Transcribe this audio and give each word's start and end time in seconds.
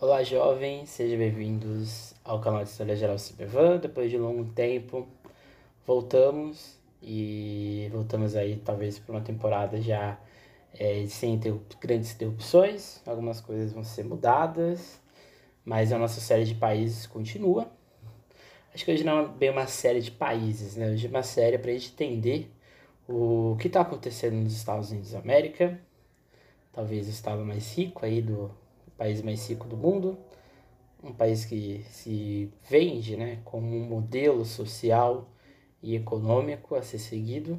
Olá, 0.00 0.22
jovens, 0.22 0.90
sejam 0.90 1.18
bem-vindos 1.18 2.14
ao 2.22 2.40
canal 2.40 2.62
de 2.62 2.70
História 2.70 2.94
Geral 2.94 3.18
Cibervan. 3.18 3.78
Depois 3.78 4.08
de 4.08 4.16
longo 4.16 4.44
tempo, 4.44 5.08
voltamos 5.84 6.78
e 7.02 7.88
voltamos 7.90 8.36
aí, 8.36 8.62
talvez, 8.64 8.96
para 8.96 9.16
uma 9.16 9.20
temporada 9.20 9.80
já 9.80 10.16
é, 10.72 11.04
sem 11.08 11.34
interrup 11.34 11.74
grandes 11.80 12.14
interrupções. 12.14 13.02
Algumas 13.04 13.40
coisas 13.40 13.72
vão 13.72 13.82
ser 13.82 14.04
mudadas, 14.04 15.00
mas 15.64 15.92
a 15.92 15.98
nossa 15.98 16.20
série 16.20 16.44
de 16.44 16.54
países 16.54 17.04
continua. 17.04 17.68
Acho 18.72 18.84
que 18.84 18.92
hoje 18.92 19.02
não 19.02 19.18
é 19.18 19.26
bem 19.26 19.50
uma 19.50 19.66
série 19.66 20.00
de 20.00 20.12
países, 20.12 20.76
né? 20.76 20.92
Hoje 20.92 21.08
é 21.08 21.10
uma 21.10 21.24
série 21.24 21.58
para 21.58 21.72
a 21.72 21.74
gente 21.74 21.92
entender 21.92 22.48
o 23.08 23.56
que 23.58 23.66
está 23.66 23.80
acontecendo 23.80 24.36
nos 24.36 24.52
Estados 24.52 24.92
Unidos 24.92 25.10
da 25.10 25.18
América, 25.18 25.76
talvez 26.72 27.08
o 27.08 27.10
estado 27.10 27.44
mais 27.44 27.76
rico 27.76 28.06
aí 28.06 28.22
do 28.22 28.48
país 28.98 29.22
mais 29.22 29.48
rico 29.48 29.66
do 29.66 29.76
mundo, 29.76 30.18
um 31.02 31.12
país 31.12 31.44
que 31.44 31.84
se 31.88 32.52
vende 32.68 33.16
né, 33.16 33.40
como 33.44 33.74
um 33.74 33.84
modelo 33.84 34.44
social 34.44 35.30
e 35.80 35.94
econômico 35.94 36.74
a 36.74 36.82
ser 36.82 36.98
seguido, 36.98 37.58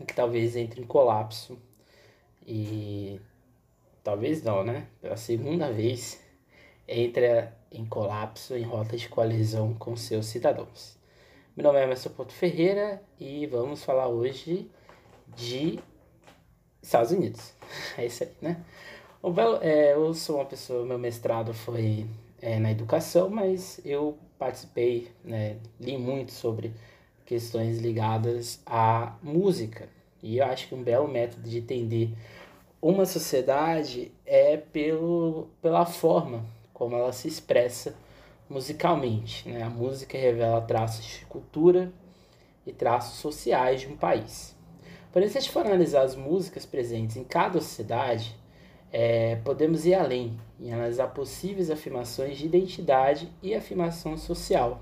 e 0.00 0.04
que 0.04 0.14
talvez 0.14 0.56
entre 0.56 0.80
em 0.80 0.86
colapso 0.86 1.58
e 2.46 3.20
talvez 4.02 4.42
não, 4.42 4.64
né? 4.64 4.86
Pela 5.00 5.16
segunda 5.16 5.70
vez 5.70 6.20
entra 6.86 7.56
em 7.70 7.84
colapso 7.84 8.56
em 8.56 8.62
rota 8.62 8.96
de 8.96 9.08
coalizão 9.08 9.74
com 9.74 9.96
seus 9.96 10.26
cidadãos. 10.26 10.96
Meu 11.56 11.64
nome 11.64 11.80
é 11.80 11.84
Emerson 11.84 12.10
Porto 12.10 12.32
Ferreira 12.32 13.02
e 13.18 13.46
vamos 13.46 13.84
falar 13.84 14.08
hoje 14.08 14.70
de 15.36 15.78
Estados 16.80 17.10
Unidos. 17.10 17.52
É 17.96 18.06
isso 18.06 18.22
aí, 18.24 18.32
né? 18.40 18.62
Belo, 19.30 19.58
é, 19.62 19.94
eu 19.94 20.12
sou 20.14 20.36
uma 20.36 20.44
pessoa, 20.44 20.84
meu 20.84 20.98
mestrado 20.98 21.54
foi 21.54 22.06
é, 22.40 22.58
na 22.58 22.72
educação, 22.72 23.30
mas 23.30 23.80
eu 23.84 24.18
participei, 24.36 25.12
né, 25.24 25.58
li 25.80 25.96
muito 25.96 26.32
sobre 26.32 26.72
questões 27.24 27.78
ligadas 27.78 28.60
à 28.66 29.16
música. 29.22 29.88
E 30.20 30.38
eu 30.38 30.44
acho 30.44 30.68
que 30.68 30.74
um 30.74 30.82
belo 30.82 31.06
método 31.06 31.48
de 31.48 31.58
entender 31.58 32.10
uma 32.80 33.06
sociedade 33.06 34.10
é 34.26 34.56
pelo, 34.56 35.48
pela 35.62 35.86
forma 35.86 36.44
como 36.74 36.96
ela 36.96 37.12
se 37.12 37.28
expressa 37.28 37.94
musicalmente. 38.50 39.48
Né? 39.48 39.62
A 39.62 39.70
música 39.70 40.18
revela 40.18 40.60
traços 40.60 41.06
de 41.06 41.24
cultura 41.26 41.92
e 42.66 42.72
traços 42.72 43.20
sociais 43.20 43.82
de 43.82 43.86
um 43.86 43.96
país. 43.96 44.56
Porém, 45.12 45.28
se 45.28 45.38
a 45.38 45.40
gente 45.40 45.52
for 45.52 45.64
analisar 45.64 46.02
as 46.02 46.16
músicas 46.16 46.66
presentes 46.66 47.16
em 47.16 47.22
cada 47.22 47.60
sociedade, 47.60 48.36
é, 48.92 49.36
podemos 49.36 49.86
ir 49.86 49.94
além 49.94 50.38
e 50.60 50.70
analisar 50.70 51.08
possíveis 51.08 51.70
afirmações 51.70 52.36
de 52.36 52.44
identidade 52.44 53.32
e 53.42 53.54
afirmação 53.54 54.18
social. 54.18 54.80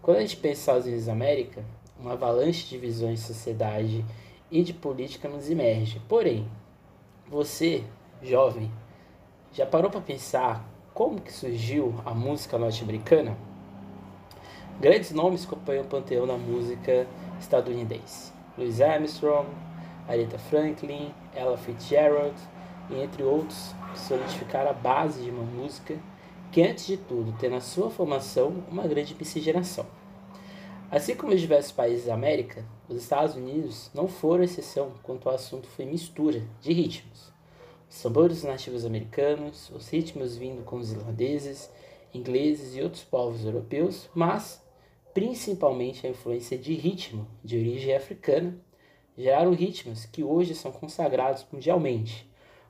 Quando 0.00 0.16
a 0.16 0.20
gente 0.20 0.38
pensa 0.38 0.74
nos 0.74 0.86
Unidos 0.86 1.04
da 1.04 1.12
América, 1.12 1.62
uma 2.00 2.12
avalanche 2.12 2.66
de 2.66 2.78
visões 2.78 3.20
de 3.20 3.26
sociedade 3.26 4.04
e 4.50 4.62
de 4.62 4.72
política 4.72 5.28
nos 5.28 5.50
emerge. 5.50 6.00
Porém, 6.08 6.48
você, 7.28 7.84
jovem, 8.22 8.70
já 9.52 9.66
parou 9.66 9.90
para 9.90 10.00
pensar 10.00 10.66
como 10.94 11.20
que 11.20 11.32
surgiu 11.32 11.94
a 12.06 12.14
música 12.14 12.56
norte-americana? 12.56 13.36
Grandes 14.80 15.10
nomes 15.10 15.44
compõem 15.44 15.80
o 15.80 15.84
panteão 15.84 16.26
da 16.26 16.36
música 16.36 17.06
estadunidense. 17.38 18.32
Louis 18.56 18.80
Armstrong, 18.80 19.48
Aretha 20.08 20.38
Franklin, 20.38 21.12
Ella 21.34 21.58
Fitzgerald, 21.58 22.34
e 22.90 23.00
entre 23.00 23.22
outros, 23.22 23.74
solidificar 23.94 24.66
a 24.66 24.72
base 24.72 25.22
de 25.22 25.30
uma 25.30 25.44
música 25.44 25.98
que, 26.50 26.62
antes 26.62 26.86
de 26.86 26.96
tudo, 26.96 27.32
tem 27.38 27.50
na 27.50 27.60
sua 27.60 27.90
formação 27.90 28.64
uma 28.70 28.86
grande 28.86 29.14
miscigenação. 29.14 29.86
Assim 30.90 31.14
como 31.14 31.34
os 31.34 31.40
diversos 31.40 31.72
países 31.72 32.06
da 32.06 32.14
América, 32.14 32.64
os 32.88 32.96
Estados 32.96 33.34
Unidos 33.34 33.90
não 33.92 34.08
foram 34.08 34.42
exceção 34.42 34.92
quanto 35.02 35.28
ao 35.28 35.34
assunto 35.34 35.68
foi 35.68 35.84
mistura 35.84 36.42
de 36.62 36.72
ritmos. 36.72 37.30
Os 37.90 38.00
tambores 38.02 38.42
nativos 38.42 38.86
americanos, 38.86 39.70
os 39.70 39.88
ritmos 39.88 40.36
vindo 40.36 40.64
com 40.64 40.76
os 40.76 40.92
irlandeses, 40.92 41.70
ingleses 42.14 42.74
e 42.74 42.82
outros 42.82 43.04
povos 43.04 43.44
europeus, 43.44 44.08
mas 44.14 44.62
principalmente 45.12 46.06
a 46.06 46.10
influência 46.10 46.56
de 46.56 46.74
ritmo 46.74 47.26
de 47.44 47.56
origem 47.56 47.94
africana, 47.94 48.56
geraram 49.16 49.52
ritmos 49.52 50.06
que 50.06 50.22
hoje 50.22 50.54
são 50.54 50.70
consagrados 50.70 51.44
mundialmente, 51.52 52.27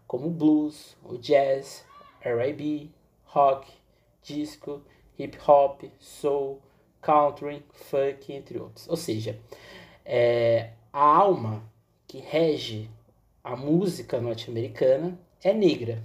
como 0.08 0.28
o 0.28 0.30
blues, 0.30 0.96
o 1.04 1.18
jazz, 1.18 1.84
R&B, 2.22 2.88
rock, 3.26 3.70
disco, 4.22 4.82
hip 5.18 5.38
hop, 5.46 5.82
soul, 6.00 6.60
country, 7.00 7.62
funk, 7.70 8.32
entre 8.32 8.58
outros. 8.58 8.88
Ou 8.88 8.96
seja, 8.96 9.38
é, 10.04 10.70
a 10.92 11.04
alma 11.04 11.62
que 12.06 12.18
rege 12.18 12.90
a 13.44 13.54
música 13.54 14.18
norte-americana 14.18 15.18
é 15.44 15.52
negra. 15.52 16.02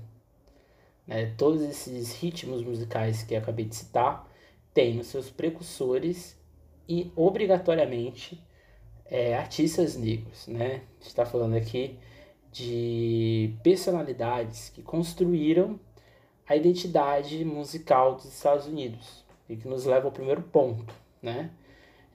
Né? 1.08 1.34
Todos 1.38 1.62
esses 1.62 2.14
ritmos 2.20 2.62
musicais 2.62 3.24
que 3.24 3.34
eu 3.34 3.40
acabei 3.40 3.66
de 3.66 3.76
citar 3.76 4.30
têm 4.74 4.96
nos 4.96 5.08
seus 5.08 5.30
precursores 5.30 6.38
e 6.90 7.10
obrigatoriamente 7.16 8.44
é, 9.06 9.36
artistas 9.36 9.96
negros. 9.96 10.48
Né? 10.48 10.66
A 10.66 10.70
gente 11.00 11.08
está 11.08 11.26
falando 11.26 11.56
aqui 11.56 11.98
de 12.54 13.56
personalidades 13.64 14.70
que 14.70 14.84
construíram 14.84 15.80
a 16.48 16.56
identidade 16.56 17.44
musical 17.44 18.14
dos 18.16 18.26
Estados 18.26 18.68
Unidos 18.68 19.26
e 19.50 19.58
que 19.58 19.68
nos 19.68 19.86
leva 19.86 20.06
ao 20.06 20.12
primeiro 20.12 20.44
ponto, 20.44 20.94
né? 21.22 21.50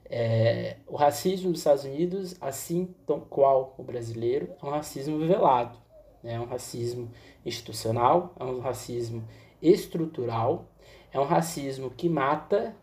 É, 0.09 0.77
o 0.87 0.95
racismo 0.95 1.51
dos 1.51 1.59
Estados 1.59 1.83
Unidos, 1.83 2.35
assim 2.41 2.95
tão 3.05 3.19
qual 3.19 3.75
o 3.77 3.83
brasileiro, 3.83 4.49
é 4.61 4.65
um 4.65 4.69
racismo 4.69 5.19
velado, 5.19 5.77
né? 6.23 6.33
é 6.33 6.39
um 6.39 6.45
racismo 6.45 7.11
institucional, 7.45 8.33
é 8.39 8.43
um 8.43 8.59
racismo 8.59 9.23
estrutural, 9.61 10.65
é 11.11 11.19
um 11.19 11.25
racismo 11.25 11.91
que 11.91 12.09
mata, 12.09 12.75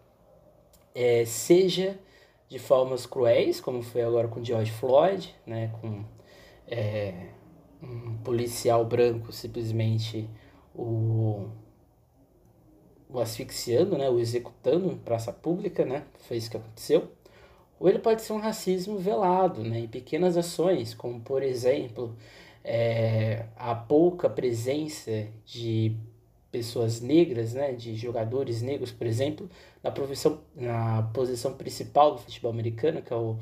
é, 0.94 1.25
seja 1.25 1.99
de 2.49 2.61
formas 2.61 3.06
cruéis, 3.06 3.61
como 3.61 3.83
foi 3.83 4.03
agora 4.03 4.28
com 4.28 4.44
George 4.44 4.71
Floyd, 4.71 5.34
né? 5.44 5.73
com 5.81 6.05
é, 6.69 7.31
um 7.82 8.16
policial 8.19 8.84
branco 8.84 9.32
simplesmente 9.32 10.28
o, 10.75 11.48
o 13.09 13.20
asfixiando, 13.20 13.97
né, 13.97 14.09
o 14.09 14.19
executando 14.19 14.91
em 14.91 14.97
praça 14.97 15.32
pública, 15.32 15.84
né, 15.84 16.04
foi 16.20 16.37
isso 16.37 16.50
que 16.50 16.56
aconteceu. 16.56 17.10
Ou 17.78 17.88
ele 17.88 17.98
pode 17.98 18.22
ser 18.22 18.32
um 18.32 18.38
racismo 18.38 18.98
velado, 18.98 19.62
né, 19.62 19.81
em 19.81 19.88
pequenas 19.88 20.37
ações, 20.37 20.94
como 20.94 21.20
por 21.20 21.42
exemplo 21.42 22.16
é, 22.64 23.47
a 23.56 23.75
pouca 23.75 24.28
presença 24.28 25.26
de 25.44 25.94
pessoas 26.50 27.00
negras, 27.00 27.53
né, 27.54 27.72
de 27.72 27.94
jogadores 27.94 28.62
negros, 28.62 28.91
por 28.91 29.06
exemplo, 29.06 29.48
na, 29.82 29.91
profissão, 29.91 30.41
na 30.54 31.03
posição 31.14 31.53
principal 31.53 32.14
do 32.14 32.19
futebol 32.19 32.50
americano, 32.50 33.03
que 33.03 33.12
é 33.12 33.16
o 33.16 33.37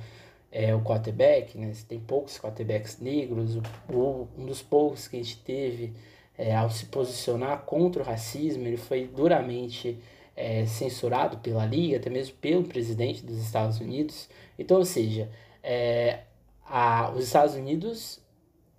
é, 0.54 0.72
o 0.72 0.80
quarterback, 0.80 1.58
né? 1.58 1.72
Tem 1.88 1.98
poucos 1.98 2.38
quarterbacks 2.38 3.00
negros, 3.00 3.56
o, 3.88 4.28
um 4.38 4.46
dos 4.46 4.62
poucos 4.62 5.08
que 5.08 5.16
a 5.16 5.22
gente 5.22 5.38
teve 5.38 5.92
é, 6.38 6.54
ao 6.54 6.70
se 6.70 6.86
posicionar 6.86 7.62
contra 7.62 8.02
o 8.02 8.06
racismo, 8.06 8.64
ele 8.64 8.76
foi 8.76 9.08
duramente 9.08 9.98
é, 10.36 10.64
censurado 10.64 11.38
pela 11.38 11.66
liga, 11.66 11.96
até 11.96 12.08
mesmo 12.08 12.36
pelo 12.36 12.62
presidente 12.62 13.24
dos 13.24 13.38
Estados 13.38 13.80
Unidos. 13.80 14.28
Então, 14.56 14.78
ou 14.78 14.84
seja, 14.84 15.28
é, 15.60 16.20
a, 16.64 17.10
os 17.10 17.24
Estados 17.24 17.56
Unidos 17.56 18.20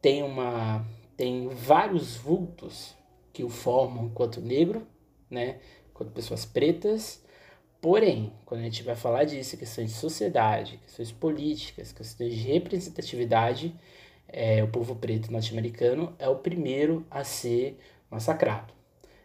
têm 0.02 0.24
uma 0.24 0.86
tem 1.18 1.48
vários 1.48 2.16
vultos 2.16 2.94
que 3.32 3.44
o 3.44 3.50
formam 3.50 4.06
enquanto 4.06 4.42
negro, 4.42 4.86
né, 5.30 5.60
enquanto 5.90 6.12
pessoas 6.12 6.46
pretas, 6.46 7.24
Porém, 7.86 8.34
quando 8.48 8.62
a 8.62 8.64
gente 8.64 8.82
vai 8.82 8.96
falar 8.96 9.26
disso, 9.26 9.56
questões 9.58 9.92
de 9.92 9.98
sociedade, 9.98 10.80
questões 10.84 11.12
políticas, 11.12 11.92
questões 11.92 12.34
de 12.34 12.52
representatividade, 12.52 13.76
é, 14.28 14.64
o 14.64 14.68
povo 14.68 14.96
preto 14.96 15.32
norte-americano 15.32 16.12
é 16.18 16.28
o 16.28 16.36
primeiro 16.36 17.06
a 17.12 17.24
ser 17.24 17.80
massacrado. 18.10 18.74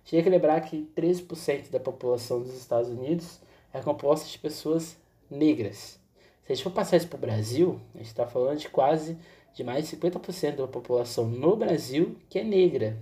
Tinha 0.05 0.23
que 0.23 0.29
lembrar 0.29 0.61
que 0.61 0.87
13% 0.95 1.71
da 1.71 1.81
população 1.81 2.43
dos 2.43 2.55
Estados 2.55 2.91
Unidos 2.91 3.41
é 3.73 3.81
composta 3.81 4.29
de 4.29 4.39
pessoas 4.39 4.95
negras. 5.31 5.99
Se 6.45 6.53
a 6.53 6.55
gente 6.55 6.63
for 6.63 6.73
passar 6.73 6.99
isso 6.99 7.09
para 7.09 7.17
o 7.17 7.21
Brasil, 7.21 7.81
a 7.95 7.97
gente 7.97 8.09
está 8.09 8.27
falando 8.27 8.59
de 8.59 8.69
quase 8.69 9.17
de 9.55 9.65
mais 9.65 9.89
de 9.89 9.97
50% 9.97 10.57
da 10.57 10.69
população 10.69 11.27
no 11.27 11.57
Brasil 11.57 12.15
que 12.29 12.39
é 12.39 12.45
negra. 12.45 12.99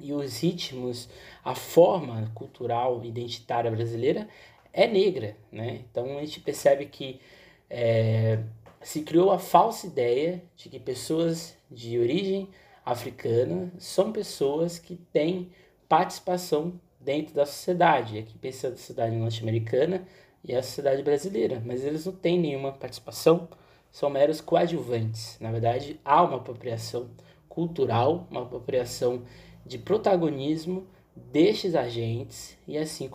E 0.00 0.12
os 0.14 0.38
ritmos, 0.40 1.08
a 1.44 1.54
forma 1.54 2.28
cultural 2.34 3.04
identitária 3.04 3.70
brasileira 3.70 4.26
é 4.72 4.86
negra, 4.86 5.36
né? 5.50 5.82
Então 5.90 6.18
a 6.18 6.20
gente 6.20 6.40
percebe 6.40 6.86
que 6.86 7.20
é, 7.68 8.38
se 8.80 9.02
criou 9.02 9.30
a 9.30 9.38
falsa 9.38 9.86
ideia 9.86 10.42
de 10.56 10.68
que 10.68 10.78
pessoas 10.78 11.56
de 11.70 11.98
origem 11.98 12.48
africana 12.84 13.70
são 13.78 14.12
pessoas 14.12 14.78
que 14.78 14.96
têm 14.96 15.50
participação 15.88 16.80
dentro 16.98 17.34
da 17.34 17.46
sociedade, 17.46 18.18
aqui 18.18 18.36
pensando 18.38 18.72
na 18.72 18.76
sociedade 18.78 19.16
norte-americana 19.16 20.06
e 20.44 20.54
a 20.54 20.62
sociedade 20.62 21.02
brasileira, 21.02 21.62
mas 21.64 21.84
eles 21.84 22.06
não 22.06 22.12
têm 22.12 22.38
nenhuma 22.38 22.72
participação, 22.72 23.48
são 23.90 24.08
meros 24.08 24.40
coadjuvantes. 24.40 25.36
Na 25.40 25.50
verdade, 25.50 26.00
há 26.04 26.22
uma 26.22 26.36
apropriação 26.36 27.10
cultural, 27.48 28.26
uma 28.30 28.42
apropriação 28.42 29.22
de 29.66 29.78
protagonismo 29.78 30.86
destes 31.14 31.74
agentes 31.74 32.56
e 32.66 32.78
assim, 32.78 33.10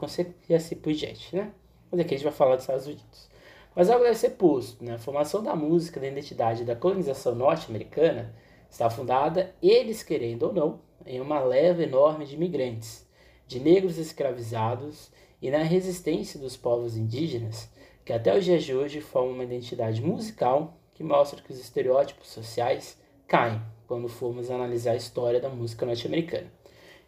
e 0.49 0.53
assim 0.53 0.75
por 0.75 0.93
diante, 0.93 1.35
né? 1.35 1.51
Mas 1.91 1.99
aqui 1.99 2.15
a 2.15 2.17
gente 2.17 2.25
vai 2.25 2.33
falar 2.33 2.55
dos 2.55 2.63
Estados 2.63 2.85
Unidos. 2.85 3.29
Mas 3.75 3.89
algo 3.89 4.03
deve 4.03 4.17
ser 4.17 4.31
posto, 4.31 4.83
né? 4.83 4.95
A 4.95 4.99
formação 4.99 5.43
da 5.43 5.55
música, 5.55 5.99
da 5.99 6.07
identidade 6.07 6.63
da 6.63 6.75
colonização 6.75 7.35
norte-americana 7.35 8.33
está 8.69 8.89
fundada, 8.89 9.53
eles 9.61 10.03
querendo 10.03 10.43
ou 10.43 10.53
não, 10.53 10.79
em 11.05 11.19
uma 11.19 11.39
leva 11.39 11.83
enorme 11.83 12.25
de 12.25 12.35
imigrantes, 12.35 13.07
de 13.47 13.59
negros 13.59 13.97
escravizados 13.97 15.11
e 15.41 15.51
na 15.51 15.59
resistência 15.59 16.39
dos 16.39 16.57
povos 16.57 16.97
indígenas, 16.97 17.69
que 18.03 18.13
até 18.13 18.35
os 18.37 18.45
dias 18.45 18.63
de 18.63 18.73
hoje 18.73 19.01
formam 19.01 19.33
uma 19.33 19.43
identidade 19.43 20.01
musical 20.01 20.77
que 20.93 21.03
mostra 21.03 21.41
que 21.41 21.51
os 21.51 21.59
estereótipos 21.59 22.29
sociais 22.29 22.97
caem 23.27 23.61
quando 23.87 24.07
formos 24.07 24.49
analisar 24.49 24.91
a 24.91 24.95
história 24.95 25.39
da 25.39 25.49
música 25.49 25.85
norte-americana. 25.85 26.54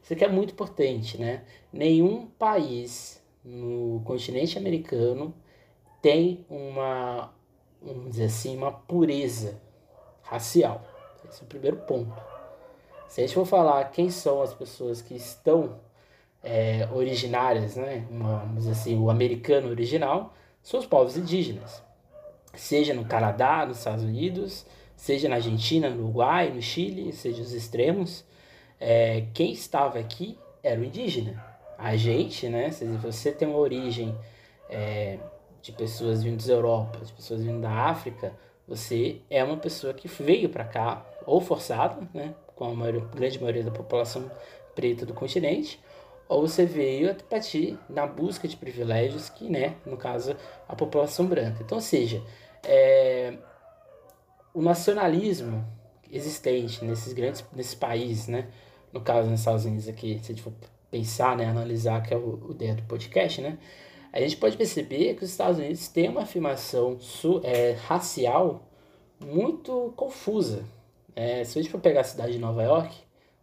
Isso 0.08 0.14
aqui 0.14 0.24
é 0.24 0.30
muito 0.30 0.54
importante, 0.54 1.18
né? 1.18 1.44
Nenhum 1.70 2.28
país 2.28 3.22
no 3.44 4.02
continente 4.06 4.58
americano 4.58 5.34
tem 6.02 6.46
uma, 6.50 7.30
vamos 7.82 8.12
dizer 8.12 8.24
assim, 8.24 8.56
uma 8.56 8.72
pureza 8.72 9.62
racial. 10.22 10.82
Esse 11.28 11.42
é 11.42 11.44
o 11.44 11.48
primeiro 11.48 11.76
ponto. 11.80 12.14
Se 13.10 13.20
a 13.20 13.26
gente 13.26 13.36
for 13.36 13.46
falar 13.46 13.84
quem 13.92 14.10
são 14.10 14.42
as 14.42 14.54
pessoas 14.54 15.02
que 15.02 15.14
estão 15.14 15.78
é, 16.42 16.88
originárias, 16.94 17.76
né? 17.76 18.08
Uma, 18.10 18.38
vamos 18.38 18.60
dizer 18.60 18.72
assim, 18.72 18.98
o 18.98 19.10
americano 19.10 19.68
original, 19.68 20.34
são 20.64 20.80
os 20.80 20.86
povos 20.86 21.18
indígenas. 21.18 21.84
Seja 22.54 22.94
no 22.94 23.04
Canadá, 23.04 23.66
nos 23.66 23.80
Estados 23.80 24.06
Unidos, 24.06 24.66
seja 24.96 25.28
na 25.28 25.36
Argentina, 25.36 25.90
no 25.90 26.04
Uruguai, 26.04 26.50
no 26.50 26.62
Chile, 26.62 27.12
seja 27.12 27.42
os 27.42 27.52
extremos, 27.52 28.24
é, 28.80 29.26
quem 29.34 29.52
estava 29.52 30.00
aqui 30.00 30.38
era 30.64 30.80
o 30.80 30.84
indígena. 30.84 31.44
A 31.78 31.96
gente, 31.96 32.48
né? 32.50 32.72
Se 32.72 32.86
você 32.86 33.32
tem 33.32 33.48
uma 33.48 33.60
origem 33.60 34.18
é, 34.70 35.20
de 35.62 35.72
pessoas 35.72 36.24
vindas 36.24 36.48
da 36.48 36.54
Europa, 36.54 37.00
de 37.04 37.14
pessoas 37.14 37.44
vindas 37.44 37.62
da 37.62 37.72
África, 37.72 38.34
você 38.68 39.22
é 39.30 39.44
uma 39.44 39.58
pessoa 39.58 39.94
que 39.94 40.08
veio 40.08 40.50
para 40.50 40.64
cá 40.64 41.06
ou 41.26 41.40
forçado, 41.40 42.08
né? 42.14 42.34
Com 42.56 42.66
a 42.66 42.74
maioria, 42.74 43.02
grande 43.14 43.40
maioria 43.40 43.64
da 43.64 43.72
população 43.72 44.30
preta 44.76 45.06
do 45.06 45.14
continente, 45.14 45.80
ou 46.28 46.48
você 46.48 46.66
veio 46.66 47.10
a 47.10 47.14
partir 47.16 47.78
na 47.90 48.06
busca 48.06 48.48
de 48.48 48.56
privilégios 48.58 49.30
que, 49.30 49.50
né, 49.50 49.76
no 49.86 49.98
caso, 49.98 50.36
a 50.68 50.76
população 50.76 51.26
branca. 51.26 51.64
Então, 51.64 51.78
ou 51.78 51.82
seja, 51.82 52.22
é, 52.64 53.38
o 54.54 54.62
nacionalismo 54.62 55.66
existente 56.12 56.84
nesses 56.84 57.14
grandes 57.14 57.44
nesses 57.54 57.76
países, 57.76 58.28
né? 58.28 58.48
No 58.92 59.02
caso, 59.02 59.30
nos 59.30 59.40
Estados 59.40 59.66
Unidos 59.66 59.88
aqui, 59.88 60.20
se 60.22 60.32
a 60.32 60.36
gente 60.36 60.42
for 60.42 60.54
pensar, 60.90 61.36
né, 61.36 61.46
analisar, 61.46 62.02
que 62.02 62.14
é 62.14 62.18
o, 62.18 62.48
o 62.48 62.52
ideia 62.52 62.76
do 62.76 62.84
podcast, 62.84 63.42
né? 63.42 63.58
A 64.12 64.20
gente 64.20 64.38
pode 64.38 64.58
perceber 64.58 65.16
que 65.16 65.24
os 65.24 65.30
Estados 65.30 65.60
Unidos 65.60 65.88
têm 65.90 66.10
uma 66.10 66.22
afirmação 66.22 67.00
su, 67.00 67.42
é, 67.44 67.74
racial 67.74 68.68
muito 69.20 69.94
confusa. 69.96 70.64
É, 71.16 71.44
se 71.44 71.60
a 71.60 71.62
gente 71.62 71.72
for 71.72 71.82
pegar 71.82 72.02
a 72.02 72.04
cidade 72.04 72.34
de 72.34 72.40
Nova 72.40 72.64
York, 72.64 72.96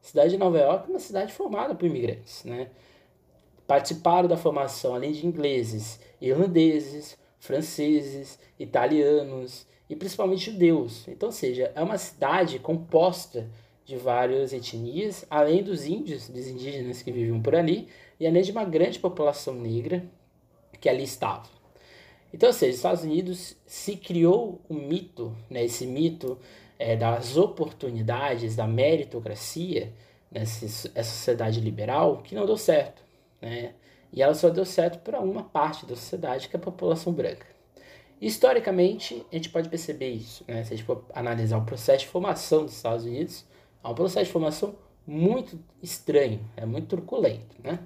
a 0.02 0.06
cidade 0.06 0.30
de 0.30 0.38
Nova 0.38 0.58
York 0.58 0.86
é 0.88 0.90
uma 0.90 0.98
cidade 0.98 1.32
formada 1.32 1.74
por 1.74 1.86
imigrantes, 1.86 2.44
né? 2.44 2.70
Participaram 3.66 4.28
da 4.28 4.36
formação, 4.36 4.94
além 4.94 5.12
de 5.12 5.26
ingleses, 5.26 6.00
irlandeses, 6.20 7.16
franceses, 7.38 8.38
italianos, 8.58 9.66
e 9.88 9.94
principalmente 9.96 10.50
judeus. 10.50 11.06
Então, 11.08 11.28
ou 11.28 11.32
seja, 11.32 11.70
é 11.74 11.82
uma 11.82 11.98
cidade 11.98 12.58
composta 12.58 13.48
de 13.84 13.96
várias 13.96 14.52
etnias, 14.52 15.26
além 15.28 15.62
dos 15.62 15.84
índios, 15.84 16.28
dos 16.28 16.46
indígenas 16.46 17.02
que 17.02 17.12
viviam 17.12 17.40
por 17.40 17.54
ali, 17.54 17.88
e 18.18 18.26
além 18.26 18.42
de 18.42 18.52
uma 18.52 18.64
grande 18.64 18.98
população 18.98 19.54
negra 19.54 20.04
que 20.80 20.88
ali 20.88 21.04
estava. 21.04 21.48
Então, 22.32 22.48
ou 22.48 22.52
seja, 22.52 22.70
os 22.70 22.76
Estados 22.76 23.04
Unidos 23.04 23.56
se 23.66 23.96
criou 23.96 24.60
um 24.68 24.74
mito, 24.74 25.36
né, 25.48 25.64
esse 25.64 25.86
mito 25.86 26.38
é, 26.78 26.96
das 26.96 27.36
oportunidades, 27.36 28.56
da 28.56 28.66
meritocracia, 28.66 29.92
nessa 30.30 30.88
né, 30.92 31.02
sociedade 31.02 31.60
liberal, 31.60 32.22
que 32.22 32.34
não 32.34 32.44
deu 32.44 32.56
certo. 32.56 33.02
Né? 33.40 33.74
E 34.12 34.22
ela 34.22 34.34
só 34.34 34.48
deu 34.48 34.64
certo 34.64 34.98
para 34.98 35.20
uma 35.20 35.44
parte 35.44 35.86
da 35.86 35.94
sociedade, 35.94 36.48
que 36.48 36.56
é 36.56 36.58
a 36.58 36.62
população 36.62 37.12
branca. 37.12 37.46
Historicamente, 38.20 39.24
a 39.30 39.36
gente 39.36 39.50
pode 39.50 39.68
perceber 39.68 40.10
isso, 40.10 40.44
né? 40.46 40.64
Se 40.64 40.72
a 40.72 40.76
gente 40.76 40.86
for 40.86 41.04
analisar 41.12 41.58
o 41.58 41.64
processo 41.64 42.04
de 42.04 42.06
formação 42.06 42.64
dos 42.64 42.74
Estados 42.74 43.04
Unidos, 43.04 43.44
é 43.84 43.88
um 43.88 43.94
processo 43.94 44.26
de 44.26 44.32
formação 44.32 44.74
muito 45.06 45.58
estranho, 45.82 46.40
é 46.56 46.64
muito 46.64 46.88
truculento, 46.88 47.56
né? 47.62 47.78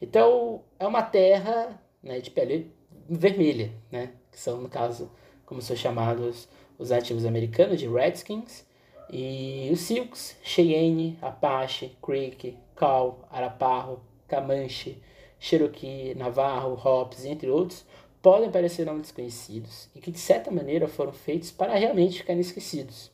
Então, 0.00 0.62
é 0.78 0.86
uma 0.86 1.02
terra 1.02 1.80
né, 2.02 2.20
de 2.20 2.30
pele 2.30 2.72
vermelha, 3.08 3.72
né? 3.90 4.12
Que 4.30 4.38
são, 4.38 4.60
no 4.60 4.68
caso, 4.68 5.10
como 5.46 5.62
são 5.62 5.76
chamados 5.76 6.48
os 6.78 6.90
nativos 6.90 7.24
americanos, 7.24 7.78
de 7.78 7.88
Redskins, 7.88 8.66
e 9.10 9.70
os 9.72 9.80
Silks, 9.80 10.36
Cheyenne, 10.42 11.18
Apache, 11.22 11.96
Creek, 12.02 12.56
Cal, 12.76 13.26
Arapaho, 13.30 14.00
Comanche, 14.28 15.02
Cherokee, 15.38 16.14
Navarro, 16.14 16.74
Hops, 16.74 17.24
entre 17.24 17.48
outros, 17.48 17.86
podem 18.20 18.50
parecer 18.50 18.84
nomes 18.84 19.02
desconhecidos 19.02 19.88
e 19.94 20.00
que 20.00 20.10
de 20.10 20.18
certa 20.18 20.50
maneira 20.50 20.86
foram 20.88 21.12
feitos 21.12 21.50
para 21.50 21.74
realmente 21.74 22.18
ficarem 22.18 22.40
esquecidos. 22.40 23.10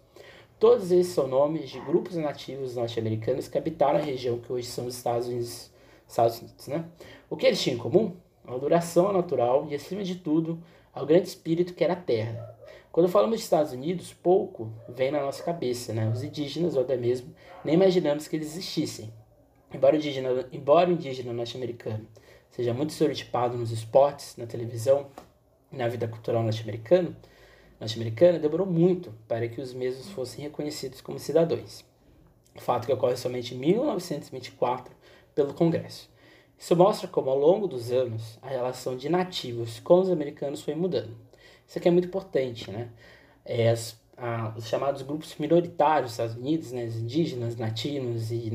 Todos 0.64 0.90
esses 0.90 1.12
são 1.12 1.28
nomes 1.28 1.68
de 1.68 1.78
grupos 1.78 2.16
nativos 2.16 2.74
norte-americanos 2.74 3.48
que 3.48 3.58
habitaram 3.58 3.98
a 3.98 4.02
região 4.02 4.38
que 4.38 4.50
hoje 4.50 4.66
são 4.66 4.86
os 4.86 4.96
Estados 4.96 5.28
Unidos. 5.28 5.70
Estados 6.08 6.40
Unidos 6.40 6.68
né? 6.68 6.86
O 7.28 7.36
que 7.36 7.44
eles 7.44 7.62
tinham 7.62 7.76
em 7.76 7.78
comum? 7.78 8.16
A 8.46 8.56
duração 8.56 9.12
natural 9.12 9.66
e, 9.68 9.74
acima 9.74 10.02
de 10.02 10.14
tudo, 10.14 10.58
ao 10.90 11.04
grande 11.04 11.28
espírito 11.28 11.74
que 11.74 11.84
era 11.84 11.92
a 11.92 11.96
terra. 11.96 12.56
Quando 12.90 13.10
falamos 13.10 13.36
de 13.36 13.44
Estados 13.44 13.72
Unidos, 13.72 14.14
pouco 14.14 14.72
vem 14.88 15.10
na 15.10 15.20
nossa 15.20 15.42
cabeça, 15.42 15.92
né? 15.92 16.08
Os 16.08 16.22
indígenas, 16.22 16.76
ou 16.76 16.80
até 16.80 16.96
mesmo, 16.96 17.34
nem 17.62 17.74
imaginamos 17.74 18.26
que 18.26 18.34
eles 18.34 18.46
existissem. 18.52 19.12
Embora 19.70 19.96
o 19.96 19.98
indígena, 19.98 20.48
embora 20.50 20.88
o 20.88 20.94
indígena 20.94 21.34
norte-americano 21.34 22.08
seja 22.50 22.72
muito 22.72 22.88
estereotipado 22.88 23.58
nos 23.58 23.70
esportes, 23.70 24.34
na 24.38 24.46
televisão, 24.46 25.08
na 25.70 25.88
vida 25.88 26.08
cultural 26.08 26.42
norte-americana, 26.42 27.14
norte-americana 27.84 28.38
demorou 28.38 28.66
muito 28.66 29.12
para 29.28 29.46
que 29.46 29.60
os 29.60 29.74
mesmos 29.74 30.08
fossem 30.10 30.44
reconhecidos 30.44 31.00
como 31.00 31.18
cidadãos. 31.18 31.84
Fato 32.56 32.86
que 32.86 32.92
ocorre 32.92 33.16
somente 33.16 33.54
em 33.54 33.58
1924 33.58 34.94
pelo 35.34 35.52
Congresso. 35.52 36.08
Isso 36.58 36.74
mostra 36.74 37.08
como, 37.08 37.30
ao 37.30 37.38
longo 37.38 37.66
dos 37.66 37.92
anos, 37.92 38.38
a 38.40 38.48
relação 38.48 38.96
de 38.96 39.08
nativos 39.08 39.80
com 39.80 40.00
os 40.00 40.10
americanos 40.10 40.62
foi 40.62 40.74
mudando. 40.74 41.14
Isso 41.66 41.78
aqui 41.78 41.88
é 41.88 41.90
muito 41.90 42.08
importante, 42.08 42.70
né? 42.70 42.88
É, 43.44 43.68
as, 43.70 44.00
a, 44.16 44.54
os 44.56 44.66
chamados 44.66 45.02
grupos 45.02 45.34
minoritários 45.38 46.04
dos 46.04 46.12
Estados 46.12 46.36
Unidos, 46.36 46.72
né, 46.72 46.84
os 46.84 46.96
indígenas, 46.96 47.56
latinos 47.56 48.30
e, 48.30 48.50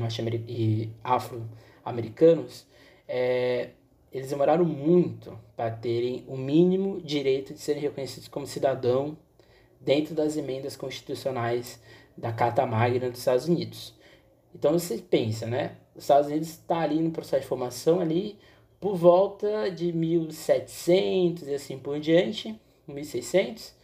e 0.48 0.90
afro-americanos, 1.04 2.66
é, 3.06 3.70
eles 4.12 4.30
demoraram 4.30 4.64
muito 4.64 5.38
para 5.56 5.70
terem 5.70 6.24
o 6.26 6.36
mínimo 6.36 7.00
direito 7.00 7.54
de 7.54 7.60
serem 7.60 7.82
reconhecidos 7.82 8.28
como 8.28 8.46
cidadão 8.46 9.16
dentro 9.80 10.14
das 10.14 10.36
emendas 10.36 10.76
constitucionais 10.76 11.80
da 12.16 12.32
Carta 12.32 12.66
Magna 12.66 13.08
dos 13.08 13.20
Estados 13.20 13.46
Unidos. 13.46 13.94
Então 14.54 14.72
você 14.72 14.98
pensa, 14.98 15.46
né? 15.46 15.76
Os 15.94 16.04
Estados 16.04 16.28
Unidos 16.28 16.48
está 16.48 16.80
ali 16.80 17.00
no 17.00 17.10
processo 17.10 17.42
de 17.42 17.48
formação 17.48 18.00
ali 18.00 18.38
por 18.80 18.96
volta 18.96 19.70
de 19.70 19.92
1700 19.92 21.46
e 21.46 21.54
assim 21.54 21.78
por 21.78 22.00
diante, 22.00 22.58
1600, 22.88 23.74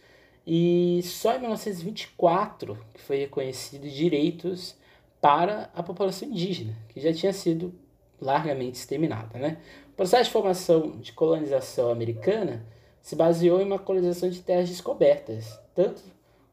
e 0.45 1.01
só 1.03 1.35
em 1.35 1.39
1924 1.39 2.77
que 2.93 3.01
foi 3.01 3.17
reconhecido 3.17 3.87
direitos 3.87 4.75
para 5.21 5.69
a 5.73 5.83
população 5.83 6.27
indígena, 6.27 6.75
que 6.89 6.99
já 6.99 7.13
tinha 7.13 7.33
sido 7.33 7.73
largamente 8.19 8.75
exterminada, 8.75 9.37
né? 9.37 9.57
O 9.97 10.05
processo 10.05 10.25
de 10.25 10.29
formação 10.29 10.91
de 10.99 11.11
colonização 11.11 11.89
americana 11.89 12.63
se 13.01 13.15
baseou 13.15 13.59
em 13.59 13.65
uma 13.65 13.79
colonização 13.79 14.29
de 14.29 14.43
terras 14.43 14.69
descobertas. 14.69 15.59
Tanto 15.73 16.03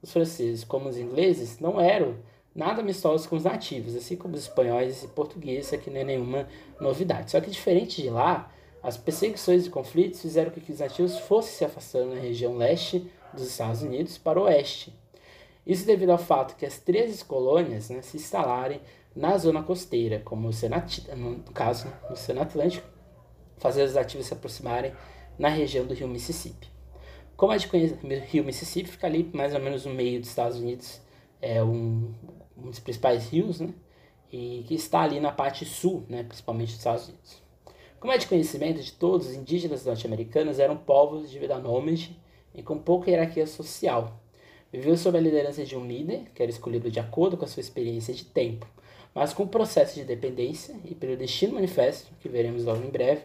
os 0.00 0.10
franceses 0.10 0.64
como 0.64 0.88
os 0.88 0.96
ingleses 0.96 1.58
não 1.58 1.78
eram 1.78 2.16
nada 2.54 2.80
amistosos 2.80 3.26
com 3.26 3.36
os 3.36 3.44
nativos, 3.44 3.94
assim 3.96 4.16
como 4.16 4.34
os 4.34 4.44
espanhóis 4.44 5.02
e 5.02 5.08
portugueses, 5.08 5.74
aqui 5.74 5.90
não 5.90 6.00
é 6.00 6.04
nenhuma 6.04 6.48
novidade. 6.80 7.32
Só 7.32 7.38
que 7.38 7.50
diferente 7.50 8.00
de 8.00 8.08
lá, 8.08 8.50
as 8.82 8.96
perseguições 8.96 9.66
e 9.66 9.70
conflitos 9.70 10.22
fizeram 10.22 10.50
com 10.50 10.58
que 10.58 10.72
os 10.72 10.78
nativos 10.78 11.18
fossem 11.18 11.52
se 11.52 11.64
afastando 11.66 12.14
na 12.14 12.20
região 12.22 12.56
leste 12.56 13.10
dos 13.34 13.46
Estados 13.46 13.82
Unidos 13.82 14.16
para 14.16 14.40
o 14.40 14.44
oeste. 14.44 14.90
Isso 15.66 15.84
devido 15.84 16.12
ao 16.12 16.18
fato 16.18 16.56
que 16.56 16.64
as 16.64 16.78
13 16.78 17.22
colônias 17.26 17.90
né, 17.90 18.00
se 18.00 18.16
instalarem 18.16 18.80
na 19.14 19.36
zona 19.36 19.62
costeira, 19.62 20.22
como 20.24 20.48
no, 20.48 21.30
no 21.30 21.52
caso 21.52 21.92
no 22.08 22.14
Oceano 22.14 22.40
Atlântico, 22.40 22.93
fazer 23.58 23.82
os 23.82 23.96
ativos 23.96 24.26
se 24.26 24.34
aproximarem 24.34 24.92
na 25.38 25.48
região 25.48 25.86
do 25.86 25.94
rio 25.94 26.08
Mississippi. 26.08 26.68
Como 27.36 27.52
é 27.52 27.56
de 27.56 27.66
conhecer, 27.66 27.98
o 28.02 28.24
rio 28.30 28.44
Mississippi 28.44 28.90
fica 28.90 29.06
ali 29.06 29.28
mais 29.32 29.54
ou 29.54 29.60
menos 29.60 29.84
no 29.84 29.92
meio 29.92 30.20
dos 30.20 30.28
Estados 30.28 30.58
Unidos, 30.58 31.00
é 31.40 31.62
um, 31.62 32.12
um 32.56 32.70
dos 32.70 32.78
principais 32.78 33.28
rios, 33.28 33.60
né? 33.60 33.74
E 34.32 34.64
que 34.66 34.74
está 34.74 35.02
ali 35.02 35.20
na 35.20 35.30
parte 35.30 35.64
sul, 35.64 36.04
né? 36.08 36.22
principalmente 36.22 36.68
dos 36.68 36.78
Estados 36.78 37.08
Unidos. 37.08 37.42
Como 38.00 38.12
é 38.12 38.18
de 38.18 38.26
conhecimento 38.26 38.82
de 38.82 38.92
todos, 38.92 39.28
os 39.28 39.34
indígenas 39.34 39.84
norte-americanos 39.84 40.58
eram 40.58 40.76
povos 40.76 41.30
de 41.30 41.38
vida 41.38 41.58
nômade 41.58 42.18
e 42.54 42.62
com 42.62 42.78
pouca 42.78 43.10
hierarquia 43.10 43.46
social. 43.46 44.20
Viviam 44.72 44.96
sob 44.96 45.16
a 45.16 45.20
liderança 45.20 45.64
de 45.64 45.76
um 45.76 45.86
líder, 45.86 46.30
que 46.34 46.42
era 46.42 46.50
escolhido 46.50 46.90
de 46.90 46.98
acordo 46.98 47.36
com 47.36 47.44
a 47.44 47.48
sua 47.48 47.60
experiência 47.60 48.12
de 48.12 48.24
tempo, 48.24 48.66
mas 49.14 49.32
com 49.32 49.44
o 49.44 49.48
processo 49.48 49.94
de 49.94 50.04
dependência 50.04 50.74
e 50.84 50.94
pelo 50.94 51.16
destino 51.16 51.54
manifesto, 51.54 52.12
que 52.20 52.28
veremos 52.28 52.64
logo 52.64 52.84
em 52.84 52.90
breve, 52.90 53.22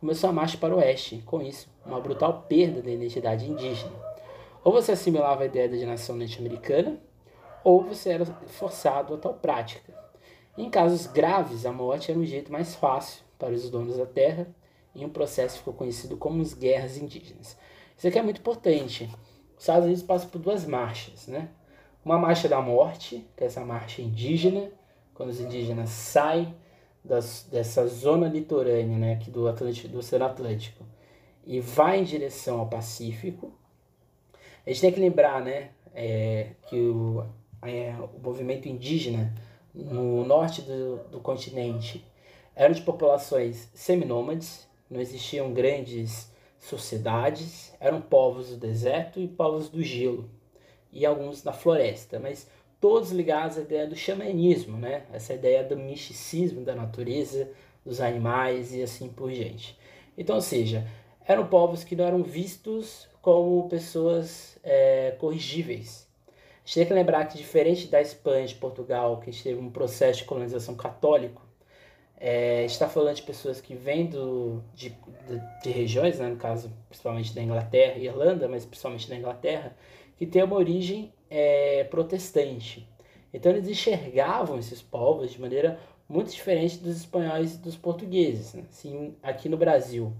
começou 0.00 0.30
a 0.30 0.32
marcha 0.32 0.56
para 0.56 0.74
o 0.74 0.78
oeste, 0.78 1.22
com 1.26 1.42
isso, 1.42 1.68
uma 1.84 2.00
brutal 2.00 2.46
perda 2.48 2.80
da 2.80 2.90
identidade 2.90 3.48
indígena. 3.48 3.92
Ou 4.64 4.72
você 4.72 4.92
assimilava 4.92 5.42
a 5.42 5.46
ideia 5.46 5.68
de 5.68 5.84
nação 5.84 6.16
norte-americana, 6.16 6.98
ou 7.62 7.84
você 7.84 8.10
era 8.10 8.24
forçado 8.24 9.14
a 9.14 9.18
tal 9.18 9.34
prática. 9.34 9.92
Em 10.56 10.70
casos 10.70 11.06
graves, 11.06 11.66
a 11.66 11.72
morte 11.72 12.10
era 12.10 12.18
um 12.18 12.24
jeito 12.24 12.50
mais 12.50 12.74
fácil 12.74 13.22
para 13.38 13.52
os 13.52 13.68
donos 13.68 13.98
da 13.98 14.06
terra, 14.06 14.48
e 14.94 15.04
um 15.04 15.10
processo 15.10 15.58
ficou 15.58 15.74
conhecido 15.74 16.16
como 16.16 16.40
as 16.42 16.54
guerras 16.54 16.96
indígenas. 16.96 17.56
Isso 17.96 18.08
aqui 18.08 18.18
é 18.18 18.22
muito 18.22 18.40
importante. 18.40 19.08
Os 19.56 19.62
Estados 19.62 19.84
Unidos 19.84 20.02
passam 20.02 20.30
por 20.30 20.40
duas 20.40 20.64
marchas, 20.64 21.26
né? 21.26 21.50
Uma 22.02 22.18
marcha 22.18 22.48
da 22.48 22.60
morte, 22.60 23.26
que 23.36 23.44
é 23.44 23.46
essa 23.46 23.64
marcha 23.64 24.00
indígena, 24.00 24.70
quando 25.14 25.28
os 25.28 25.40
indígenas 25.40 25.90
saem 25.90 26.54
das, 27.04 27.46
dessa 27.50 27.86
zona 27.86 28.28
litorânea, 28.28 28.98
né, 28.98 29.12
aqui 29.14 29.30
do, 29.30 29.48
Atlântico, 29.48 29.88
do 29.88 29.98
Oceano 29.98 30.26
Atlântico, 30.26 30.84
e 31.46 31.60
vai 31.60 32.00
em 32.00 32.04
direção 32.04 32.60
ao 32.60 32.68
Pacífico. 32.68 33.52
A 34.66 34.70
gente 34.70 34.80
tem 34.80 34.92
que 34.92 35.00
lembrar, 35.00 35.42
né, 35.42 35.70
é, 35.94 36.50
que 36.68 36.76
o, 36.76 37.26
é, 37.62 37.94
o 38.14 38.20
movimento 38.22 38.68
indígena 38.68 39.34
no 39.74 40.24
norte 40.24 40.62
do, 40.62 40.96
do 41.10 41.20
continente 41.20 42.04
eram 42.54 42.74
de 42.74 42.82
populações 42.82 43.70
seminômades, 43.74 44.68
não 44.88 45.00
existiam 45.00 45.52
grandes 45.52 46.30
sociedades, 46.58 47.72
eram 47.80 48.00
povos 48.00 48.50
do 48.50 48.56
deserto 48.56 49.20
e 49.20 49.26
povos 49.26 49.68
do 49.68 49.82
gelo, 49.82 50.28
e 50.92 51.06
alguns 51.06 51.42
da 51.42 51.52
floresta, 51.52 52.18
mas 52.18 52.48
todos 52.80 53.10
ligados 53.10 53.58
à 53.58 53.60
ideia 53.60 53.86
do 53.86 53.94
xamanismo, 53.94 54.76
né? 54.76 55.04
Essa 55.12 55.34
ideia 55.34 55.62
do 55.62 55.76
misticismo 55.76 56.64
da 56.64 56.74
natureza, 56.74 57.50
dos 57.84 58.00
animais 58.00 58.74
e 58.74 58.82
assim 58.82 59.08
por 59.08 59.30
diante. 59.30 59.78
Então, 60.16 60.36
ou 60.36 60.42
seja, 60.42 60.86
eram 61.26 61.46
povos 61.46 61.84
que 61.84 61.94
não 61.94 62.04
eram 62.04 62.22
vistos 62.22 63.08
como 63.20 63.68
pessoas 63.68 64.58
é, 64.64 65.12
corrigíveis. 65.18 66.08
A 66.28 66.66
gente 66.66 66.74
tem 66.74 66.86
que 66.86 66.94
lembrar 66.94 67.24
que, 67.26 67.36
diferente 67.36 67.86
da 67.88 68.00
Espanha 68.00 68.44
e 68.44 68.48
de 68.48 68.54
Portugal, 68.54 69.18
que 69.18 69.30
a 69.30 69.32
gente 69.32 69.42
teve 69.42 69.60
um 69.60 69.70
processo 69.70 70.20
de 70.20 70.24
colonização 70.24 70.74
católico, 70.74 71.42
é, 72.16 72.64
está 72.64 72.86
falando 72.86 73.16
de 73.16 73.22
pessoas 73.22 73.60
que 73.60 73.74
vêm 73.74 74.06
do, 74.06 74.62
de, 74.74 74.90
de, 74.90 75.62
de, 75.62 75.70
regiões, 75.70 76.18
né, 76.18 76.28
no 76.28 76.36
caso 76.36 76.70
principalmente 76.88 77.34
da 77.34 77.42
Inglaterra 77.42 77.94
e 77.96 78.04
Irlanda, 78.04 78.46
mas 78.46 78.66
principalmente 78.66 79.08
da 79.08 79.16
Inglaterra, 79.16 79.74
que 80.18 80.26
tem 80.26 80.42
uma 80.42 80.56
origem 80.56 81.10
é, 81.30 81.84
protestante. 81.84 82.86
Então 83.32 83.52
eles 83.52 83.68
enxergavam 83.68 84.58
esses 84.58 84.82
povos 84.82 85.30
de 85.30 85.40
maneira 85.40 85.78
muito 86.08 86.32
diferente 86.32 86.78
dos 86.78 86.96
espanhóis 86.96 87.54
e 87.54 87.58
dos 87.58 87.76
portugueses. 87.76 88.52
Né? 88.54 88.64
Assim, 88.68 89.14
aqui 89.22 89.48
no 89.48 89.56
Brasil, 89.56 90.12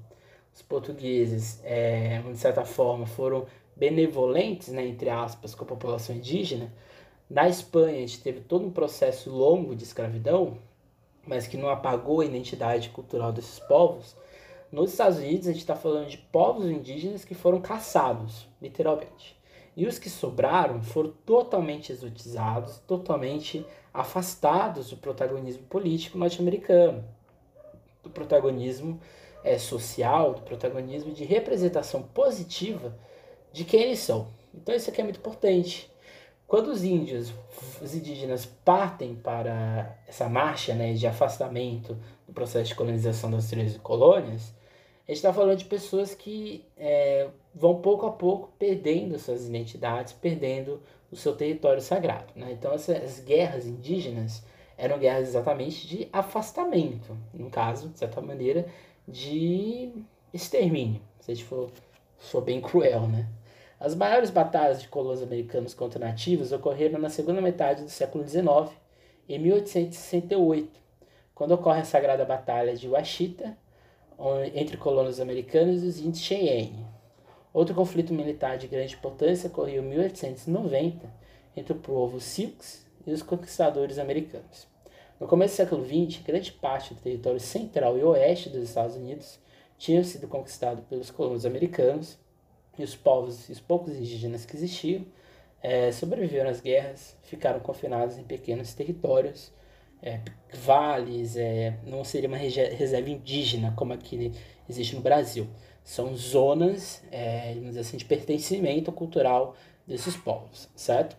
os 0.54 0.62
portugueses, 0.62 1.60
é, 1.64 2.20
de 2.20 2.38
certa 2.38 2.64
forma, 2.64 3.06
foram 3.06 3.46
benevolentes, 3.74 4.68
né, 4.68 4.86
entre 4.86 5.10
aspas, 5.10 5.54
com 5.54 5.64
a 5.64 5.66
população 5.66 6.14
indígena. 6.14 6.72
Na 7.28 7.48
Espanha, 7.48 7.96
a 7.96 8.00
gente 8.00 8.20
teve 8.20 8.40
todo 8.40 8.66
um 8.66 8.70
processo 8.70 9.30
longo 9.30 9.74
de 9.74 9.84
escravidão, 9.84 10.58
mas 11.26 11.46
que 11.46 11.56
não 11.56 11.68
apagou 11.68 12.20
a 12.20 12.24
identidade 12.24 12.90
cultural 12.90 13.32
desses 13.32 13.58
povos. 13.60 14.16
Nos 14.70 14.92
Estados 14.92 15.18
Unidos, 15.18 15.48
a 15.48 15.52
gente 15.52 15.62
está 15.62 15.74
falando 15.74 16.08
de 16.08 16.18
povos 16.18 16.66
indígenas 16.66 17.24
que 17.24 17.34
foram 17.34 17.60
caçados, 17.60 18.46
literalmente. 18.60 19.39
E 19.80 19.86
os 19.86 19.98
que 19.98 20.10
sobraram 20.10 20.82
foram 20.82 21.10
totalmente 21.24 21.90
exotizados, 21.90 22.80
totalmente 22.80 23.64
afastados 23.94 24.90
do 24.90 24.98
protagonismo 24.98 25.62
político 25.62 26.18
norte-americano, 26.18 27.02
do 28.02 28.10
protagonismo 28.10 29.00
é, 29.42 29.56
social, 29.58 30.34
do 30.34 30.42
protagonismo 30.42 31.14
de 31.14 31.24
representação 31.24 32.02
positiva 32.02 32.94
de 33.54 33.64
quem 33.64 33.80
eles 33.84 34.00
são. 34.00 34.28
Então 34.54 34.74
isso 34.74 34.90
aqui 34.90 35.00
é 35.00 35.04
muito 35.04 35.18
importante. 35.18 35.90
Quando 36.46 36.66
os 36.70 36.84
índios, 36.84 37.32
os 37.80 37.94
indígenas 37.94 38.44
partem 38.44 39.14
para 39.14 39.98
essa 40.06 40.28
marcha 40.28 40.74
né, 40.74 40.92
de 40.92 41.06
afastamento 41.06 41.96
do 42.26 42.34
processo 42.34 42.68
de 42.68 42.74
colonização 42.74 43.30
das 43.30 43.48
13 43.48 43.78
colônias, 43.78 44.52
a 45.08 45.10
gente 45.10 45.16
está 45.16 45.32
falando 45.32 45.56
de 45.56 45.64
pessoas 45.64 46.14
que 46.14 46.66
é, 46.76 47.30
vão 47.54 47.80
pouco 47.80 48.06
a 48.06 48.12
pouco 48.12 48.52
perdendo 48.58 49.18
suas 49.18 49.46
identidades, 49.46 50.12
perdendo 50.12 50.80
o 51.10 51.16
seu 51.16 51.34
território 51.34 51.82
sagrado. 51.82 52.32
Né? 52.36 52.52
Então, 52.52 52.72
essas 52.72 53.20
guerras 53.20 53.66
indígenas 53.66 54.42
eram 54.76 54.98
guerras 54.98 55.28
exatamente 55.28 55.86
de 55.86 56.08
afastamento, 56.12 57.16
no 57.34 57.50
caso, 57.50 57.88
de 57.88 57.98
certa 57.98 58.20
maneira, 58.20 58.66
de 59.06 59.92
extermínio, 60.32 61.02
se 61.20 61.30
a 61.30 61.34
gente 61.34 61.46
for, 61.46 61.70
for 62.18 62.40
bem 62.40 62.60
cruel. 62.60 63.06
Né? 63.08 63.26
As 63.78 63.94
maiores 63.94 64.30
batalhas 64.30 64.80
de 64.80 64.88
colonos 64.88 65.22
americanos 65.22 65.74
contra 65.74 65.98
nativos 65.98 66.52
ocorreram 66.52 66.98
na 66.98 67.10
segunda 67.10 67.40
metade 67.40 67.82
do 67.82 67.90
século 67.90 68.26
XIX, 68.26 68.70
em 69.28 69.38
1868, 69.38 70.80
quando 71.34 71.52
ocorre 71.52 71.80
a 71.80 71.84
Sagrada 71.84 72.24
Batalha 72.24 72.74
de 72.74 72.88
Washita, 72.88 73.56
entre 74.54 74.76
colonos 74.76 75.18
americanos 75.18 75.82
e 75.82 75.86
os 75.86 75.98
índios 75.98 76.22
Cheyenne. 76.22 76.86
Outro 77.52 77.74
conflito 77.74 78.12
militar 78.12 78.56
de 78.56 78.68
grande 78.68 78.94
importância 78.94 79.48
ocorreu 79.48 79.82
em 79.82 79.86
1890 79.88 81.10
entre 81.56 81.72
o 81.72 81.76
povo 81.76 82.20
Sioux 82.20 82.86
e 83.06 83.12
os 83.12 83.22
conquistadores 83.22 83.98
americanos. 83.98 84.68
No 85.18 85.26
começo 85.26 85.54
do 85.54 85.56
século 85.56 85.84
XX, 85.84 86.22
grande 86.22 86.52
parte 86.52 86.94
do 86.94 87.00
território 87.00 87.40
central 87.40 87.98
e 87.98 88.04
oeste 88.04 88.48
dos 88.48 88.62
Estados 88.62 88.96
Unidos 88.96 89.38
tinha 89.76 90.02
sido 90.04 90.28
conquistado 90.28 90.82
pelos 90.82 91.10
colonos 91.10 91.44
americanos 91.44 92.18
e 92.78 92.84
os 92.84 92.94
povos 92.94 93.48
e 93.48 93.52
os 93.52 93.60
poucos 93.60 93.94
indígenas 93.94 94.46
que 94.46 94.56
existiam 94.56 95.04
é, 95.62 95.92
sobreviveram 95.92 96.50
às 96.50 96.60
guerras, 96.60 97.16
ficaram 97.22 97.60
confinados 97.60 98.16
em 98.16 98.22
pequenos 98.22 98.72
territórios 98.74 99.52
é, 100.02 100.20
vales, 100.54 101.36
é, 101.36 101.78
não 101.84 102.02
seria 102.04 102.28
uma 102.28 102.38
reserva 102.38 103.10
indígena 103.10 103.72
como 103.76 103.92
aqui 103.92 104.32
existe 104.68 104.94
no 104.94 105.02
Brasil. 105.02 105.46
São 105.84 106.14
zonas, 106.14 107.02
é, 107.10 107.54
assim, 107.78 107.96
de 107.96 108.04
pertencimento 108.04 108.92
cultural 108.92 109.56
desses 109.86 110.16
povos, 110.16 110.68
certo? 110.74 111.16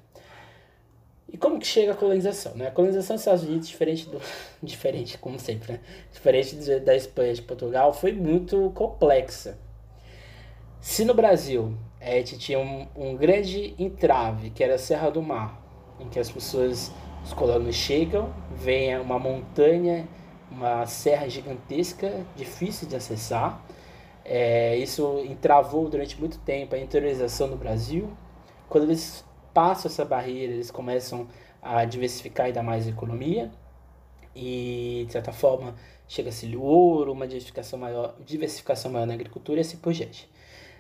E 1.28 1.38
como 1.38 1.60
que 1.60 1.68
chega 1.68 1.94
a 1.94 1.96
colonização? 1.96 2.56
Né? 2.56 2.68
A 2.68 2.72
colonização 2.72 3.16
dos 3.16 3.22
Estados 3.22 3.44
Unidos, 3.44 3.68
diferente, 3.68 4.08
do, 4.10 4.22
diferente 4.62 5.18
como 5.18 5.40
sempre, 5.40 5.74
né? 5.74 5.80
diferente 6.12 6.56
da 6.80 6.96
Espanha 6.96 7.34
de 7.34 7.42
Portugal, 7.42 7.94
foi 7.94 8.12
muito 8.12 8.72
complexa. 8.76 9.58
Se 10.80 11.06
no 11.06 11.14
Brasil 11.14 11.78
é, 12.00 12.14
a 12.14 12.18
gente 12.18 12.38
tinha 12.38 12.60
um, 12.60 12.88
um 12.96 13.16
grande 13.16 13.76
entrave, 13.78 14.50
que 14.50 14.64
era 14.64 14.76
a 14.76 14.78
Serra 14.78 15.10
do 15.10 15.22
Mar, 15.22 15.62
em 16.00 16.10
que 16.10 16.20
as 16.20 16.30
pessoas 16.30 16.92
os 17.24 17.34
colonos 17.34 17.76
chegam, 17.76 18.34
vem 18.52 18.98
uma 19.00 19.20
montanha, 19.20 20.08
uma 20.50 20.86
serra 20.86 21.30
gigantesca, 21.30 22.26
difícil 22.36 22.88
de 22.88 22.96
acessar. 22.96 23.64
É, 24.24 24.78
isso 24.78 25.20
entravou 25.26 25.90
durante 25.90 26.20
muito 26.20 26.38
tempo 26.40 26.76
a 26.76 26.80
interiorização 26.80 27.50
do 27.50 27.56
Brasil. 27.56 28.10
Quando 28.70 28.84
eles 28.86 29.26
passam 29.54 29.90
essa 29.90 30.06
barreira, 30.06 30.54
eles 30.54 30.72
começam 30.72 31.28
a 31.62 31.86
diversificar 31.86 32.48
ainda 32.48 32.64
mais 32.64 32.88
a 32.88 32.90
economia 32.90 33.52
e, 34.36 35.04
de 35.08 35.12
certa 35.12 35.32
forma, 35.32 35.76
chega-se 36.08 36.56
o 36.56 36.62
ouro, 36.62 37.12
uma 37.12 37.28
diversificação 37.28 37.78
maior, 37.78 38.16
diversificação 38.26 38.92
maior 38.92 39.06
na 39.06 39.14
agricultura 39.14 39.60
e 39.60 39.62
assim 39.62 39.78
por 39.78 39.94
diante. 39.94 40.30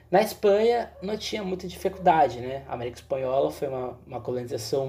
Na 0.10 0.22
Espanha 0.22 0.92
não 1.02 1.18
tinha 1.18 1.44
muita 1.44 1.68
dificuldade, 1.68 2.42
né? 2.42 2.64
A 2.68 2.74
América 2.74 2.98
Espanhola 2.98 3.50
foi 3.50 3.70
uma, 3.70 3.98
uma 4.06 4.20
colonização 4.20 4.88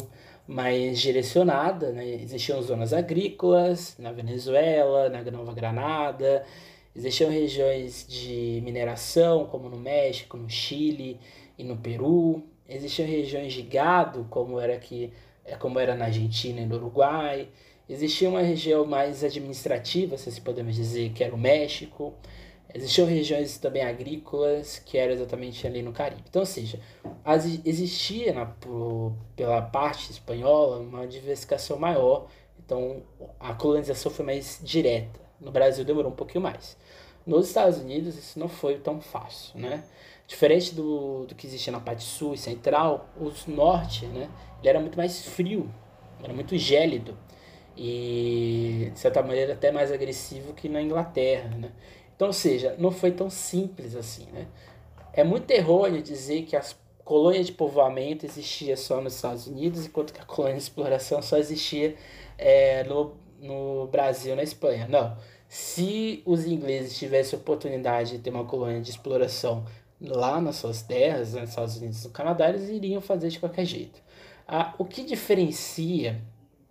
mais 0.48 0.98
direcionada, 0.98 1.92
né? 1.92 2.04
Existiam 2.04 2.60
zonas 2.60 2.92
agrícolas 2.92 3.96
na 3.98 4.10
Venezuela, 4.10 5.08
na 5.08 5.22
Nova 5.30 5.54
Granada, 5.54 6.44
existiam 6.94 7.30
regiões 7.30 8.06
de 8.08 8.60
mineração, 8.64 9.46
como 9.46 9.68
no 9.68 9.78
México, 9.78 10.36
no 10.36 10.48
Chile 10.48 11.18
e 11.58 11.64
no 11.64 11.76
Peru, 11.76 12.42
existiam 12.68 13.08
regiões 13.08 13.52
de 13.52 13.62
gado, 13.62 14.26
como 14.30 14.58
era 14.60 14.74
aqui, 14.74 15.12
é, 15.44 15.56
como 15.56 15.78
era 15.78 15.94
na 15.94 16.06
Argentina 16.06 16.60
e 16.60 16.66
no 16.66 16.76
Uruguai, 16.76 17.48
Existia 17.88 18.28
uma 18.28 18.40
região 18.40 18.86
mais 18.86 19.22
administrativa, 19.22 20.16
se 20.16 20.40
podemos 20.40 20.74
dizer, 20.76 21.12
que 21.12 21.22
era 21.22 21.34
o 21.34 21.38
México. 21.38 22.14
Existiam 22.72 23.06
regiões 23.06 23.58
também 23.58 23.82
agrícolas, 23.82 24.78
que 24.78 24.96
era 24.96 25.12
exatamente 25.12 25.66
ali 25.66 25.82
no 25.82 25.92
Caribe. 25.92 26.22
Então, 26.26 26.40
ou 26.40 26.46
seja, 26.46 26.80
as, 27.22 27.44
existia 27.66 28.32
na, 28.32 28.46
por, 28.46 29.12
pela 29.36 29.60
parte 29.60 30.10
espanhola 30.10 30.78
uma 30.78 31.06
diversificação 31.06 31.78
maior. 31.78 32.28
Então, 32.64 33.02
a 33.38 33.52
colonização 33.52 34.10
foi 34.10 34.24
mais 34.24 34.58
direta. 34.62 35.20
No 35.42 35.50
Brasil 35.50 35.84
demorou 35.84 36.10
um 36.10 36.14
pouquinho 36.14 36.42
mais. 36.42 36.76
Nos 37.26 37.48
Estados 37.48 37.78
Unidos, 37.78 38.16
isso 38.16 38.38
não 38.38 38.48
foi 38.48 38.78
tão 38.78 39.00
fácil, 39.00 39.58
né? 39.58 39.84
Diferente 40.26 40.74
do, 40.74 41.26
do 41.26 41.34
que 41.34 41.46
existia 41.46 41.72
na 41.72 41.80
parte 41.80 42.02
sul 42.02 42.34
e 42.34 42.38
central, 42.38 43.08
o 43.16 43.30
norte, 43.50 44.06
né? 44.06 44.28
Ele 44.60 44.68
era 44.68 44.80
muito 44.80 44.96
mais 44.96 45.24
frio, 45.26 45.72
era 46.22 46.32
muito 46.32 46.56
gélido 46.56 47.16
e 47.76 48.90
de 48.92 48.98
certa 48.98 49.22
maneira 49.22 49.54
até 49.54 49.72
mais 49.72 49.90
agressivo 49.90 50.52
que 50.52 50.68
na 50.68 50.80
Inglaterra, 50.80 51.50
né? 51.56 51.72
Então, 52.14 52.28
ou 52.28 52.32
seja, 52.32 52.74
não 52.78 52.90
foi 52.90 53.10
tão 53.10 53.28
simples 53.28 53.96
assim, 53.96 54.26
né? 54.32 54.46
É 55.12 55.24
muito 55.24 55.50
errôneo 55.50 56.02
dizer 56.02 56.42
que 56.42 56.56
as 56.56 56.76
colônias 57.04 57.46
de 57.46 57.52
povoamento 57.52 58.24
existia 58.24 58.76
só 58.76 59.00
nos 59.00 59.14
Estados 59.16 59.46
Unidos, 59.46 59.86
enquanto 59.86 60.12
que 60.12 60.20
a 60.20 60.24
colônia 60.26 60.56
de 60.56 60.62
exploração 60.62 61.20
só 61.20 61.36
existia 61.36 61.96
é, 62.38 62.84
no, 62.84 63.14
no 63.40 63.86
Brasil, 63.88 64.36
na 64.36 64.42
Espanha. 64.42 64.86
Não. 64.88 65.16
Se 65.54 66.22
os 66.24 66.46
ingleses 66.46 66.96
tivessem 66.96 67.38
oportunidade 67.38 68.12
de 68.12 68.20
ter 68.20 68.30
uma 68.30 68.46
colônia 68.46 68.80
de 68.80 68.88
exploração 68.88 69.66
lá 70.00 70.40
nas 70.40 70.56
suas 70.56 70.80
terras, 70.80 71.34
nos 71.34 71.50
Estados 71.50 71.76
Unidos 71.76 72.02
e 72.02 72.08
no 72.08 72.10
Canadá, 72.14 72.48
eles 72.48 72.70
iriam 72.70 73.02
fazer 73.02 73.28
de 73.28 73.38
qualquer 73.38 73.66
jeito. 73.66 74.00
Ah, 74.48 74.74
o 74.78 74.86
que 74.86 75.04
diferencia 75.04 76.22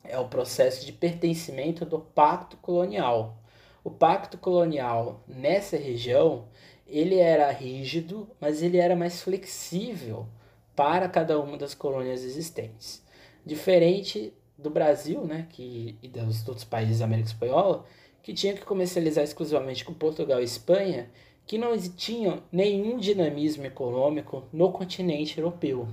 é 0.04 0.18
o 0.18 0.28
processo 0.28 0.84
de 0.84 0.92
pertencimento 0.92 1.86
do 1.86 2.00
pacto 2.00 2.58
colonial. 2.58 3.38
O 3.84 3.92
pacto 3.92 4.36
colonial 4.40 5.22
nessa 5.28 5.78
região, 5.78 6.46
ele 6.88 7.20
era 7.20 7.52
rígido, 7.52 8.28
mas 8.40 8.64
ele 8.64 8.78
era 8.78 8.96
mais 8.96 9.22
flexível 9.22 10.28
para 10.76 11.08
cada 11.08 11.40
uma 11.40 11.56
das 11.56 11.76
colônias 11.76 12.24
existentes. 12.24 13.04
Diferente 13.46 14.34
do 14.58 14.72
Brasil, 14.72 15.24
né, 15.24 15.46
que, 15.52 16.00
e 16.02 16.08
dos 16.08 16.48
outros 16.48 16.66
países 16.66 16.98
da 16.98 17.06
América 17.06 17.30
Espanhola, 17.30 17.86
que 18.24 18.34
tinha 18.34 18.54
que 18.54 18.66
comercializar 18.66 19.24
exclusivamente 19.24 19.84
com 19.84 19.94
Portugal 19.94 20.42
e 20.42 20.44
Espanha, 20.44 21.10
que 21.46 21.58
não 21.58 21.78
tinham 21.78 22.42
nenhum 22.52 22.98
dinamismo 22.98 23.66
econômico 23.66 24.44
no 24.54 24.72
continente 24.72 25.38
europeu. 25.38 25.88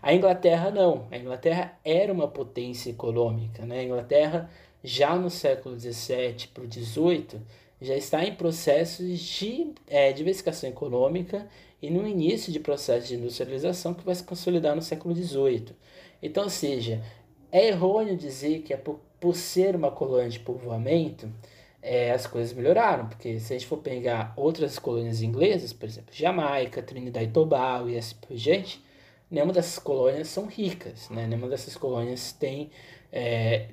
A 0.00 0.14
Inglaterra 0.14 0.70
não. 0.70 1.06
A 1.10 1.18
Inglaterra 1.18 1.78
era 1.84 2.12
uma 2.12 2.28
potência 2.28 2.90
econômica. 2.90 3.66
Né? 3.66 3.80
A 3.80 3.84
Inglaterra, 3.84 4.50
já 4.82 5.16
no 5.16 5.28
século 5.28 5.78
XVII 5.78 6.48
para 6.54 6.64
o 6.64 6.72
XVIII, 6.72 7.40
já 7.80 7.96
está 7.96 8.24
em 8.24 8.34
processos 8.34 9.18
de 9.18 9.72
é, 9.88 10.12
diversificação 10.12 10.70
econômica 10.70 11.48
e 11.80 11.90
no 11.90 12.06
início 12.06 12.52
de 12.52 12.58
processo 12.58 13.08
de 13.08 13.14
industrialização 13.14 13.94
que 13.94 14.04
vai 14.04 14.14
se 14.14 14.24
consolidar 14.24 14.74
no 14.74 14.82
século 14.82 15.14
XVIII. 15.14 15.76
Então, 16.20 16.44
ou 16.44 16.50
seja, 16.50 17.02
é 17.50 17.68
errôneo 17.68 18.16
dizer 18.16 18.62
que 18.62 18.72
é 18.72 18.76
por, 18.76 19.00
por 19.20 19.34
ser 19.34 19.74
uma 19.74 19.90
colônia 19.90 20.28
de 20.28 20.38
povoamento, 20.38 21.30
é, 21.80 22.10
as 22.12 22.26
coisas 22.26 22.52
melhoraram, 22.52 23.06
porque 23.06 23.38
se 23.38 23.52
a 23.52 23.58
gente 23.58 23.68
for 23.68 23.78
pegar 23.78 24.32
outras 24.36 24.78
colônias 24.78 25.22
inglesas, 25.22 25.72
por 25.72 25.86
exemplo, 25.86 26.12
Jamaica, 26.12 26.82
Trinidad 26.82 27.22
e 27.22 27.28
Tobago 27.28 27.88
e 27.88 27.96
assim 27.96 28.16
por 28.20 28.36
diante, 28.36 28.84
nenhuma 29.30 29.52
dessas 29.52 29.78
colônias 29.78 30.28
são 30.28 30.46
ricas, 30.46 31.08
né? 31.10 31.26
nenhuma 31.26 31.48
dessas 31.48 31.76
colônias 31.76 32.32
tem, 32.32 32.70
é, 33.12 33.68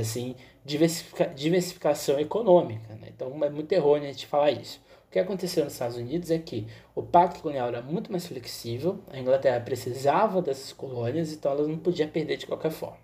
assim, 0.00 0.36
diversifica, 0.64 1.26
diversificação 1.26 2.18
econômica. 2.20 2.94
Né? 2.94 3.08
Então 3.14 3.32
é 3.44 3.50
muito 3.50 3.72
errôneo 3.72 4.08
a 4.08 4.12
gente 4.12 4.26
falar 4.26 4.52
isso. 4.52 4.80
Que 5.12 5.18
aconteceu 5.18 5.62
nos 5.62 5.74
Estados 5.74 5.98
Unidos 5.98 6.30
é 6.30 6.38
que 6.38 6.66
o 6.94 7.02
pacto 7.02 7.42
colonial 7.42 7.68
era 7.68 7.82
muito 7.82 8.10
mais 8.10 8.26
flexível, 8.26 8.98
a 9.12 9.18
Inglaterra 9.18 9.60
precisava 9.60 10.40
dessas 10.40 10.72
colônias, 10.72 11.30
então 11.30 11.52
ela 11.52 11.68
não 11.68 11.76
podia 11.76 12.08
perder 12.08 12.38
de 12.38 12.46
qualquer 12.46 12.70
forma. 12.70 12.96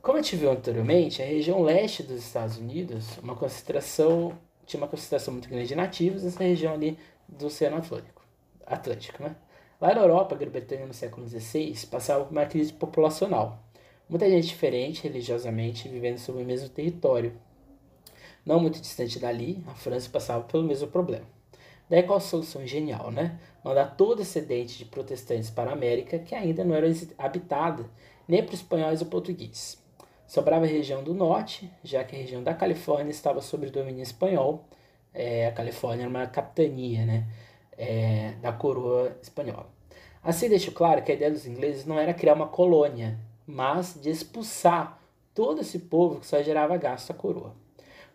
Como 0.00 0.18
eu 0.18 0.22
viu 0.22 0.52
anteriormente, 0.52 1.20
a 1.20 1.26
região 1.26 1.60
leste 1.60 2.04
dos 2.04 2.18
Estados 2.18 2.56
Unidos 2.56 3.18
uma 3.18 3.34
concentração, 3.34 4.38
tinha 4.64 4.80
uma 4.80 4.86
concentração 4.86 5.34
muito 5.34 5.48
grande 5.48 5.66
de 5.66 5.74
nativos 5.74 6.22
nessa 6.22 6.44
região 6.44 6.72
ali 6.72 6.96
do 7.26 7.46
Oceano 7.46 7.78
Atlântico. 7.78 8.22
Atlântico 8.64 9.24
né? 9.24 9.34
Lá 9.80 9.92
na 9.92 10.02
Europa, 10.02 10.36
a 10.36 10.38
Grã-Bretanha 10.38 10.86
no 10.86 10.94
século 10.94 11.28
XVI 11.28 11.74
passava 11.90 12.24
por 12.24 12.30
uma 12.30 12.46
crise 12.46 12.72
populacional. 12.72 13.58
Muita 14.08 14.30
gente 14.30 14.46
diferente 14.46 15.02
religiosamente 15.02 15.88
vivendo 15.88 16.18
sobre 16.18 16.44
o 16.44 16.46
mesmo 16.46 16.68
território. 16.68 17.32
Não 18.44 18.60
muito 18.60 18.80
distante 18.80 19.18
dali, 19.18 19.62
a 19.68 19.74
França 19.74 20.08
passava 20.10 20.44
pelo 20.44 20.64
mesmo 20.64 20.88
problema. 20.88 21.26
Daí 21.88 22.02
qual 22.02 22.18
a 22.18 22.20
solução 22.20 22.66
genial, 22.66 23.10
né? 23.10 23.38
Mandar 23.64 23.96
todo 23.96 24.22
excedente 24.22 24.78
de 24.78 24.84
protestantes 24.84 25.50
para 25.50 25.70
a 25.70 25.74
América 25.74 26.18
que 26.18 26.34
ainda 26.34 26.64
não 26.64 26.74
era 26.74 26.86
habitada, 27.18 27.84
nem 28.26 28.42
para 28.42 28.54
espanhóis 28.54 29.00
ou 29.00 29.06
portugueses. 29.08 29.80
Sobrava 30.26 30.64
a 30.64 30.68
região 30.68 31.04
do 31.04 31.12
norte, 31.12 31.70
já 31.84 32.02
que 32.02 32.16
a 32.16 32.18
região 32.18 32.42
da 32.42 32.54
Califórnia 32.54 33.10
estava 33.10 33.40
sob 33.42 33.68
domínio 33.70 34.02
espanhol. 34.02 34.64
É, 35.12 35.46
a 35.46 35.52
Califórnia 35.52 36.04
era 36.04 36.10
uma 36.10 36.26
capitania, 36.26 37.04
né? 37.04 37.26
é, 37.76 38.34
da 38.40 38.52
coroa 38.52 39.16
espanhola. 39.20 39.66
Assim 40.22 40.48
deixo 40.48 40.70
claro 40.72 41.02
que 41.02 41.10
a 41.10 41.14
ideia 41.14 41.30
dos 41.30 41.46
ingleses 41.46 41.84
não 41.84 41.98
era 41.98 42.14
criar 42.14 42.34
uma 42.34 42.46
colônia, 42.46 43.18
mas 43.46 43.98
de 44.00 44.10
expulsar 44.10 45.00
todo 45.34 45.60
esse 45.60 45.78
povo 45.80 46.20
que 46.20 46.26
só 46.26 46.40
gerava 46.42 46.76
gasto 46.76 47.10
à 47.10 47.14
coroa. 47.14 47.54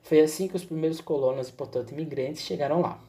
Foi 0.01 0.21
assim 0.21 0.47
que 0.47 0.55
os 0.55 0.63
primeiros 0.63 1.01
colonos 1.01 1.49
e, 1.49 1.53
portanto, 1.53 1.91
imigrantes 1.91 2.41
chegaram 2.41 2.81
lá. 2.81 2.99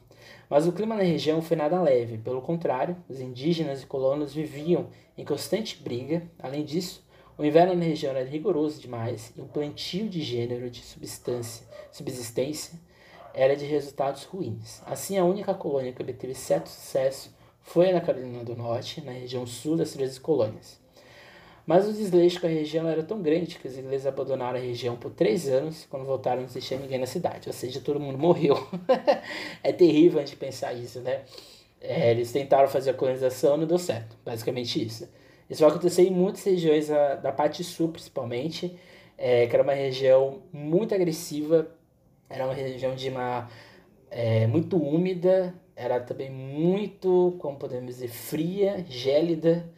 Mas 0.49 0.67
o 0.67 0.71
clima 0.71 0.95
na 0.95 1.03
região 1.03 1.41
foi 1.41 1.55
nada 1.55 1.81
leve, 1.81 2.17
pelo 2.17 2.41
contrário, 2.41 2.97
os 3.07 3.19
indígenas 3.19 3.83
e 3.83 3.85
colonos 3.85 4.33
viviam 4.33 4.87
em 5.17 5.23
constante 5.23 5.81
briga. 5.81 6.23
Além 6.39 6.65
disso, 6.65 7.05
o 7.37 7.45
inverno 7.45 7.75
na 7.75 7.85
região 7.85 8.11
era 8.11 8.25
rigoroso 8.25 8.81
demais 8.81 9.31
e 9.37 9.41
o 9.41 9.45
plantio 9.45 10.09
de 10.09 10.21
gênero 10.21 10.69
de 10.69 10.81
substância, 10.81 11.65
subsistência 11.91 12.79
era 13.33 13.55
de 13.55 13.65
resultados 13.65 14.23
ruins. 14.23 14.81
Assim, 14.85 15.17
a 15.17 15.23
única 15.23 15.53
colônia 15.53 15.93
que 15.93 16.01
obteve 16.01 16.33
certo 16.33 16.67
sucesso 16.67 17.33
foi 17.61 17.91
na 17.91 18.01
Carolina 18.01 18.43
do 18.43 18.55
Norte, 18.55 19.01
na 19.01 19.11
região 19.11 19.45
sul 19.45 19.77
das 19.77 19.91
13 19.91 20.19
colônias. 20.19 20.78
Mas 21.69 21.87
o 21.87 21.93
desleixo 21.93 22.41
com 22.41 22.47
a 22.47 22.49
região 22.49 22.89
era 22.89 23.03
tão 23.03 23.21
grande 23.21 23.59
que 23.59 23.67
os 23.67 23.77
ingleses 23.77 24.07
abandonaram 24.07 24.57
a 24.57 24.59
região 24.59 24.95
por 24.95 25.11
três 25.11 25.47
anos, 25.47 25.85
quando 25.87 26.03
voltaram 26.03 26.37
não 26.41 26.47
existia 26.47 26.79
ninguém 26.79 26.97
na 26.97 27.05
cidade, 27.05 27.47
ou 27.47 27.53
seja, 27.53 27.79
todo 27.79 27.99
mundo 27.99 28.17
morreu. 28.17 28.55
é 29.61 29.71
terrível 29.71 30.19
a 30.19 30.25
gente 30.25 30.35
pensar 30.35 30.73
isso, 30.73 30.99
né? 31.01 31.21
É, 31.79 32.09
eles 32.09 32.31
tentaram 32.31 32.67
fazer 32.67 32.89
a 32.89 32.93
colonização 32.95 33.55
não 33.55 33.67
deu 33.67 33.77
certo, 33.77 34.17
basicamente 34.25 34.83
isso. 34.83 35.07
Isso 35.47 35.61
vai 35.61 35.69
acontecer 35.69 36.01
em 36.01 36.09
muitas 36.09 36.43
regiões 36.43 36.87
da, 36.87 37.13
da 37.13 37.31
parte 37.31 37.63
sul, 37.63 37.89
principalmente, 37.89 38.75
é, 39.15 39.45
que 39.45 39.55
era 39.55 39.61
uma 39.61 39.75
região 39.75 40.41
muito 40.51 40.95
agressiva 40.95 41.69
era 42.27 42.45
uma 42.45 42.53
região 42.55 42.95
de 42.95 43.09
uma 43.09 43.47
é, 44.09 44.47
muito 44.47 44.75
úmida, 44.75 45.53
era 45.75 45.99
também 45.99 46.31
muito, 46.31 47.35
como 47.39 47.57
podemos 47.57 47.95
dizer, 47.95 48.07
fria, 48.07 48.83
gélida, 48.89 49.69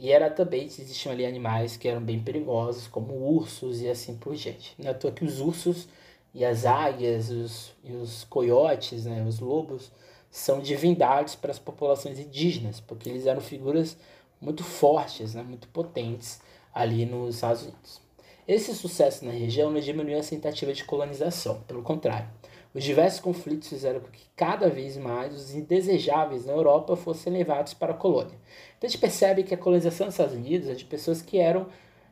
e 0.00 0.12
era 0.12 0.30
também, 0.30 0.66
existiam 0.66 1.12
ali 1.12 1.26
animais 1.26 1.76
que 1.76 1.88
eram 1.88 2.00
bem 2.00 2.22
perigosos, 2.22 2.86
como 2.86 3.14
ursos 3.14 3.80
e 3.80 3.88
assim 3.88 4.16
por 4.16 4.36
diante. 4.36 4.72
Não 4.78 4.86
é 4.86 4.90
à 4.90 4.94
toa 4.94 5.10
que 5.10 5.24
os 5.24 5.40
ursos 5.40 5.88
e 6.32 6.44
as 6.44 6.64
águias 6.64 7.30
os, 7.30 7.72
e 7.82 7.92
os 7.92 8.22
coiotes, 8.22 9.06
né, 9.06 9.24
os 9.26 9.40
lobos, 9.40 9.90
são 10.30 10.60
divindades 10.60 11.34
para 11.34 11.50
as 11.50 11.58
populações 11.58 12.16
indígenas, 12.20 12.78
porque 12.78 13.08
eles 13.08 13.26
eram 13.26 13.40
figuras 13.40 13.96
muito 14.40 14.62
fortes, 14.62 15.34
né, 15.34 15.42
muito 15.42 15.66
potentes 15.68 16.40
ali 16.72 17.04
nos 17.04 17.34
Estados 17.34 17.62
Unidos. 17.62 18.00
Esse 18.46 18.72
sucesso 18.76 19.24
na 19.24 19.32
região 19.32 19.68
não 19.68 19.80
diminuiu 19.80 20.20
a 20.20 20.22
tentativa 20.22 20.72
de 20.72 20.84
colonização, 20.84 21.60
pelo 21.62 21.82
contrário. 21.82 22.28
Os 22.74 22.84
diversos 22.84 23.18
conflitos 23.20 23.68
fizeram 23.68 23.98
com 23.98 24.08
que 24.08 24.26
cada 24.36 24.68
vez 24.68 24.96
mais 24.96 25.34
os 25.34 25.54
indesejáveis 25.54 26.46
na 26.46 26.52
Europa 26.52 26.94
fossem 26.94 27.32
levados 27.32 27.74
para 27.74 27.92
a 27.92 27.96
colônia. 27.96 28.38
Então 28.78 28.86
a 28.86 28.90
gente 28.90 29.00
percebe 29.00 29.42
que 29.42 29.52
a 29.52 29.58
colonização 29.58 30.06
dos 30.06 30.14
Estados 30.14 30.34
Unidos 30.34 30.68
é 30.68 30.74
de 30.74 30.84
pessoas 30.84 31.20
que 31.20 31.38
eram 31.38 31.66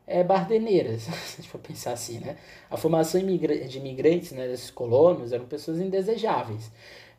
é, 0.07 0.23
bardeneiras, 0.23 1.03
se 1.25 1.35
a 1.35 1.37
gente 1.37 1.49
for 1.49 1.61
pensar 1.61 1.93
assim, 1.93 2.19
né? 2.19 2.37
A 2.69 2.77
formação 2.77 3.21
de 3.21 3.79
imigrantes, 3.79 4.33
né, 4.33 4.47
desses 4.49 4.71
colonos, 4.71 5.33
eram 5.33 5.47
pessoas 5.47 5.81
indesejáveis. 5.81 6.71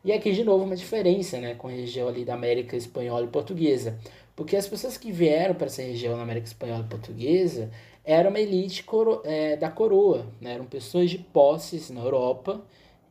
E 0.03 0.12
aqui, 0.13 0.31
de 0.31 0.43
novo, 0.43 0.63
uma 0.63 0.75
diferença 0.75 1.38
né, 1.39 1.55
com 1.55 1.67
a 1.67 1.71
região 1.71 2.07
ali 2.07 2.23
da 2.23 2.33
América 2.33 2.77
espanhola 2.77 3.25
e 3.25 3.29
portuguesa. 3.29 3.97
Porque 4.36 4.55
as 4.55 4.67
pessoas 4.67 4.97
que 4.97 5.12
vieram 5.12 5.55
para 5.55 5.65
essa 5.65 5.81
região 5.81 6.15
na 6.15 6.23
América 6.23 6.47
espanhola 6.47 6.86
e 6.86 6.89
portuguesa, 6.89 7.71
era 8.05 8.29
uma 8.29 8.39
elite 8.39 8.83
coro 8.83 9.21
é, 9.25 9.57
da 9.57 9.69
coroa, 9.69 10.27
né? 10.39 10.53
eram 10.53 10.65
pessoas 10.65 11.10
de 11.10 11.17
posses 11.17 11.89
na 11.89 11.99
Europa 11.99 12.62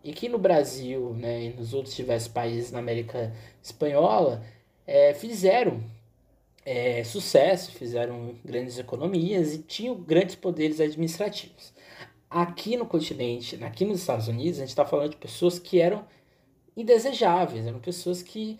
e 0.02 0.12
que 0.12 0.28
no 0.28 0.38
Brasil 0.38 1.14
né, 1.18 1.44
e 1.44 1.48
nos 1.50 1.74
outros 1.74 1.94
diversos 1.94 2.28
países 2.28 2.70
na 2.70 2.78
América 2.78 3.30
Espanhola 3.62 4.42
é, 4.86 5.12
fizeram 5.12 5.82
é, 6.66 7.04
sucesso, 7.04 7.70
fizeram 7.70 8.34
grandes 8.44 8.76
economias 8.76 9.54
e 9.54 9.58
tinham 9.58 9.94
grandes 9.94 10.34
poderes 10.34 10.80
administrativos. 10.80 11.72
Aqui 12.28 12.76
no 12.76 12.84
continente, 12.84 13.62
aqui 13.64 13.84
nos 13.84 14.00
Estados 14.00 14.26
Unidos, 14.26 14.58
a 14.58 14.62
gente 14.62 14.70
está 14.70 14.84
falando 14.84 15.10
de 15.10 15.16
pessoas 15.16 15.60
que 15.60 15.80
eram 15.80 16.04
indesejáveis, 16.76 17.64
eram 17.64 17.78
pessoas 17.78 18.20
que, 18.20 18.58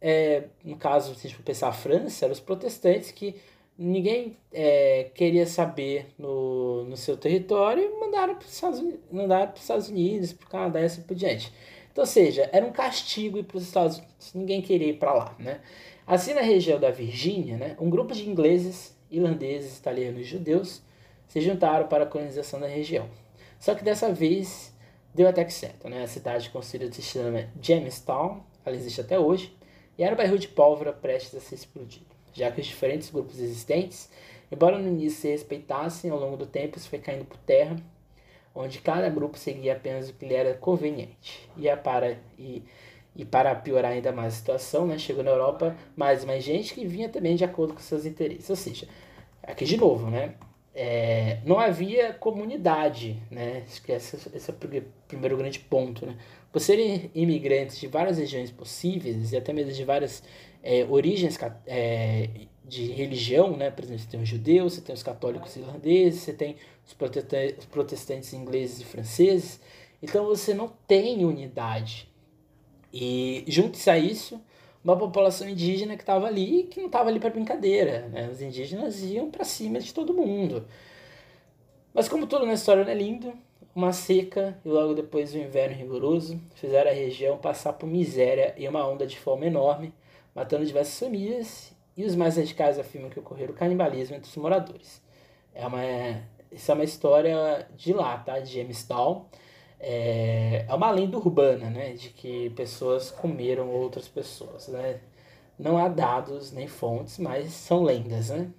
é, 0.00 0.44
no 0.64 0.76
caso, 0.76 1.16
se 1.16 1.26
a 1.26 1.28
gente 1.28 1.36
for 1.36 1.42
pensar 1.42 1.68
a 1.68 1.72
França, 1.72 2.26
eram 2.26 2.32
os 2.32 2.38
protestantes 2.38 3.10
que 3.10 3.34
ninguém 3.76 4.36
é, 4.52 5.10
queria 5.12 5.44
saber 5.44 6.14
no, 6.16 6.84
no 6.84 6.96
seu 6.96 7.16
território 7.16 7.82
e 7.82 8.00
mandaram 8.00 8.36
para 8.36 8.46
os 8.46 8.54
Estados, 8.54 8.84
mandaram 9.10 9.52
Estados 9.56 9.88
Unidos, 9.88 10.32
para 10.32 10.46
o 10.46 10.48
Canadá 10.50 10.80
e 10.80 10.84
assim 10.84 11.02
por 11.02 11.16
diante. 11.16 11.52
Então, 11.90 12.02
ou 12.02 12.06
seja, 12.06 12.48
era 12.52 12.64
um 12.64 12.70
castigo 12.70 13.36
ir 13.36 13.42
para 13.42 13.56
os 13.56 13.64
Estados 13.64 13.98
Unidos, 13.98 14.32
ninguém 14.32 14.62
queria 14.62 14.90
ir 14.90 14.98
para 14.98 15.12
lá, 15.12 15.34
né? 15.40 15.60
Assim, 16.08 16.34
na 16.34 16.40
região 16.40 16.80
da 16.80 16.90
Virgínia, 16.90 17.56
né, 17.56 17.76
um 17.78 17.88
grupo 17.88 18.14
de 18.14 18.28
ingleses, 18.28 18.96
irlandeses, 19.10 19.78
italianos 19.78 20.22
e 20.22 20.24
judeus 20.24 20.82
se 21.28 21.40
juntaram 21.40 21.86
para 21.86 22.04
a 22.04 22.06
colonização 22.06 22.58
da 22.58 22.66
região. 22.66 23.06
Só 23.60 23.74
que 23.74 23.84
dessa 23.84 24.12
vez 24.12 24.74
deu 25.14 25.28
até 25.28 25.44
que 25.44 25.52
certo, 25.52 25.88
né? 25.88 26.02
A 26.02 26.06
cidade 26.06 26.48
construída 26.50 26.90
se 26.90 27.02
chama 27.02 27.48
Jamestown, 27.60 28.42
ela 28.64 28.74
existe 28.74 29.00
até 29.00 29.18
hoje, 29.18 29.54
e 29.96 30.02
era 30.02 30.14
um 30.14 30.16
bairro 30.16 30.38
de 30.38 30.48
pólvora 30.48 30.92
prestes 30.92 31.34
a 31.34 31.40
ser 31.40 31.56
explodido 31.56 32.18
já 32.38 32.50
que 32.50 32.60
os 32.60 32.66
diferentes 32.66 33.10
grupos 33.10 33.40
existentes, 33.40 34.08
embora 34.50 34.78
no 34.78 34.88
início 34.88 35.20
se 35.20 35.28
respeitassem, 35.28 36.10
ao 36.10 36.18
longo 36.18 36.36
do 36.36 36.46
tempo 36.46 36.78
isso 36.78 36.88
foi 36.88 37.00
caindo 37.00 37.24
por 37.24 37.36
terra, 37.38 37.76
onde 38.54 38.80
cada 38.80 39.08
grupo 39.08 39.36
seguia 39.36 39.72
apenas 39.72 40.08
o 40.08 40.14
que 40.14 40.26
lhe 40.26 40.34
era 40.34 40.54
conveniente. 40.54 41.48
E, 41.56 41.74
para, 41.76 42.18
e, 42.38 42.62
e 43.16 43.24
para 43.24 43.54
piorar 43.54 43.92
ainda 43.92 44.12
mais 44.12 44.34
a 44.34 44.36
situação, 44.36 44.86
né, 44.86 44.98
chegou 44.98 45.24
na 45.24 45.30
Europa 45.30 45.76
mais 45.96 46.24
mais 46.24 46.44
gente 46.44 46.74
que 46.74 46.86
vinha 46.86 47.08
também 47.08 47.36
de 47.36 47.44
acordo 47.44 47.74
com 47.74 47.80
seus 47.80 48.06
interesses. 48.06 48.48
Ou 48.48 48.56
seja, 48.56 48.86
aqui 49.42 49.64
de 49.64 49.76
novo, 49.76 50.08
né, 50.10 50.34
é, 50.80 51.38
não 51.44 51.58
havia 51.58 52.12
comunidade, 52.12 53.20
né? 53.28 53.64
Esse, 53.66 54.16
esse 54.32 54.50
é 54.50 54.54
o 54.54 54.84
primeiro 55.08 55.36
grande 55.36 55.58
ponto, 55.58 56.06
né? 56.06 56.16
Por 56.52 56.60
serem 56.60 57.10
imigrantes 57.16 57.80
de 57.80 57.88
várias 57.88 58.16
regiões 58.16 58.52
possíveis 58.52 59.32
e 59.32 59.36
até 59.36 59.52
mesmo 59.52 59.72
de 59.72 59.84
várias 59.84 60.22
é, 60.62 60.86
origens 60.88 61.36
é, 61.66 62.30
de 62.64 62.92
religião, 62.92 63.56
né? 63.56 63.72
Por 63.72 63.82
exemplo, 63.82 64.02
você 64.04 64.08
tem 64.08 64.22
os 64.22 64.28
judeus, 64.28 64.74
você 64.74 64.80
tem 64.80 64.94
os 64.94 65.02
católicos 65.02 65.56
irlandeses, 65.56 66.20
você 66.20 66.32
tem 66.32 66.54
os 66.86 66.94
protestantes, 66.94 67.58
os 67.58 67.66
protestantes 67.66 68.32
ingleses 68.32 68.80
e 68.80 68.84
franceses. 68.84 69.60
Então 70.00 70.26
você 70.26 70.54
não 70.54 70.72
tem 70.86 71.24
unidade. 71.24 72.07
E 72.92 73.44
junto-se 73.46 73.90
a 73.90 73.98
isso, 73.98 74.40
uma 74.82 74.96
população 74.96 75.48
indígena 75.48 75.96
que 75.96 76.02
estava 76.02 76.26
ali 76.26 76.64
que 76.64 76.80
não 76.80 76.86
estava 76.86 77.08
ali 77.08 77.20
para 77.20 77.30
brincadeira. 77.30 78.08
Né? 78.08 78.28
Os 78.30 78.40
indígenas 78.40 79.02
iam 79.02 79.30
para 79.30 79.44
cima 79.44 79.80
de 79.80 79.92
todo 79.92 80.14
mundo. 80.14 80.66
Mas 81.92 82.08
como 82.08 82.26
tudo 82.26 82.46
na 82.46 82.54
história 82.54 82.84
não 82.84 82.90
é 82.90 82.94
lindo, 82.94 83.32
uma 83.74 83.92
seca 83.92 84.58
e 84.64 84.68
logo 84.68 84.94
depois 84.94 85.34
um 85.34 85.38
inverno 85.38 85.76
rigoroso 85.76 86.40
fizeram 86.54 86.90
a 86.90 86.94
região 86.94 87.38
passar 87.38 87.72
por 87.74 87.86
miséria 87.86 88.54
e 88.56 88.66
uma 88.66 88.86
onda 88.86 89.06
de 89.06 89.18
fome 89.18 89.46
enorme 89.46 89.92
matando 90.38 90.64
diversas 90.64 90.96
famílias, 90.96 91.72
e 91.96 92.04
os 92.04 92.14
mais 92.14 92.36
radicais 92.36 92.78
afirmam 92.78 93.10
que 93.10 93.18
ocorreu 93.18 93.48
o 93.50 93.52
canibalismo 93.52 94.14
entre 94.14 94.30
os 94.30 94.36
moradores. 94.36 95.02
É 95.52 95.66
uma, 95.66 95.82
isso 96.52 96.70
é 96.70 96.74
uma 96.74 96.84
história 96.84 97.68
de 97.76 97.92
lá, 97.92 98.18
tá? 98.18 98.38
De 98.38 98.54
Jamestown. 98.54 99.26
É, 99.80 100.64
é 100.68 100.74
uma 100.74 100.90
lenda 100.90 101.16
urbana, 101.16 101.70
né? 101.70 101.92
De 101.92 102.10
que 102.10 102.50
pessoas 102.50 103.10
comeram 103.10 103.68
outras 103.70 104.08
pessoas, 104.08 104.68
né? 104.68 105.00
Não 105.58 105.78
há 105.78 105.88
dados 105.88 106.52
nem 106.52 106.68
fontes, 106.68 107.18
mas 107.18 107.52
são 107.52 107.82
lendas, 107.82 108.30
né? 108.30 108.50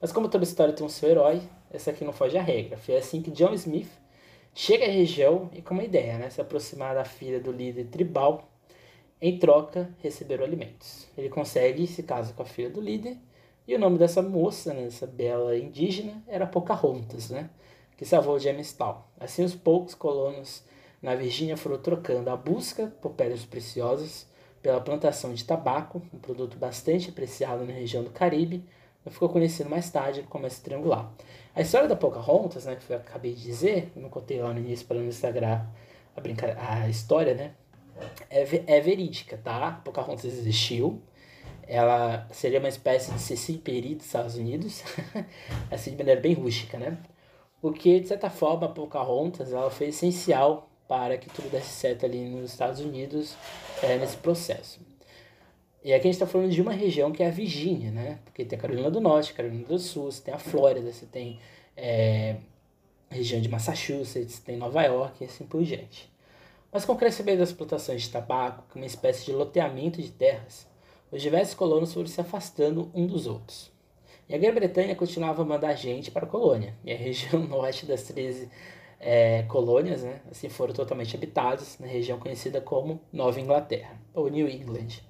Mas 0.00 0.12
como 0.12 0.28
toda 0.28 0.44
história 0.44 0.74
tem 0.74 0.84
um 0.84 0.88
seu 0.88 1.08
herói, 1.10 1.42
essa 1.70 1.90
aqui 1.90 2.04
não 2.04 2.12
foge 2.12 2.36
à 2.36 2.42
regra. 2.42 2.76
Foi 2.76 2.96
assim 2.96 3.22
que 3.22 3.30
John 3.30 3.54
Smith 3.54 3.90
chega 4.54 4.84
à 4.84 4.88
região 4.88 5.50
e 5.54 5.62
com 5.62 5.74
uma 5.74 5.84
ideia, 5.84 6.18
né? 6.18 6.30
Se 6.30 6.40
aproximar 6.40 6.94
da 6.94 7.04
filha 7.04 7.40
do 7.40 7.50
líder 7.52 7.86
tribal 7.86 8.50
em 9.20 9.38
troca, 9.38 9.88
receberam 10.02 10.44
alimentos. 10.44 11.08
Ele 11.16 11.28
consegue, 11.30 11.86
se 11.86 12.02
casa 12.02 12.34
com 12.34 12.42
a 12.42 12.46
filha 12.46 12.68
do 12.68 12.80
líder, 12.80 13.16
e 13.66 13.74
o 13.74 13.78
nome 13.78 13.96
dessa 13.96 14.20
moça, 14.20 14.74
né, 14.74 14.84
essa 14.84 15.06
bela 15.06 15.56
indígena, 15.56 16.22
era 16.26 16.46
Pocahontas, 16.46 17.30
né, 17.30 17.48
que 17.96 18.04
salvou 18.04 18.38
Jamestown. 18.38 19.02
Assim, 19.18 19.44
os 19.44 19.54
poucos 19.54 19.94
colonos 19.94 20.62
na 21.00 21.14
Virgínia 21.14 21.56
foram 21.56 21.78
trocando 21.78 22.30
a 22.30 22.36
busca 22.36 22.92
por 23.00 23.12
pedras 23.12 23.44
preciosas 23.44 24.26
pela 24.62 24.80
plantação 24.80 25.34
de 25.34 25.44
tabaco, 25.44 26.00
um 26.12 26.18
produto 26.18 26.56
bastante 26.56 27.10
apreciado 27.10 27.66
na 27.66 27.72
região 27.74 28.02
do 28.02 28.08
Caribe, 28.08 28.64
mas 29.04 29.12
ficou 29.12 29.28
conhecido 29.28 29.68
mais 29.68 29.90
tarde 29.90 30.20
como 30.20 30.30
comércio 30.30 30.64
triangular. 30.64 31.12
A 31.54 31.60
história 31.60 31.86
da 31.86 31.94
Pocahontas, 31.94 32.64
né, 32.64 32.74
que 32.74 32.90
eu 32.90 32.96
acabei 32.96 33.34
de 33.34 33.42
dizer, 33.42 33.92
não 33.94 34.08
contei 34.08 34.40
lá 34.40 34.52
no 34.54 34.58
início 34.58 34.86
para 34.86 34.96
não 34.96 35.06
Instagram 35.06 35.60
a, 36.16 36.20
brinca... 36.22 36.56
a 36.58 36.88
história, 36.88 37.34
né, 37.34 37.52
é, 38.30 38.42
é 38.66 38.80
verídica, 38.80 39.36
tá? 39.36 39.82
Pocahontas 39.84 40.24
existiu. 40.24 41.02
Ela 41.66 42.26
seria 42.32 42.58
uma 42.58 42.68
espécie 42.68 43.12
de 43.12 43.20
Ceci 43.20 43.54
Peri 43.54 43.94
dos 43.94 44.06
Estados 44.06 44.36
Unidos, 44.36 44.82
assim 45.70 45.92
de 45.92 45.96
maneira 45.96 46.20
bem 46.20 46.34
rústica, 46.34 46.78
né? 46.78 46.98
Porque, 47.64 47.98
de 47.98 48.08
certa 48.08 48.28
forma, 48.28 48.66
a 48.66 48.68
Pocahontas 48.68 49.50
ela 49.50 49.70
foi 49.70 49.86
essencial 49.86 50.68
para 50.86 51.16
que 51.16 51.30
tudo 51.30 51.48
desse 51.48 51.70
certo 51.70 52.04
ali 52.04 52.28
nos 52.28 52.50
Estados 52.50 52.78
Unidos 52.78 53.34
é, 53.82 53.96
nesse 53.96 54.18
processo. 54.18 54.80
E 55.82 55.90
aqui 55.94 56.06
a 56.06 56.12
gente 56.12 56.20
está 56.20 56.26
falando 56.26 56.50
de 56.50 56.60
uma 56.60 56.74
região 56.74 57.10
que 57.10 57.22
é 57.22 57.28
a 57.28 57.30
Virgínia, 57.30 57.90
né? 57.90 58.18
Porque 58.22 58.44
tem 58.44 58.58
a 58.58 58.60
Carolina 58.60 58.90
do 58.90 59.00
Norte, 59.00 59.32
Carolina 59.32 59.64
do 59.64 59.78
Sul, 59.78 60.12
você 60.12 60.20
tem 60.20 60.34
a 60.34 60.38
Flórida, 60.38 60.92
você 60.92 61.06
tem 61.06 61.40
é, 61.74 62.36
a 63.10 63.14
região 63.14 63.40
de 63.40 63.48
Massachusetts, 63.48 64.40
tem 64.40 64.58
Nova 64.58 64.82
York 64.82 65.24
e 65.24 65.26
assim 65.26 65.46
por 65.46 65.64
diante. 65.64 66.12
Mas 66.70 66.84
com 66.84 66.92
o 66.92 66.98
crescimento 66.98 67.38
das 67.38 67.52
plantações 67.52 68.02
de 68.02 68.10
tabaco, 68.10 68.64
com 68.70 68.78
uma 68.78 68.84
espécie 68.84 69.24
de 69.24 69.32
loteamento 69.32 70.02
de 70.02 70.10
terras, 70.10 70.66
os 71.10 71.22
diversos 71.22 71.54
colonos 71.54 71.94
foram 71.94 72.08
se 72.08 72.20
afastando 72.20 72.90
um 72.92 73.06
dos 73.06 73.26
outros. 73.26 73.73
E 74.28 74.34
a 74.34 74.38
Grã-Bretanha 74.38 74.94
continuava 74.94 75.42
a 75.42 75.44
mandar 75.44 75.74
gente 75.74 76.10
para 76.10 76.24
a 76.24 76.28
colônia, 76.28 76.74
e 76.84 76.92
a 76.92 76.96
região 76.98 77.42
norte 77.42 77.84
das 77.84 78.04
13 78.04 78.48
é, 78.98 79.42
colônias 79.42 80.02
né, 80.02 80.20
assim 80.30 80.48
foram 80.48 80.72
totalmente 80.72 81.14
habitadas, 81.14 81.78
na 81.78 81.86
região 81.86 82.18
conhecida 82.18 82.60
como 82.60 83.00
Nova 83.12 83.40
Inglaterra, 83.40 84.00
ou 84.14 84.28
New 84.28 84.48
England. 84.48 85.02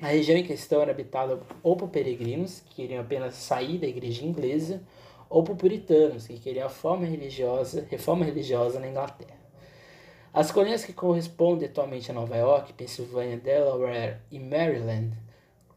A 0.00 0.08
região 0.08 0.38
em 0.38 0.44
questão 0.44 0.80
era 0.80 0.92
habitada 0.92 1.38
ou 1.62 1.76
por 1.76 1.90
peregrinos, 1.90 2.60
que 2.60 2.76
queriam 2.76 3.02
apenas 3.02 3.34
sair 3.34 3.76
da 3.76 3.86
igreja 3.86 4.24
inglesa, 4.24 4.82
ou 5.28 5.44
por 5.44 5.56
puritanos, 5.56 6.26
que 6.26 6.38
queriam 6.38 6.66
a 6.66 6.96
religiosa, 6.96 7.86
reforma 7.90 8.24
religiosa 8.24 8.80
na 8.80 8.88
Inglaterra. 8.88 9.38
As 10.32 10.50
colônias 10.50 10.84
que 10.84 10.92
correspondem 10.92 11.68
atualmente 11.68 12.10
a 12.10 12.14
Nova 12.14 12.36
York, 12.36 12.72
Pensilvânia, 12.72 13.36
Delaware 13.36 14.18
e 14.30 14.38
Maryland 14.38 15.12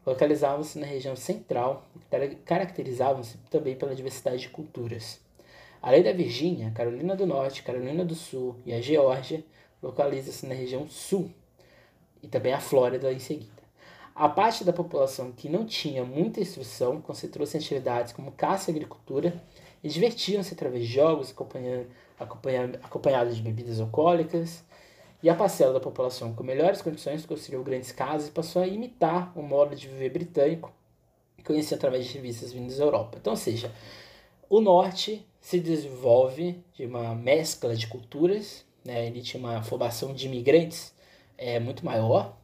localizavam-se 0.06 0.78
na 0.78 0.86
região 0.86 1.16
central 1.16 1.84
e 1.96 2.34
caracterizavam-se 2.36 3.38
também 3.50 3.76
pela 3.76 3.94
diversidade 3.94 4.42
de 4.42 4.48
culturas. 4.48 5.20
Além 5.80 6.02
da 6.02 6.12
Virgínia, 6.12 6.72
Carolina 6.74 7.14
do 7.14 7.26
Norte, 7.26 7.62
Carolina 7.62 8.04
do 8.04 8.14
Sul 8.14 8.56
e 8.64 8.72
a 8.72 8.80
Geórgia 8.80 9.44
localizam-se 9.82 10.46
na 10.46 10.54
região 10.54 10.88
sul 10.88 11.30
e 12.22 12.28
também 12.28 12.52
a 12.52 12.60
Flórida 12.60 13.12
em 13.12 13.18
seguida. 13.18 13.52
A 14.14 14.28
parte 14.28 14.64
da 14.64 14.72
população 14.72 15.32
que 15.32 15.48
não 15.48 15.66
tinha 15.66 16.04
muita 16.04 16.40
instrução 16.40 17.00
concentrou-se 17.00 17.56
em 17.56 17.60
atividades 17.60 18.12
como 18.12 18.32
caça 18.32 18.70
e 18.70 18.74
agricultura 18.74 19.34
e 19.82 19.88
divertiam-se 19.88 20.54
através 20.54 20.86
de 20.86 20.92
jogos, 20.92 21.34
acompanhados 22.18 23.36
de 23.36 23.42
bebidas 23.42 23.80
alcoólicas, 23.80 24.64
e 25.24 25.30
a 25.30 25.34
parcela 25.34 25.72
da 25.72 25.80
população 25.80 26.34
com 26.34 26.44
melhores 26.44 26.82
condições 26.82 27.24
construiu 27.24 27.64
grandes 27.64 27.90
casas 27.90 28.28
e 28.28 28.30
passou 28.30 28.60
a 28.60 28.66
imitar 28.66 29.32
o 29.34 29.40
modo 29.42 29.74
de 29.74 29.88
viver 29.88 30.10
britânico, 30.10 30.70
conhecido 31.42 31.76
através 31.76 32.04
de 32.04 32.12
revistas 32.12 32.52
vindas 32.52 32.76
da 32.76 32.84
Europa. 32.84 33.16
Então, 33.18 33.32
ou 33.32 33.36
seja, 33.38 33.72
o 34.50 34.60
norte 34.60 35.26
se 35.40 35.58
desenvolve 35.58 36.62
de 36.74 36.84
uma 36.84 37.14
mescla 37.14 37.74
de 37.74 37.86
culturas, 37.86 38.66
né? 38.84 39.06
ele 39.06 39.22
tinha 39.22 39.42
uma 39.42 39.62
formação 39.62 40.12
de 40.12 40.26
imigrantes 40.26 40.94
é, 41.38 41.58
muito 41.58 41.86
maior, 41.86 42.36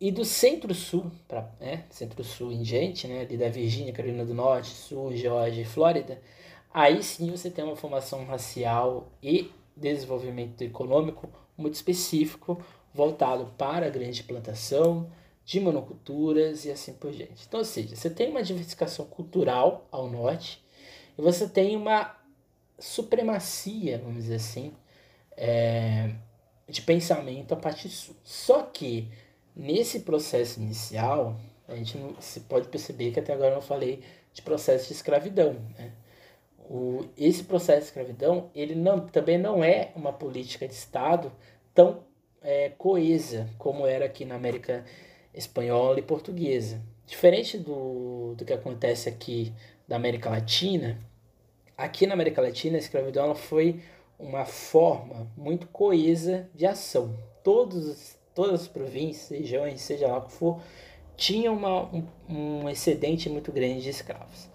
e 0.00 0.10
do 0.10 0.24
centro-sul, 0.24 1.12
né, 1.60 1.84
centro-sul 1.90 2.50
em 2.50 2.62
diante, 2.62 3.06
né, 3.06 3.20
ali 3.20 3.36
da 3.36 3.50
Virgínia, 3.50 3.92
Carolina 3.92 4.24
do 4.24 4.32
Norte, 4.32 4.70
Sul, 4.70 5.14
Geórgia 5.14 5.60
e 5.60 5.66
Flórida, 5.66 6.20
aí 6.72 7.02
sim 7.02 7.30
você 7.30 7.50
tem 7.50 7.62
uma 7.62 7.76
formação 7.76 8.24
racial 8.24 9.06
e 9.22 9.52
desenvolvimento 9.76 10.62
econômico 10.62 11.28
muito 11.56 11.74
específico, 11.74 12.62
voltado 12.92 13.46
para 13.56 13.86
a 13.86 13.90
grande 13.90 14.22
plantação, 14.22 15.10
de 15.44 15.60
monoculturas 15.60 16.64
e 16.64 16.70
assim 16.70 16.94
por 16.94 17.12
diante. 17.12 17.44
Então, 17.46 17.60
ou 17.60 17.66
seja, 17.66 17.94
você 17.94 18.08
tem 18.08 18.30
uma 18.30 18.42
diversificação 18.42 19.04
cultural 19.04 19.86
ao 19.90 20.08
norte 20.08 20.64
e 21.18 21.22
você 21.22 21.46
tem 21.48 21.76
uma 21.76 22.16
supremacia, 22.78 23.98
vamos 23.98 24.22
dizer 24.22 24.36
assim, 24.36 24.72
é, 25.36 26.14
de 26.68 26.80
pensamento 26.82 27.52
a 27.52 27.56
partir 27.56 27.88
sul. 27.90 28.16
Só 28.24 28.62
que 28.62 29.08
nesse 29.54 30.00
processo 30.00 30.60
inicial, 30.60 31.38
a 31.68 31.76
gente 31.76 31.98
não, 31.98 32.20
se 32.20 32.40
pode 32.40 32.68
perceber 32.68 33.12
que 33.12 33.20
até 33.20 33.32
agora 33.32 33.50
eu 33.50 33.56
não 33.56 33.62
falei 33.62 34.02
de 34.32 34.42
processo 34.42 34.88
de 34.88 34.94
escravidão. 34.94 35.54
Né? 35.78 35.92
O, 36.68 37.04
esse 37.16 37.44
processo 37.44 37.80
de 37.80 37.86
escravidão 37.86 38.50
ele 38.54 38.74
não, 38.74 39.00
também 39.00 39.38
não 39.38 39.62
é 39.62 39.92
uma 39.94 40.12
política 40.12 40.66
de 40.66 40.74
Estado 40.74 41.30
tão 41.74 42.04
é, 42.42 42.70
coesa 42.70 43.48
como 43.58 43.86
era 43.86 44.06
aqui 44.06 44.24
na 44.24 44.34
América 44.34 44.84
espanhola 45.32 45.98
e 45.98 46.02
portuguesa. 46.02 46.80
Diferente 47.06 47.58
do, 47.58 48.34
do 48.36 48.44
que 48.44 48.52
acontece 48.52 49.08
aqui 49.08 49.52
da 49.86 49.96
América 49.96 50.30
Latina, 50.30 50.98
aqui 51.76 52.06
na 52.06 52.14
América 52.14 52.40
Latina 52.40 52.76
a 52.76 52.78
escravidão 52.78 53.24
ela 53.24 53.34
foi 53.34 53.82
uma 54.18 54.44
forma 54.44 55.30
muito 55.36 55.66
coesa 55.68 56.48
de 56.54 56.66
ação. 56.66 57.14
Todos, 57.42 58.16
todas 58.34 58.62
as 58.62 58.68
províncias, 58.68 59.38
regiões, 59.38 59.80
seja 59.80 60.06
lá 60.06 60.18
o 60.18 60.22
que 60.22 60.32
for, 60.32 60.60
tinham 61.16 61.54
uma, 61.54 61.84
um, 61.92 62.06
um 62.28 62.68
excedente 62.70 63.28
muito 63.28 63.52
grande 63.52 63.82
de 63.82 63.90
escravos. 63.90 64.48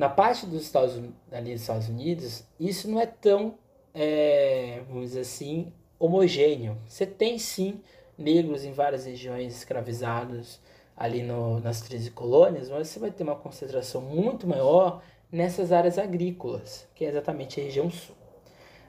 Na 0.00 0.08
parte 0.08 0.46
dos 0.46 0.62
Estados, 0.62 0.98
ali 1.30 1.52
dos 1.52 1.60
Estados 1.60 1.86
Unidos, 1.90 2.42
isso 2.58 2.90
não 2.90 2.98
é 2.98 3.04
tão, 3.04 3.58
é, 3.92 4.80
vamos 4.88 5.10
dizer 5.10 5.20
assim, 5.20 5.74
homogêneo. 5.98 6.78
Você 6.88 7.04
tem 7.04 7.38
sim 7.38 7.82
negros 8.16 8.64
em 8.64 8.72
várias 8.72 9.04
regiões 9.04 9.54
escravizados 9.54 10.58
ali 10.96 11.22
no, 11.22 11.60
nas 11.60 11.82
13 11.82 12.12
colônias, 12.12 12.70
mas 12.70 12.88
você 12.88 12.98
vai 12.98 13.10
ter 13.10 13.24
uma 13.24 13.36
concentração 13.36 14.00
muito 14.00 14.46
maior 14.46 15.02
nessas 15.30 15.70
áreas 15.70 15.98
agrícolas, 15.98 16.88
que 16.94 17.04
é 17.04 17.08
exatamente 17.10 17.60
a 17.60 17.64
região 17.64 17.90
sul. 17.90 18.16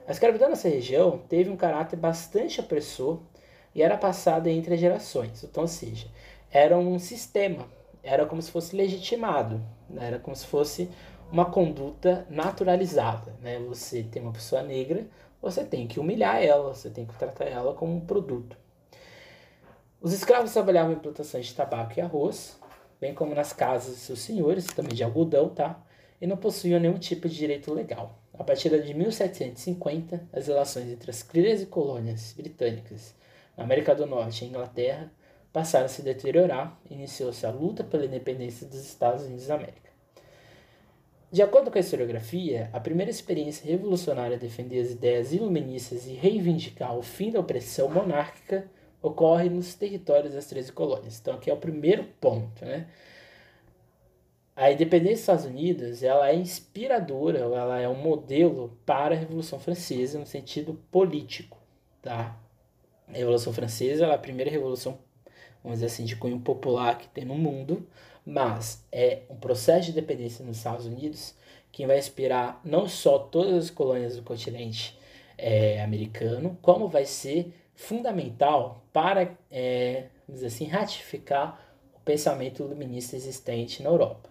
A 0.08 0.12
escravidão 0.12 0.48
nessa 0.48 0.70
região 0.70 1.18
teve 1.28 1.50
um 1.50 1.56
caráter 1.58 1.96
bastante 1.96 2.58
opressor 2.58 3.20
e 3.74 3.82
era 3.82 3.98
passada 3.98 4.50
entre 4.50 4.72
as 4.72 4.80
gerações. 4.80 5.44
Então, 5.44 5.64
ou 5.64 5.68
seja, 5.68 6.06
era 6.50 6.78
um 6.78 6.98
sistema, 6.98 7.66
era 8.02 8.24
como 8.24 8.40
se 8.40 8.50
fosse 8.50 8.74
legitimado? 8.74 9.62
Era 9.98 10.18
como 10.18 10.34
se 10.36 10.46
fosse 10.46 10.88
uma 11.30 11.46
conduta 11.46 12.26
naturalizada. 12.28 13.34
Né? 13.40 13.58
Você 13.60 14.02
tem 14.02 14.22
uma 14.22 14.32
pessoa 14.32 14.62
negra, 14.62 15.06
você 15.40 15.64
tem 15.64 15.86
que 15.86 15.98
humilhar 15.98 16.42
ela, 16.42 16.74
você 16.74 16.90
tem 16.90 17.06
que 17.06 17.14
tratar 17.18 17.46
ela 17.46 17.74
como 17.74 17.94
um 17.94 18.00
produto. 18.00 18.56
Os 20.00 20.12
escravos 20.12 20.52
trabalhavam 20.52 20.92
em 20.92 20.98
plantações 20.98 21.46
de 21.46 21.54
tabaco 21.54 21.94
e 21.96 22.00
arroz, 22.00 22.58
bem 23.00 23.14
como 23.14 23.34
nas 23.34 23.52
casas 23.52 23.94
de 23.94 24.00
seus 24.00 24.20
senhores, 24.20 24.66
também 24.66 24.94
de 24.94 25.02
algodão, 25.02 25.48
tá? 25.48 25.80
E 26.20 26.26
não 26.26 26.36
possuíam 26.36 26.78
nenhum 26.78 26.98
tipo 26.98 27.28
de 27.28 27.34
direito 27.34 27.72
legal. 27.72 28.18
A 28.38 28.44
partir 28.44 28.68
de 28.82 28.94
1750, 28.94 30.28
as 30.32 30.46
relações 30.46 30.88
entre 30.88 31.10
as 31.10 31.22
13 31.22 31.66
colônias 31.66 32.32
britânicas 32.32 33.14
na 33.56 33.64
América 33.64 33.94
do 33.94 34.06
Norte 34.06 34.44
e 34.44 34.48
Inglaterra 34.48 35.10
passaram 35.52 35.86
a 35.86 35.88
se 35.88 36.02
deteriorar 36.02 36.80
iniciou-se 36.90 37.44
a 37.44 37.50
luta 37.50 37.84
pela 37.84 38.06
independência 38.06 38.66
dos 38.66 38.80
Estados 38.80 39.24
Unidos 39.24 39.46
da 39.46 39.54
América. 39.56 39.92
De 41.30 41.40
acordo 41.40 41.70
com 41.70 41.78
a 41.78 41.80
historiografia, 41.80 42.68
a 42.74 42.80
primeira 42.80 43.10
experiência 43.10 43.66
revolucionária 43.66 44.36
a 44.36 44.40
defender 44.40 44.80
as 44.80 44.90
ideias 44.90 45.32
iluministas 45.32 46.06
e 46.06 46.12
reivindicar 46.12 46.94
o 46.96 47.02
fim 47.02 47.30
da 47.30 47.40
opressão 47.40 47.88
monárquica 47.88 48.68
ocorre 49.00 49.48
nos 49.48 49.74
territórios 49.74 50.34
das 50.34 50.46
13 50.46 50.72
colônias. 50.72 51.18
Então, 51.18 51.34
aqui 51.34 51.50
é 51.50 51.54
o 51.54 51.56
primeiro 51.56 52.04
ponto. 52.20 52.62
Né? 52.62 52.86
A 54.54 54.70
independência 54.70 55.12
dos 55.12 55.20
Estados 55.20 55.44
Unidos 55.46 56.02
ela 56.02 56.28
é 56.28 56.34
inspiradora, 56.34 57.38
ela 57.38 57.80
é 57.80 57.88
um 57.88 57.96
modelo 57.96 58.78
para 58.84 59.14
a 59.14 59.18
Revolução 59.18 59.58
Francesa 59.58 60.18
no 60.18 60.26
sentido 60.26 60.74
político. 60.90 61.58
Tá? 62.02 62.38
A 63.08 63.12
Revolução 63.12 63.54
Francesa 63.54 64.04
é 64.04 64.14
a 64.14 64.18
primeira 64.18 64.50
revolução 64.50 64.98
vamos 65.62 65.78
dizer 65.78 65.86
assim, 65.86 66.04
de 66.04 66.16
cunho 66.16 66.40
popular 66.40 66.98
que 66.98 67.08
tem 67.08 67.24
no 67.24 67.34
mundo, 67.36 67.86
mas 68.24 68.84
é 68.90 69.22
um 69.28 69.36
processo 69.36 69.86
de 69.86 69.92
dependência 69.92 70.44
nos 70.44 70.58
Estados 70.58 70.86
Unidos 70.86 71.34
que 71.70 71.86
vai 71.86 71.98
inspirar 71.98 72.60
não 72.64 72.86
só 72.88 73.18
todas 73.18 73.64
as 73.64 73.70
colônias 73.70 74.16
do 74.16 74.22
continente 74.22 74.98
é, 75.38 75.82
americano, 75.82 76.58
como 76.60 76.88
vai 76.88 77.06
ser 77.06 77.52
fundamental 77.74 78.84
para, 78.92 79.34
é, 79.50 80.06
vamos 80.28 80.42
dizer 80.42 80.48
assim, 80.48 80.66
ratificar 80.66 81.58
o 81.94 82.00
pensamento 82.00 82.62
iluminista 82.62 83.16
existente 83.16 83.82
na 83.82 83.88
Europa. 83.88 84.28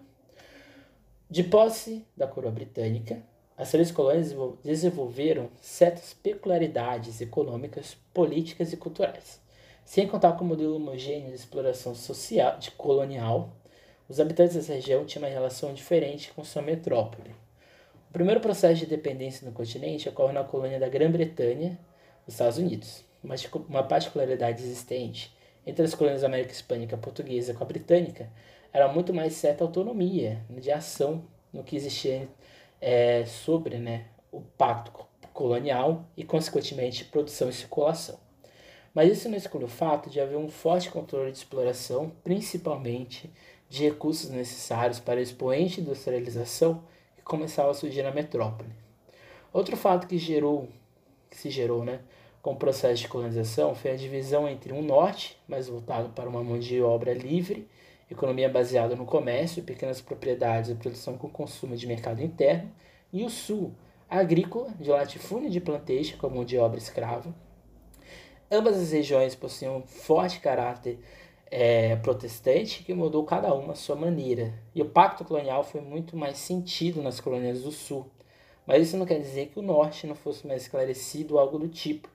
De 1.30 1.44
posse 1.44 2.06
da 2.16 2.28
coroa 2.28 2.52
britânica, 2.52 3.24
as 3.58 3.72
três 3.72 3.92
colônias 3.92 4.36
desenvolveram 4.64 5.50
certas 5.60 6.14
peculiaridades 6.14 7.22
econômicas, 7.22 7.98
políticas 8.14 8.72
e 8.72 8.78
culturais 8.78 9.42
sem 9.84 10.08
contar 10.08 10.34
com 10.34 10.44
o 10.44 10.48
modelo 10.48 10.76
homogêneo 10.76 11.30
de 11.30 11.36
exploração 11.36 11.94
social 11.94 12.58
de 12.58 12.72
colonial, 12.72 13.50
os 14.08 14.20
habitantes 14.20 14.56
dessa 14.56 14.74
região 14.74 15.06
tinham 15.06 15.24
uma 15.24 15.34
relação 15.34 15.74
diferente 15.74 16.32
com 16.34 16.44
sua 16.44 16.62
metrópole. 16.62 17.32
O 18.10 18.14
primeiro 18.14 18.42
processo 18.42 18.80
de 18.80 18.86
dependência 18.86 19.48
no 19.48 19.54
continente 19.54 20.10
ocorre 20.10 20.34
na 20.34 20.44
colônia 20.44 20.80
da 20.80 20.90
Grã-Bretanha, 20.90 21.80
nos 22.26 22.36
Estados 22.36 22.58
Unidos. 22.58 23.06
Uma 23.70 23.84
particularidade 23.84 24.62
existente 24.62 25.34
entre 25.66 25.86
as 25.86 25.96
colônias 25.96 26.22
da 26.22 26.28
América 26.28 26.52
Hispânica 26.52 26.98
portuguesa 26.98 27.54
com 27.54 27.64
a 27.64 27.68
britânica 27.68 28.30
era 28.74 28.88
muito 28.88 29.14
mais 29.14 29.34
certa 29.34 29.64
autonomia 29.64 30.42
de 30.50 30.72
ação 30.72 31.24
no 31.54 31.64
que 31.64 31.76
existia 31.76 32.28
é, 32.80 33.26
sobre 33.26 33.78
né, 33.78 34.06
o 34.32 34.42
pacto 34.42 35.06
colonial 35.34 36.06
e, 36.18 36.24
consequentemente, 36.24 37.06
produção 37.06 37.50
e 37.50 37.54
circulação. 37.54 38.20
Mas 38.94 39.12
isso 39.12 39.30
não 39.30 39.38
exclui 39.38 39.64
o 39.64 39.70
fato 39.70 40.10
de 40.10 40.20
haver 40.20 40.38
um 40.38 40.50
forte 40.50 40.90
controle 40.90 41.32
de 41.32 41.38
exploração, 41.38 42.12
principalmente 42.24 43.32
de 43.70 43.86
recursos 43.86 44.30
necessários 44.30 45.00
para 45.00 45.20
o 45.20 45.24
expoente 45.24 45.80
industrialização 45.80 46.84
que 47.16 47.22
começava 47.22 47.72
a 47.72 47.74
surgir 47.74 48.04
na 48.04 48.12
metrópole. 48.12 48.70
Outro 49.54 49.78
fato 49.78 50.08
que 50.08 50.18
gerou, 50.18 50.68
que 51.30 51.38
se 51.38 51.50
gerou, 51.50 51.86
né, 51.86 52.02
com 52.42 52.52
o 52.52 52.56
processo 52.56 53.02
de 53.02 53.08
colonização 53.08 53.74
foi 53.74 53.92
a 53.92 53.96
divisão 53.96 54.48
entre 54.50 54.74
um 54.74 54.82
norte, 54.82 55.38
mais 55.48 55.70
voltado 55.70 56.10
para 56.10 56.28
uma 56.28 56.44
mão 56.44 56.60
de 56.60 56.82
obra 56.82 57.14
livre, 57.14 57.68
economia 58.10 58.50
baseada 58.50 58.96
no 58.96 59.06
comércio, 59.06 59.64
pequenas 59.64 60.02
propriedades 60.02 60.70
e 60.70 60.76
produção 60.76 61.18
com 61.18 61.30
consumo 61.30 61.78
de 61.78 61.88
mercado 61.88 62.22
interno, 62.22 62.70
e 63.14 63.24
o 63.24 63.30
sul, 63.30 63.74
agrícola, 64.10 64.70
de 64.80 64.90
latifúndio 64.90 65.50
de 65.50 65.62
plantation 65.62 66.18
com 66.18 66.30
mão 66.30 66.44
de 66.44 66.58
obra 66.58 66.78
escrava, 66.78 67.34
Ambas 68.52 68.76
as 68.76 68.92
regiões 68.92 69.34
possuíam 69.34 69.78
um 69.78 69.82
forte 69.82 70.42
caráter 70.42 71.00
é, 71.50 71.96
protestante 71.96 72.84
que 72.84 72.94
mudou 72.94 73.24
cada 73.24 73.54
uma 73.54 73.72
a 73.72 73.76
sua 73.76 73.96
maneira. 73.96 74.54
E 74.76 74.82
o 74.82 74.90
pacto 74.90 75.24
colonial 75.24 75.64
foi 75.64 75.80
muito 75.80 76.18
mais 76.18 76.38
sentido 76.38 77.02
nas 77.02 77.22
colônias 77.22 77.64
do 77.64 77.72
sul. 77.72 78.12
Mas 78.68 78.88
isso 78.88 78.98
não 78.98 79.06
quer 79.06 79.20
dizer 79.20 79.48
que 79.48 79.60
o 79.60 79.62
norte 79.62 80.06
não 80.06 80.16
fosse 80.16 80.46
mais 80.46 80.64
esclarecido 80.64 81.36
ou 81.36 81.40
algo 81.40 81.58
do 81.58 81.70
tipo 81.70 82.10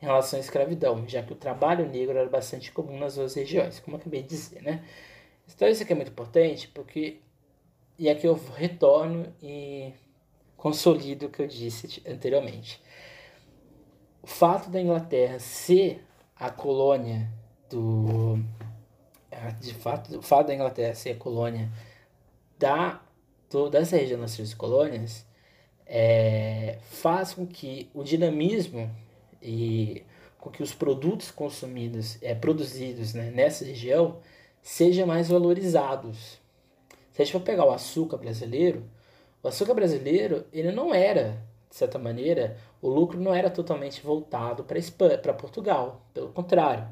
em 0.00 0.06
relação 0.06 0.36
à 0.36 0.40
escravidão, 0.40 1.04
já 1.08 1.22
que 1.22 1.32
o 1.32 1.36
trabalho 1.36 1.88
negro 1.88 2.16
era 2.16 2.28
bastante 2.28 2.70
comum 2.70 2.98
nas 2.98 3.16
duas 3.16 3.34
regiões, 3.34 3.80
como 3.80 3.96
eu 3.96 4.00
acabei 4.00 4.22
de 4.22 4.28
dizer, 4.28 4.62
né? 4.62 4.84
Então 5.52 5.68
isso 5.68 5.82
aqui 5.82 5.92
é 5.92 5.96
muito 5.96 6.10
importante 6.10 6.68
porque 6.68 7.18
e 7.98 8.08
aqui 8.08 8.26
eu 8.26 8.34
retorno 8.56 9.32
e 9.42 9.92
consolido 10.56 11.26
o 11.26 11.28
que 11.28 11.42
eu 11.42 11.46
disse 11.46 12.02
anteriormente 12.06 12.80
o 14.22 14.26
fato 14.26 14.70
da 14.70 14.80
Inglaterra 14.80 15.38
ser 15.38 16.04
a 16.36 16.50
colônia 16.50 17.28
do. 17.68 18.38
De 19.60 19.74
fato, 19.74 20.18
o 20.18 20.22
fato 20.22 20.46
da 20.48 20.54
Inglaterra 20.54 20.94
ser 20.94 21.10
a 21.10 21.16
colônia 21.16 21.68
da, 22.58 23.00
do, 23.50 23.68
dessa 23.68 23.96
região 23.96 24.20
das 24.20 24.34
três 24.34 24.54
colônias 24.54 25.26
é, 25.86 26.78
faz 26.82 27.34
com 27.34 27.46
que 27.46 27.90
o 27.92 28.04
dinamismo 28.04 28.90
e 29.42 30.04
com 30.38 30.50
que 30.50 30.62
os 30.62 30.72
produtos 30.72 31.30
consumidos, 31.30 32.18
é, 32.22 32.34
produzidos 32.34 33.14
né, 33.14 33.30
nessa 33.30 33.64
região 33.64 34.18
sejam 34.62 35.06
mais 35.06 35.28
valorizados. 35.28 36.40
Se 37.12 37.22
a 37.22 37.24
gente 37.24 37.32
for 37.32 37.42
pegar 37.42 37.64
o 37.64 37.72
açúcar 37.72 38.16
brasileiro, 38.16 38.84
o 39.42 39.48
açúcar 39.48 39.74
brasileiro 39.74 40.44
ele 40.52 40.70
não 40.70 40.94
era 40.94 41.42
de 41.68 41.76
certa 41.76 41.98
maneira, 41.98 42.58
o 42.82 42.88
lucro 42.88 43.20
não 43.20 43.32
era 43.32 43.48
totalmente 43.48 44.02
voltado 44.02 44.64
para 44.64 45.32
Portugal. 45.32 46.04
Pelo 46.12 46.30
contrário, 46.30 46.88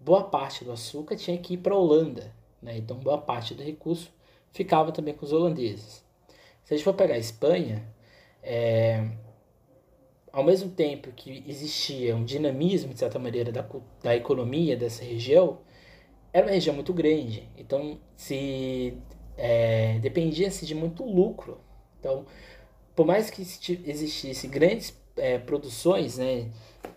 boa 0.00 0.24
parte 0.24 0.64
do 0.64 0.72
açúcar 0.72 1.16
tinha 1.16 1.36
que 1.36 1.54
ir 1.54 1.58
para 1.58 1.74
a 1.74 1.78
Holanda. 1.78 2.32
Né? 2.62 2.78
Então, 2.78 2.96
boa 2.96 3.18
parte 3.18 3.54
do 3.54 3.62
recurso 3.62 4.10
ficava 4.52 4.90
também 4.90 5.12
com 5.12 5.26
os 5.26 5.32
holandeses. 5.32 6.02
Se 6.64 6.72
a 6.72 6.76
gente 6.76 6.84
for 6.84 6.94
pegar 6.94 7.14
a 7.14 7.18
Espanha, 7.18 7.86
é, 8.42 9.06
ao 10.32 10.42
mesmo 10.42 10.70
tempo 10.70 11.12
que 11.12 11.44
existia 11.46 12.16
um 12.16 12.24
dinamismo, 12.24 12.94
de 12.94 12.98
certa 12.98 13.18
maneira, 13.18 13.52
da, 13.52 13.66
da 14.02 14.16
economia 14.16 14.78
dessa 14.78 15.04
região, 15.04 15.58
era 16.32 16.46
uma 16.46 16.52
região 16.52 16.74
muito 16.74 16.94
grande. 16.94 17.46
Então, 17.54 18.00
se 18.16 18.96
é, 19.36 19.98
dependia-se 19.98 20.64
de 20.64 20.74
muito 20.74 21.04
lucro. 21.04 21.60
Então, 22.00 22.24
por 22.96 23.06
mais 23.06 23.30
que 23.30 23.42
existisse 23.42 24.48
grandes 24.48 24.90
é, 25.18 25.38
produções, 25.38 26.18
né, 26.18 26.48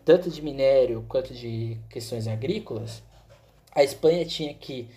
tanto 0.06 0.30
de 0.30 0.42
minério 0.42 1.06
quanto 1.08 1.34
de 1.34 1.78
questões 1.90 2.28
agrícolas, 2.28 3.04
a 3.74 3.84
Espanha 3.84 4.26
tinha 4.26 4.54
que 4.54 4.88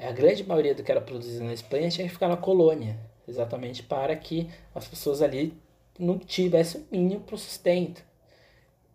a 0.00 0.10
grande 0.12 0.44
maioria 0.44 0.74
do 0.74 0.82
que 0.82 0.90
era 0.90 1.00
produzido 1.00 1.44
na 1.44 1.52
Espanha 1.52 1.88
tinha 1.88 2.06
que 2.06 2.12
ficar 2.12 2.28
na 2.28 2.36
colônia. 2.36 2.98
exatamente 3.26 3.82
para 3.82 4.14
que 4.16 4.48
as 4.74 4.86
pessoas 4.86 5.22
ali 5.22 5.54
não 5.98 6.18
tivessem 6.18 6.82
o 6.82 6.84
mínimo 6.90 7.20
para 7.20 7.36
o 7.36 7.38
sustento. 7.38 8.04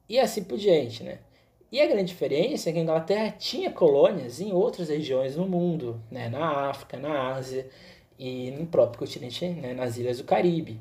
E 0.07 0.19
assim 0.19 0.43
por 0.43 0.57
diante, 0.57 1.03
né? 1.03 1.19
E 1.71 1.79
a 1.79 1.87
grande 1.87 2.05
diferença 2.05 2.69
é 2.69 2.73
que 2.73 2.79
a 2.79 2.81
Inglaterra 2.81 3.31
tinha 3.31 3.71
colônias 3.71 4.41
em 4.41 4.51
outras 4.51 4.89
regiões 4.89 5.35
do 5.35 5.45
mundo, 5.45 6.01
né? 6.09 6.27
na 6.27 6.69
África, 6.69 6.97
na 6.97 7.33
Ásia 7.35 7.69
e 8.17 8.49
no 8.51 8.65
próprio 8.65 8.99
continente, 8.99 9.47
né? 9.47 9.73
nas 9.73 9.97
ilhas 9.97 10.17
do 10.17 10.23
Caribe. 10.23 10.79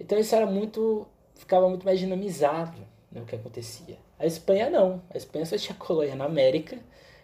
Então 0.00 0.18
isso 0.18 0.34
era 0.34 0.46
muito, 0.46 1.06
ficava 1.38 1.68
muito 1.68 1.86
mais 1.86 1.98
dinamizado 1.98 2.76
no 3.10 3.24
que 3.24 3.34
acontecia. 3.34 3.96
A 4.18 4.26
Espanha 4.26 4.68
não, 4.68 5.00
a 5.08 5.16
Espanha 5.16 5.46
só 5.46 5.56
tinha 5.56 5.74
colônia 5.74 6.14
na 6.14 6.26
América 6.26 6.78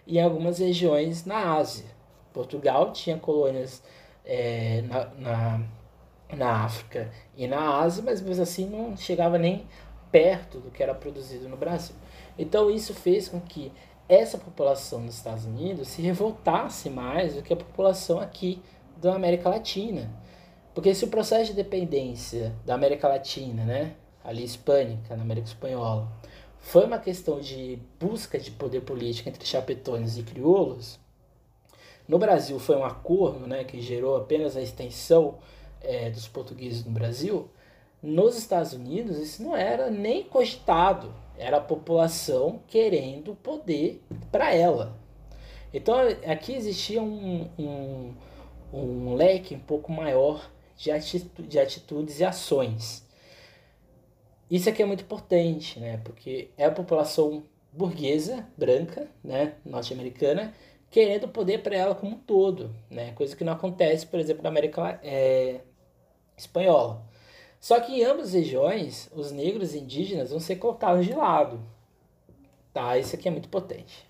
e 0.07 0.17
em 0.17 0.23
algumas 0.23 0.59
regiões 0.59 1.27
na 1.27 1.55
Ásia. 1.57 1.87
Portugal 2.33 2.93
tinha 2.93 3.19
colônias 3.19 3.83
é, 4.25 4.83
na, 4.83 5.05
na, 5.19 5.61
na 6.35 6.65
África 6.65 7.11
e 7.37 7.47
na 7.47 7.81
Ásia, 7.81 8.03
mas 8.03 8.21
mesmo 8.21 8.43
assim 8.43 8.67
não 8.67 8.97
chegava 8.97 9.37
nem 9.37 9.67
perto 10.11 10.61
do 10.61 10.71
que 10.71 10.83
era 10.83 10.95
produzido 10.95 11.49
no 11.49 11.57
Brasil. 11.57 11.95
Então 12.39 12.71
isso 12.71 12.95
fez 12.95 13.29
com 13.29 13.41
que 13.41 13.73
essa 14.09 14.39
população 14.39 15.05
dos 15.05 15.17
Estados 15.17 15.45
Unidos 15.45 15.89
se 15.89 16.03
revoltasse 16.03 16.89
mais 16.89 17.35
do 17.35 17.43
que 17.43 17.53
a 17.53 17.57
população 17.57 18.21
aqui 18.21 18.63
da 18.97 19.15
América 19.15 19.49
Latina. 19.49 20.11
Porque 20.75 20.95
se 20.95 21.05
o 21.05 21.09
processo 21.09 21.47
de 21.47 21.55
dependência 21.55 22.55
da 22.65 22.75
América 22.75 23.09
Latina, 23.09 23.65
né, 23.65 23.95
ali 24.25 24.43
hispânica, 24.43 25.15
na 25.15 25.23
América 25.23 25.49
Espanhola, 25.49 26.11
foi 26.59 26.87
uma 26.87 26.99
questão 26.99 27.39
de 27.41 27.79
busca 28.01 28.39
de 28.39 28.51
poder 28.51 28.81
político 28.81 29.29
entre 29.29 29.47
chapetones 29.47 30.17
e 30.17 30.23
crioulos, 30.23 30.99
no 32.07 32.19
Brasil 32.19 32.59
foi 32.59 32.77
um 32.77 32.85
acordo 32.85 33.47
né, 33.47 33.65
que 33.65 33.81
gerou 33.81 34.17
apenas 34.17 34.57
a 34.57 34.61
extensão 34.61 35.39
é, 35.81 36.11
dos 36.11 36.29
portugueses 36.29 36.85
no 36.85 36.91
Brasil. 36.91 37.49
Nos 38.03 38.37
Estados 38.37 38.75
Unidos, 38.75 39.17
isso 39.17 39.43
não 39.43 39.57
era 39.57 39.91
nem 39.91 40.23
cogitado. 40.23 41.15
Era 41.39 41.57
a 41.57 41.63
população 41.63 42.61
querendo 42.69 43.35
poder 43.35 44.03
para 44.31 44.55
ela. 44.55 44.95
Então, 45.73 45.97
aqui 46.27 46.53
existia 46.53 47.03
um, 47.03 47.49
um, 47.59 48.15
um 48.73 49.15
leque 49.15 49.55
um 49.55 49.61
pouco 49.61 49.91
maior 49.91 50.51
de, 50.77 50.91
atitu 50.91 51.43
de 51.43 51.59
atitudes 51.59 52.21
e 52.21 52.25
ações. 52.25 53.04
Isso 54.51 54.69
aqui 54.69 54.83
é 54.83 54.87
muito 54.87 55.05
importante, 55.05 55.81
né? 55.81 56.01
Porque 56.05 56.51
é 56.57 56.67
a 56.67 56.71
população 56.71 57.45
burguesa, 57.73 58.47
branca, 58.57 59.09
né, 59.23 59.55
norte-americana, 59.65 60.55
querendo 60.91 61.27
poder 61.27 61.63
para 61.63 61.75
ela 61.75 61.95
como 61.95 62.13
um 62.13 62.19
todo, 62.19 62.75
né? 62.91 63.13
Coisa 63.13 63.35
que 63.35 63.45
não 63.45 63.53
acontece, 63.53 64.07
por 64.07 64.21
exemplo, 64.21 64.43
na 64.43 64.49
América 64.49 65.01
é, 65.03 65.61
espanhola. 66.37 67.05
Só 67.61 67.81
que 67.81 67.93
em 67.95 68.05
ambas 68.05 68.29
as 68.29 68.35
regiões, 68.35 69.11
os 69.15 69.33
negros 69.33 69.75
indígenas 69.75 70.31
vão 70.31 70.39
ser 70.39 70.57
colocados 70.57 71.07
de 71.07 71.15
lado. 71.15 71.61
Tá? 72.73 72.99
Isso 72.99 73.17
aqui 73.17 73.27
é 73.27 73.31
muito 73.31 73.49
potente. 73.49 74.07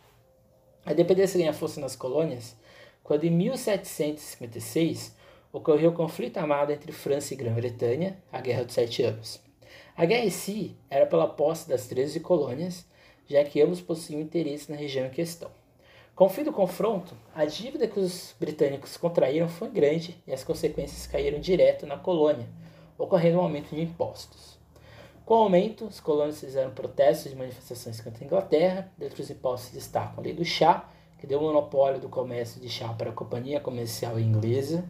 A 0.84 0.92
independência 0.92 1.38
ganha 1.38 1.52
força 1.52 1.80
nas 1.80 1.94
colônias 1.94 2.56
quando, 3.02 3.24
em 3.24 3.30
1756, 3.30 5.14
ocorreu 5.52 5.90
o 5.90 5.94
conflito 5.94 6.38
armado 6.38 6.72
entre 6.72 6.90
França 6.90 7.32
e 7.32 7.36
Grã-Bretanha, 7.36 8.18
a 8.32 8.40
Guerra 8.40 8.64
dos 8.64 8.74
Sete 8.74 9.02
Anos. 9.02 9.40
A 9.96 10.04
guerra 10.04 10.24
em 10.24 10.30
si 10.30 10.76
era 10.90 11.06
pela 11.06 11.28
posse 11.28 11.68
das 11.68 11.86
13 11.86 12.18
colônias, 12.18 12.84
já 13.28 13.44
que 13.44 13.62
ambos 13.62 13.80
possuíam 13.80 14.20
interesse 14.20 14.70
na 14.70 14.76
região 14.76 15.06
em 15.06 15.10
questão. 15.10 15.50
Com 16.16 16.26
o 16.26 16.28
fim 16.28 16.42
do 16.42 16.52
confronto, 16.52 17.14
a 17.34 17.44
dívida 17.44 17.86
que 17.86 18.00
os 18.00 18.34
britânicos 18.38 18.96
contraíram 18.96 19.48
foi 19.48 19.68
grande 19.68 20.20
e 20.26 20.32
as 20.32 20.42
consequências 20.42 21.06
caíram 21.06 21.38
direto 21.38 21.86
na 21.86 21.96
colônia, 21.96 22.46
ocorrendo 22.98 23.38
um 23.38 23.42
aumento 23.42 23.74
de 23.74 23.82
impostos. 23.82 24.58
Com 25.24 25.34
o 25.34 25.42
aumento, 25.44 25.86
os 25.86 26.00
colonos 26.00 26.40
fizeram 26.40 26.72
protestos 26.72 27.32
e 27.32 27.36
manifestações 27.36 28.00
contra 28.00 28.22
a 28.22 28.26
Inglaterra. 28.26 28.92
Dentre 28.98 29.22
os 29.22 29.30
impostos 29.30 29.70
destacam 29.70 30.18
a 30.18 30.20
lei 30.20 30.34
do 30.34 30.44
chá, 30.44 30.88
que 31.18 31.26
deu 31.26 31.38
o 31.38 31.42
monopólio 31.42 32.00
do 32.00 32.08
comércio 32.08 32.60
de 32.60 32.68
chá 32.68 32.92
para 32.92 33.10
a 33.10 33.14
companhia 33.14 33.58
comercial 33.60 34.18
inglesa, 34.18 34.84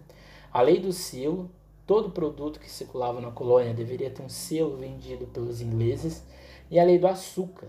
a 0.53 0.61
lei 0.61 0.81
do 0.81 0.93
selo, 0.93 1.51
todo 1.87 2.11
produto 2.11 2.59
que 2.61 2.71
circulava 2.71 3.21
na 3.21 3.31
colônia 3.31 3.75
deveria 3.75 4.11
ter 4.11 4.23
um 4.23 4.29
selo 4.29 4.77
vendido 4.77 5.27
pelos 5.27 5.61
ingleses, 5.61 6.23
e 6.71 6.79
a 6.79 6.85
lei 6.85 6.99
do 6.99 7.07
açúcar, 7.07 7.69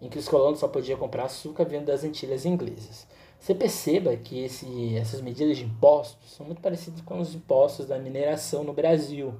em 0.00 0.08
que 0.08 0.18
os 0.18 0.28
colonos 0.28 0.58
só 0.58 0.68
podiam 0.68 0.98
comprar 0.98 1.24
açúcar 1.24 1.64
vindo 1.64 1.84
das 1.84 2.02
Antilhas 2.02 2.44
inglesas. 2.44 3.06
Você 3.38 3.54
perceba 3.54 4.16
que 4.16 4.44
esse, 4.44 4.96
essas 4.96 5.20
medidas 5.20 5.56
de 5.56 5.64
impostos 5.64 6.32
são 6.32 6.46
muito 6.46 6.60
parecidas 6.60 7.00
com 7.00 7.20
os 7.20 7.34
impostos 7.34 7.86
da 7.86 7.98
mineração 7.98 8.62
no 8.62 8.72
Brasil. 8.72 9.34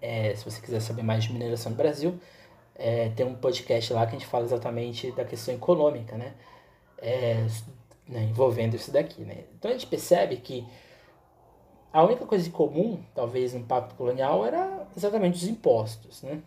É, 0.00 0.34
se 0.34 0.44
você 0.44 0.60
quiser 0.60 0.80
saber 0.80 1.02
mais 1.02 1.24
de 1.24 1.32
mineração 1.32 1.70
no 1.70 1.76
Brasil, 1.76 2.18
é, 2.74 3.10
tem 3.10 3.26
um 3.26 3.34
podcast 3.34 3.92
lá 3.92 4.06
que 4.06 4.16
a 4.16 4.18
gente 4.18 4.26
fala 4.26 4.44
exatamente 4.44 5.12
da 5.12 5.24
questão 5.24 5.54
econômica, 5.54 6.16
né? 6.16 6.34
É, 6.98 7.46
né, 8.08 8.24
envolvendo 8.24 8.74
isso 8.74 8.90
daqui, 8.90 9.22
né? 9.22 9.44
Então 9.58 9.70
a 9.70 9.74
gente 9.74 9.86
percebe 9.86 10.36
que 10.36 10.66
a 11.92 12.02
única 12.02 12.24
coisa 12.24 12.48
comum, 12.50 13.00
talvez, 13.14 13.52
no 13.52 13.64
pacto 13.64 13.94
colonial 13.94 14.46
era 14.46 14.86
exatamente 14.96 15.36
os 15.36 15.48
impostos, 15.48 16.22
né? 16.22 16.40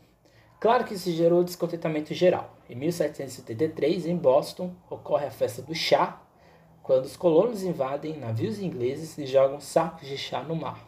Claro 0.59 0.85
que 0.85 0.95
isso 0.95 1.11
gerou 1.11 1.43
descontentamento 1.43 2.13
geral. 2.13 2.55
Em 2.69 2.75
1773, 2.75 4.07
em 4.07 4.15
Boston, 4.15 4.71
ocorre 4.89 5.27
a 5.27 5.31
festa 5.31 5.61
do 5.61 5.75
chá, 5.75 6.19
quando 6.81 7.05
os 7.05 7.15
colonos 7.15 7.63
invadem 7.63 8.17
navios 8.17 8.59
ingleses 8.59 9.17
e 9.17 9.25
jogam 9.25 9.59
sacos 9.59 10.07
de 10.07 10.17
chá 10.17 10.41
no 10.41 10.55
mar, 10.55 10.83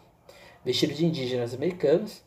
vestidos 0.64 0.98
de 0.98 1.06
indígenas 1.06 1.54
americanos. 1.54 2.24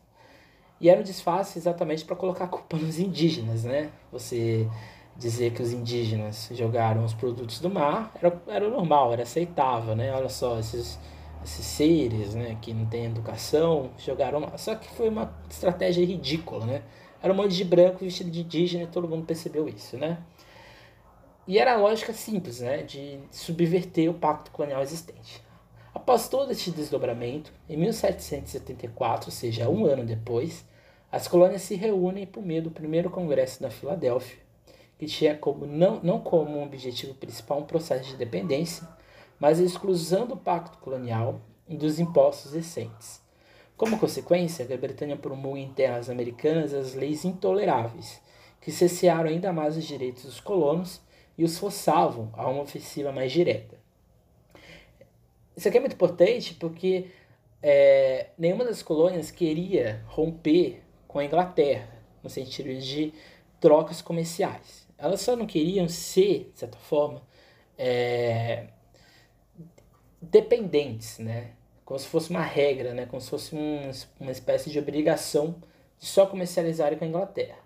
E 0.80 0.88
era 0.88 1.00
um 1.00 1.04
disfarce 1.04 1.58
exatamente 1.58 2.04
para 2.04 2.16
colocar 2.16 2.44
a 2.44 2.48
culpa 2.48 2.76
nos 2.76 2.98
indígenas, 2.98 3.64
né? 3.64 3.90
Você 4.12 4.68
dizer 5.16 5.52
que 5.52 5.62
os 5.62 5.72
indígenas 5.72 6.48
jogaram 6.52 7.04
os 7.04 7.12
produtos 7.12 7.60
do 7.60 7.68
mar 7.68 8.10
era, 8.14 8.42
era 8.46 8.68
normal, 8.68 9.12
era 9.12 9.24
aceitável, 9.24 9.94
né? 9.94 10.12
Olha 10.12 10.28
só, 10.28 10.58
esses, 10.58 10.98
esses 11.44 11.64
seres 11.64 12.34
né, 12.34 12.56
que 12.60 12.72
não 12.72 12.86
têm 12.86 13.06
educação 13.06 13.90
jogaram 13.98 14.38
lá. 14.40 14.56
Só 14.58 14.74
que 14.74 14.88
foi 14.90 15.08
uma 15.08 15.34
estratégia 15.48 16.04
ridícula, 16.04 16.66
né? 16.66 16.82
Era 17.22 17.32
um 17.32 17.36
monte 17.36 17.54
de 17.54 17.64
branco 17.64 17.98
vestido 18.04 18.30
de 18.30 18.40
indígena 18.40 18.84
e 18.84 18.86
todo 18.86 19.08
mundo 19.08 19.26
percebeu 19.26 19.68
isso, 19.68 19.96
né? 19.96 20.18
E 21.46 21.58
era 21.58 21.74
a 21.74 21.76
lógica 21.76 22.12
simples, 22.12 22.60
né? 22.60 22.82
De 22.82 23.18
subverter 23.30 24.10
o 24.10 24.14
pacto 24.14 24.50
colonial 24.50 24.82
existente. 24.82 25.42
Após 25.92 26.28
todo 26.28 26.52
este 26.52 26.70
desdobramento, 26.70 27.52
em 27.68 27.76
1774, 27.76 29.28
ou 29.28 29.32
seja, 29.32 29.68
um 29.68 29.84
ano 29.84 30.04
depois, 30.04 30.64
as 31.10 31.26
colônias 31.26 31.62
se 31.62 31.74
reúnem 31.74 32.24
por 32.24 32.42
meio 32.42 32.62
do 32.62 32.70
primeiro 32.70 33.10
congresso 33.10 33.60
da 33.60 33.70
Filadélfia, 33.70 34.38
que 34.96 35.06
tinha 35.06 35.36
como 35.36 35.66
não, 35.66 36.00
não 36.02 36.20
como 36.20 36.58
um 36.58 36.62
objetivo 36.62 37.14
principal 37.14 37.58
um 37.58 37.64
processo 37.64 38.10
de 38.10 38.16
dependência, 38.16 38.86
mas 39.40 39.58
a 39.58 39.64
exclusão 39.64 40.26
do 40.26 40.36
pacto 40.36 40.78
colonial 40.78 41.40
e 41.66 41.76
dos 41.76 41.98
impostos 41.98 42.52
recentes, 42.52 43.20
como 43.80 43.98
consequência, 43.98 44.62
a 44.62 44.68
Grã-Bretanha 44.68 45.16
promulga 45.16 45.58
em 45.58 45.72
terras 45.72 46.10
americanas 46.10 46.74
as 46.74 46.94
leis 46.94 47.24
intoleráveis, 47.24 48.20
que 48.60 48.70
cessearam 48.70 49.30
ainda 49.30 49.54
mais 49.54 49.74
os 49.74 49.84
direitos 49.84 50.24
dos 50.24 50.38
colonos 50.38 51.00
e 51.38 51.44
os 51.44 51.56
forçavam 51.56 52.28
a 52.34 52.46
uma 52.46 52.60
ofensiva 52.60 53.10
mais 53.10 53.32
direta. 53.32 53.78
Isso 55.56 55.66
aqui 55.66 55.78
é 55.78 55.80
muito 55.80 55.94
importante 55.94 56.52
porque 56.52 57.06
é, 57.62 58.26
nenhuma 58.36 58.66
das 58.66 58.82
colônias 58.82 59.30
queria 59.30 60.04
romper 60.08 60.82
com 61.08 61.18
a 61.18 61.24
Inglaterra, 61.24 61.88
no 62.22 62.28
sentido 62.28 62.78
de 62.78 63.14
trocas 63.58 64.02
comerciais. 64.02 64.86
Elas 64.98 65.22
só 65.22 65.34
não 65.34 65.46
queriam 65.46 65.88
ser, 65.88 66.50
de 66.52 66.58
certa 66.58 66.76
forma, 66.76 67.22
é, 67.78 68.66
dependentes, 70.20 71.18
né? 71.18 71.52
como 71.84 71.98
se 71.98 72.06
fosse 72.06 72.30
uma 72.30 72.42
regra, 72.42 72.94
né? 72.94 73.06
como 73.06 73.20
se 73.20 73.30
fosse 73.30 73.54
um, 73.54 73.90
uma 74.20 74.30
espécie 74.30 74.70
de 74.70 74.78
obrigação 74.78 75.56
de 75.98 76.06
só 76.06 76.26
comercializar 76.26 76.96
com 76.96 77.04
a 77.04 77.08
Inglaterra. 77.08 77.58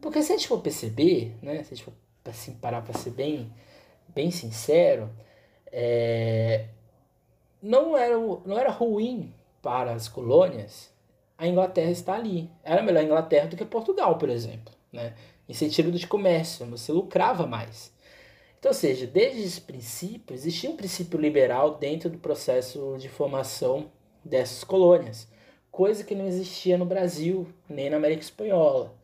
Porque 0.00 0.22
se 0.22 0.32
a 0.32 0.36
gente 0.36 0.48
for 0.48 0.60
perceber, 0.60 1.36
né? 1.42 1.62
se 1.64 1.74
a 1.74 1.76
gente 1.76 1.84
for 1.84 1.92
assim, 2.24 2.54
parar 2.54 2.82
para 2.82 2.98
ser 2.98 3.10
bem, 3.10 3.52
bem 4.08 4.30
sincero, 4.30 5.10
é, 5.72 6.66
não, 7.62 7.96
era, 7.96 8.16
não 8.16 8.58
era 8.58 8.70
ruim 8.70 9.34
para 9.60 9.92
as 9.92 10.08
colônias 10.08 10.90
a 11.36 11.46
Inglaterra 11.46 11.90
estar 11.90 12.14
ali. 12.14 12.50
Era 12.62 12.82
melhor 12.82 13.00
a 13.00 13.04
Inglaterra 13.04 13.46
do 13.48 13.56
que 13.56 13.64
Portugal, 13.64 14.18
por 14.18 14.28
exemplo. 14.28 14.72
Né? 14.92 15.14
Em 15.48 15.54
sentido 15.54 15.90
de 15.90 16.06
comércio, 16.06 16.66
você 16.66 16.92
lucrava 16.92 17.46
mais. 17.46 17.92
Então, 18.60 18.72
ou 18.72 18.74
seja, 18.74 19.06
desde 19.06 19.40
esse 19.40 19.62
princípio, 19.62 20.34
existia 20.34 20.68
um 20.68 20.76
princípio 20.76 21.18
liberal 21.18 21.78
dentro 21.78 22.10
do 22.10 22.18
processo 22.18 22.94
de 22.98 23.08
formação 23.08 23.90
dessas 24.22 24.62
colônias, 24.62 25.26
coisa 25.70 26.04
que 26.04 26.14
não 26.14 26.26
existia 26.26 26.76
no 26.76 26.84
Brasil 26.84 27.48
nem 27.66 27.88
na 27.88 27.96
América 27.96 28.22
Espanhola. 28.22 28.94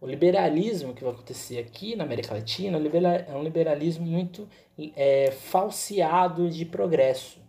O 0.00 0.06
liberalismo 0.06 0.92
que 0.92 1.04
vai 1.04 1.12
acontecer 1.12 1.58
aqui 1.58 1.94
na 1.94 2.02
América 2.02 2.34
Latina 2.34 2.78
é 3.28 3.34
um 3.36 3.44
liberalismo 3.44 4.04
muito 4.04 4.48
é, 4.96 5.30
falseado 5.30 6.50
de 6.50 6.64
progresso. 6.64 7.40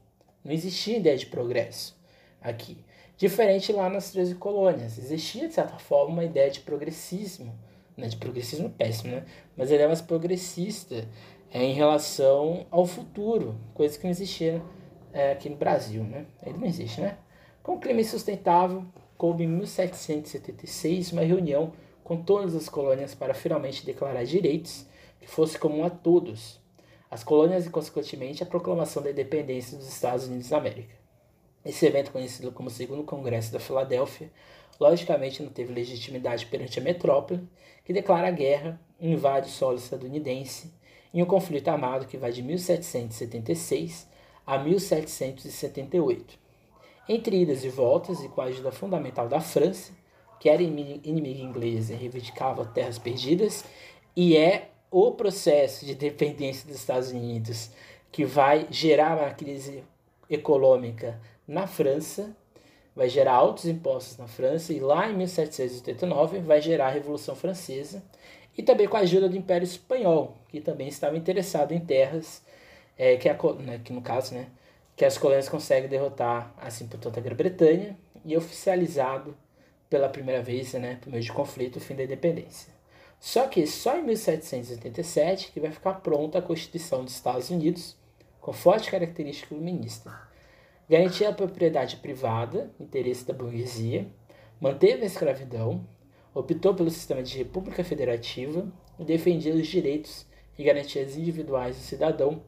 Não 0.46 0.54
existia 0.54 0.98
ideia 0.98 1.18
de 1.18 1.26
progresso. 1.26 1.98
aqui. 2.40 2.78
Diferente 3.18 3.74
lá 3.74 3.90
nas 3.90 4.12
13 4.12 4.36
colônias. 4.36 4.98
Existia, 5.00 5.48
de 5.48 5.56
certa 5.56 5.80
forma, 5.80 6.14
uma 6.14 6.24
ideia 6.24 6.52
de 6.52 6.60
progressismo. 6.60 7.58
Né? 7.98 8.08
De 8.08 8.16
progressismo 8.16 8.70
péssimo, 8.70 9.16
né? 9.16 9.26
Mas 9.58 9.72
ele 9.72 9.82
é 9.82 9.88
mais 9.88 10.02
progressista 10.02 11.04
é, 11.52 11.64
em 11.64 11.74
relação 11.74 12.66
ao 12.70 12.86
futuro, 12.86 13.56
coisa 13.74 13.98
que 13.98 14.04
não 14.04 14.12
existia 14.12 14.62
é, 15.14 15.32
aqui 15.32 15.50
no 15.50 15.56
Brasil, 15.56 16.04
né? 16.04 16.26
Ele 16.46 16.58
não 16.58 16.68
existe, 16.68 17.02
né? 17.02 17.18
Com 17.64 17.76
o 17.76 17.80
clima 17.80 18.02
insustentável, 18.02 18.86
coube 19.18 19.44
em 19.44 19.48
1776 19.48 21.12
uma 21.12 21.22
reunião 21.22 21.74
com 22.04 22.22
todas 22.22 22.56
as 22.56 22.70
colônias 22.70 23.14
para 23.14 23.34
finalmente 23.34 23.86
declarar 23.86 24.24
direitos 24.24 24.86
que 25.20 25.28
fosse 25.28 25.58
comum 25.58 25.84
a 25.84 25.90
todos, 25.90 26.60
as 27.10 27.24
colônias 27.24 27.66
e, 27.66 27.70
consequentemente, 27.70 28.44
a 28.44 28.46
proclamação 28.46 29.02
da 29.02 29.12
independência 29.12 29.78
dos 29.78 29.88
Estados 29.88 30.28
Unidos 30.28 30.50
da 30.50 30.58
América. 30.58 30.96
Esse 31.66 31.86
evento, 31.86 32.12
conhecido 32.12 32.52
como 32.52 32.70
Segundo 32.70 33.04
Congresso 33.04 33.52
da 33.52 33.60
Filadélfia, 33.60 34.32
logicamente 34.80 35.44
não 35.44 35.50
teve 35.50 35.74
legitimidade 35.74 36.46
perante 36.46 36.80
a 36.80 36.82
metrópole, 36.82 37.46
que 37.84 37.92
declara 37.92 38.32
guerra, 38.32 38.80
invade 39.00 39.50
o 39.50 39.52
solo 39.52 39.78
estadunidense, 39.78 40.74
em 41.18 41.24
um 41.24 41.26
conflito 41.26 41.68
armado 41.68 42.06
que 42.06 42.16
vai 42.16 42.32
de 42.32 42.44
1776 42.44 44.08
a 44.46 44.60
1778. 44.60 46.38
Entre 47.10 47.42
idas 47.42 47.64
e 47.64 47.70
voltas, 47.70 48.24
e 48.24 48.30
com 48.30 48.40
a 48.42 48.44
ajuda 48.44 48.72
fundamental 48.72 49.28
da 49.28 49.40
França, 49.40 49.92
que 50.40 50.48
era 50.48 50.62
inimiga 50.62 51.42
inglesa 51.42 51.94
e 51.94 51.96
reivindicava 51.96 52.68
terras 52.68 53.00
perdidas, 53.00 53.66
e 54.16 54.38
é 54.38 54.70
o 54.92 55.12
processo 55.14 55.88
de 55.88 55.96
dependência 55.96 56.68
dos 56.68 56.78
Estados 56.78 57.10
Unidos 57.10 57.72
que 58.12 58.24
vai 58.24 58.68
gerar 58.70 59.18
uma 59.18 59.32
crise 59.32 59.84
econômica 60.30 61.20
na 61.48 61.66
França, 61.66 62.30
vai 62.96 63.10
gerar 63.10 63.34
altos 63.34 63.66
impostos 63.66 64.20
na 64.20 64.28
França, 64.28 64.72
e 64.72 64.80
lá 64.80 65.10
em 65.10 65.18
1789 65.18 66.42
vai 66.42 66.62
gerar 66.62 66.90
a 66.90 66.92
Revolução 66.92 67.36
Francesa, 67.36 68.04
e 68.58 68.64
também 68.64 68.88
com 68.88 68.98
a 68.98 69.02
ajuda 69.02 69.30
do 69.30 69.38
Império 69.38 69.64
Espanhol, 69.64 70.36
que 70.50 70.60
também 70.60 70.88
estava 70.88 71.16
interessado 71.16 71.74
em 71.74 71.80
terras 71.80 72.42
é, 72.98 73.16
que, 73.16 73.30
a, 73.30 73.38
né, 73.60 73.80
que 73.84 73.94
no 73.94 74.02
caso, 74.02 74.34
né, 74.34 74.48
que 74.96 75.06
as 75.06 75.18
colônias 75.18 75.48
conseguem 75.48 75.88
derrotar, 75.88 76.54
assim, 76.58 76.88
portanto, 76.88 77.18
a 77.18 77.22
Grã-Bretanha, 77.22 77.96
e 78.26 78.36
oficializado 78.36 79.38
pela 79.90 80.10
primeira 80.10 80.42
vez, 80.42 80.74
né, 80.74 80.98
por 81.00 81.10
meio 81.10 81.24
de 81.24 81.32
conflito, 81.32 81.78
o 81.78 81.80
fim 81.80 81.96
da 81.96 82.04
independência. 82.04 82.74
Só 83.20 83.48
que 83.48 83.66
só 83.66 83.98
em 83.98 84.04
1787 84.04 85.52
que 85.52 85.60
vai 85.60 85.72
ficar 85.72 85.94
pronta 85.96 86.40
a 86.40 86.42
Constituição 86.42 87.04
dos 87.04 87.14
Estados 87.14 87.50
Unidos, 87.50 87.96
com 88.42 88.52
forte 88.52 88.92
característica 88.92 89.54
iluminista. 89.54 90.14
Garantia 90.90 91.30
a 91.30 91.34
propriedade 91.34 91.98
privada, 91.98 92.72
interesse 92.80 93.26
da 93.26 93.34
burguesia, 93.34 94.08
manteve 94.60 95.04
a 95.04 95.08
escravidão, 95.08 95.86
optou 96.40 96.74
pelo 96.74 96.92
sistema 96.92 97.24
de 97.24 97.36
república 97.38 97.84
federativa 97.84 98.72
e 99.00 99.04
defendia 99.04 99.54
os 99.56 99.68
direitos 99.68 100.26
e 100.58 100.64
garantias 100.64 101.18
individuais 101.18 101.76
do 101.76 101.82
cidadão 101.82 102.44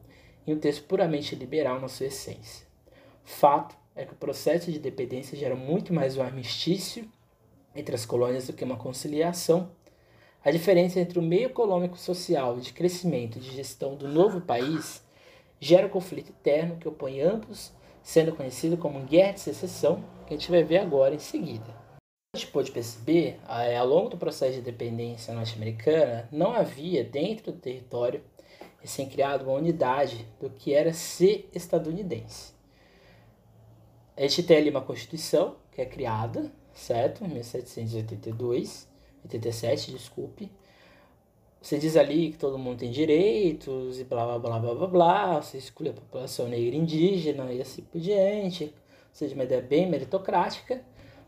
em 0.46 0.54
um 0.54 0.58
texto 0.58 0.84
puramente 0.84 1.34
liberal 1.34 1.80
na 1.80 1.88
sua 1.88 2.06
essência. 2.06 2.66
Fato 3.24 3.76
é 3.94 4.04
que 4.04 4.12
o 4.12 4.16
processo 4.16 4.70
de 4.70 4.78
dependência 4.78 5.36
gera 5.36 5.56
muito 5.56 5.92
mais 5.92 6.16
um 6.16 6.22
armistício 6.22 7.04
entre 7.74 7.94
as 7.94 8.06
colônias 8.06 8.46
do 8.46 8.52
que 8.52 8.64
uma 8.64 8.76
conciliação. 8.76 9.70
A 10.44 10.50
diferença 10.50 11.00
entre 11.00 11.18
o 11.18 11.22
meio 11.22 11.46
econômico 11.46 11.98
social 11.98 12.58
de 12.58 12.72
crescimento 12.72 13.38
e 13.38 13.40
de 13.40 13.50
gestão 13.50 13.96
do 13.96 14.08
novo 14.08 14.40
país 14.40 15.04
gera 15.58 15.86
um 15.86 15.90
conflito 15.90 16.30
interno 16.30 16.76
que 16.76 16.88
opõe 16.88 17.20
ambos, 17.20 17.72
sendo 18.02 18.34
conhecido 18.34 18.76
como 18.76 19.00
guerra 19.00 19.32
de 19.32 19.40
secessão, 19.40 20.02
que 20.26 20.34
a 20.34 20.36
gente 20.36 20.50
vai 20.50 20.62
ver 20.62 20.78
agora 20.78 21.14
em 21.14 21.18
seguida. 21.18 21.79
A 22.32 22.38
gente 22.38 22.52
pode 22.52 22.70
perceber, 22.70 23.40
é, 23.48 23.76
ao 23.76 23.88
longo 23.88 24.10
do 24.10 24.16
processo 24.16 24.52
de 24.52 24.60
independência 24.60 25.34
norte-americana, 25.34 26.28
não 26.30 26.52
havia 26.52 27.02
dentro 27.02 27.50
do 27.50 27.58
território 27.58 28.22
recém-criado 28.78 29.46
uma 29.46 29.54
unidade 29.54 30.24
do 30.40 30.48
que 30.48 30.72
era 30.72 30.92
ser 30.92 31.50
estadunidense. 31.52 32.54
A 34.16 34.20
gente 34.20 34.44
tem 34.44 34.58
ali 34.58 34.70
uma 34.70 34.80
Constituição 34.80 35.56
que 35.72 35.80
é 35.80 35.84
criada, 35.84 36.52
certo? 36.72 37.24
Em 37.24 37.28
1782, 37.30 38.88
87, 39.24 39.90
desculpe. 39.90 40.52
Você 41.60 41.78
diz 41.78 41.96
ali 41.96 42.30
que 42.30 42.38
todo 42.38 42.56
mundo 42.56 42.78
tem 42.78 42.92
direitos 42.92 43.98
e 43.98 44.04
blá 44.04 44.24
blá 44.24 44.38
blá 44.38 44.58
blá 44.60 44.74
blá 44.76 44.86
blá. 44.86 45.42
Você 45.42 45.58
escolhe 45.58 45.90
a 45.90 45.94
população 45.94 46.46
negra 46.46 46.76
indígena 46.76 47.52
e 47.52 47.60
assim 47.60 47.82
por 47.82 48.00
diante. 48.00 48.66
Ou 48.66 49.14
seja, 49.14 49.34
uma 49.34 49.42
ideia 49.42 49.60
bem 49.60 49.90
meritocrática. 49.90 50.80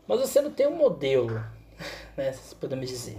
Mas 0.07 0.19
você 0.19 0.41
não 0.41 0.51
tem 0.51 0.67
um 0.67 0.75
modelo, 0.75 1.43
né? 2.17 2.31
Se 2.33 2.55
podemos 2.55 2.89
dizer. 2.89 3.17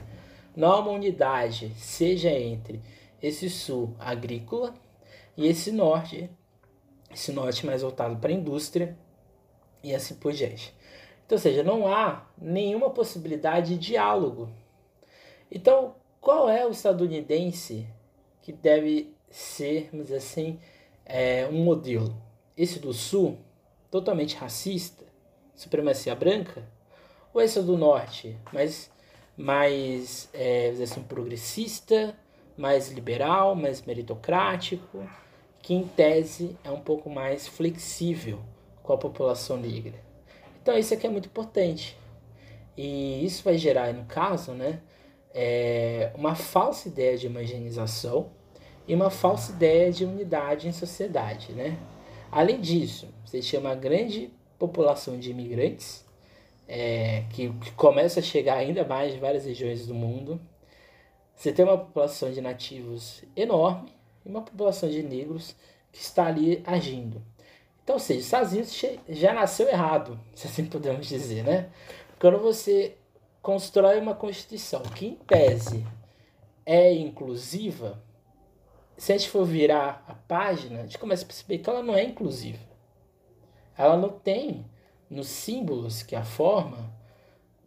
Não 0.57 0.71
há 0.71 0.81
uma 0.81 0.93
unidade, 0.93 1.73
seja 1.77 2.31
entre 2.31 2.81
esse 3.21 3.51
sul 3.51 3.97
agrícola 3.99 4.75
e 5.37 5.49
esse 5.49 5.73
norte, 5.73 6.31
esse 7.13 7.33
norte 7.33 7.67
mais 7.67 7.83
voltado 7.83 8.17
para 8.17 8.31
a 8.31 8.35
indústria 8.35 8.97
e 9.83 9.95
assim 9.95 10.15
por 10.15 10.33
diante. 10.33 10.75
Então, 11.25 11.37
ou 11.37 11.43
seja, 11.43 11.63
não 11.63 11.93
há 11.93 12.27
nenhuma 12.39 12.91
possibilidade 12.91 13.77
de 13.77 13.87
diálogo. 13.87 14.49
Então, 15.51 15.97
qual 16.21 16.49
é 16.49 16.67
o 16.67 16.71
estadunidense 16.71 17.87
que 18.43 18.53
deve 18.53 19.15
ser, 19.31 19.89
vamos 19.91 20.07
dizer 20.07 20.19
assim, 20.19 20.61
é, 21.05 21.47
um 21.47 21.65
modelo? 21.65 22.15
Esse 22.57 22.79
do 22.79 22.93
sul, 22.93 23.39
totalmente 23.91 24.37
racista, 24.37 25.05
supremacia 25.55 26.15
branca? 26.15 26.67
Ou 27.35 27.43
esse 27.43 27.61
do 27.61 27.77
norte, 27.77 28.39
mais, 28.53 28.89
mais 29.37 30.31
é, 30.33 30.69
assim, 30.81 31.03
progressista, 31.03 32.17
mais 32.57 32.93
liberal, 32.93 33.57
mais 33.57 33.83
meritocrático, 33.83 35.05
que 35.61 35.75
em 35.75 35.85
tese 35.85 36.57
é 36.63 36.71
um 36.71 36.81
pouco 36.81 37.11
mais 37.11 37.49
flexível 37.49 38.39
com 38.85 38.93
a 38.93 38.97
população 38.97 39.57
negra. 39.57 39.95
Então 40.63 40.79
isso 40.79 40.95
aqui 40.95 41.09
é 41.09 41.11
muito 41.11 41.27
importante. 41.27 41.97
E 42.77 43.25
isso 43.25 43.43
vai 43.43 43.59
gerar, 43.59 43.93
no 43.93 44.05
caso, 44.05 44.53
né, 44.53 44.81
é, 45.35 46.13
uma 46.15 46.37
falsa 46.37 46.87
ideia 46.87 47.19
de 47.19 47.27
homogeneização 47.27 48.31
e 48.87 48.95
uma 48.95 49.11
falsa 49.11 49.51
ideia 49.51 49.91
de 49.91 50.05
unidade 50.05 50.69
em 50.69 50.73
sociedade. 50.73 51.53
Né? 51.53 51.77
Além 52.31 52.61
disso, 52.61 53.09
você 53.25 53.41
tinha 53.41 53.61
uma 53.61 53.75
grande 53.75 54.33
população 54.57 55.19
de 55.19 55.33
imigrantes 55.33 56.04
é, 56.69 57.25
que, 57.31 57.53
que 57.53 57.73
começa 57.73 58.21
a 58.21 58.23
chegar 58.23 58.57
ainda 58.57 58.85
mais 58.85 59.13
de 59.13 59.21
várias 59.21 59.45
regiões 59.45 59.87
do 59.87 59.95
mundo 59.95 60.41
você 61.35 61.53
tem 61.53 61.65
uma 61.65 61.79
população 61.79 62.31
de 62.31 62.41
nativos 62.41 63.23
enorme 63.37 63.93
e 64.25 64.29
uma 64.29 64.43
população 64.43 64.89
de 64.89 65.03
negros 65.03 65.55
que 65.93 66.01
está 66.01 66.27
ali 66.27 66.63
agindo. 66.67 67.23
Então, 67.83 67.97
ou 67.97 68.01
seja, 68.01 68.41
Unidos 68.43 68.83
já 69.09 69.35
nasceu 69.35 69.69
errado, 69.69 70.19
se 70.35 70.47
assim 70.47 70.65
podemos 70.67 71.07
dizer, 71.07 71.45
né? 71.45 71.71
Quando 72.19 72.39
você 72.39 72.97
constrói 73.43 73.99
uma 73.99 74.15
Constituição 74.15 74.81
que, 74.83 75.07
em 75.07 75.15
tese, 75.17 75.85
é 76.65 76.95
inclusiva, 76.95 78.03
se 78.97 79.13
a 79.13 79.19
gente 79.19 79.29
for 79.29 79.45
virar 79.45 80.03
a 80.09 80.15
página, 80.15 80.81
a 80.81 80.83
gente 80.85 80.99
começa 80.99 81.25
a 81.25 81.27
perceber 81.27 81.59
que 81.59 81.69
ela 81.69 81.83
não 81.83 81.95
é 81.95 82.05
inclusiva. 82.05 82.65
Ela 83.77 83.97
não 83.97 84.09
tem 84.09 84.65
nos 85.15 85.29
símbolos 85.29 86.03
que 86.03 86.17
a 86.17 86.25
forma 86.25 86.93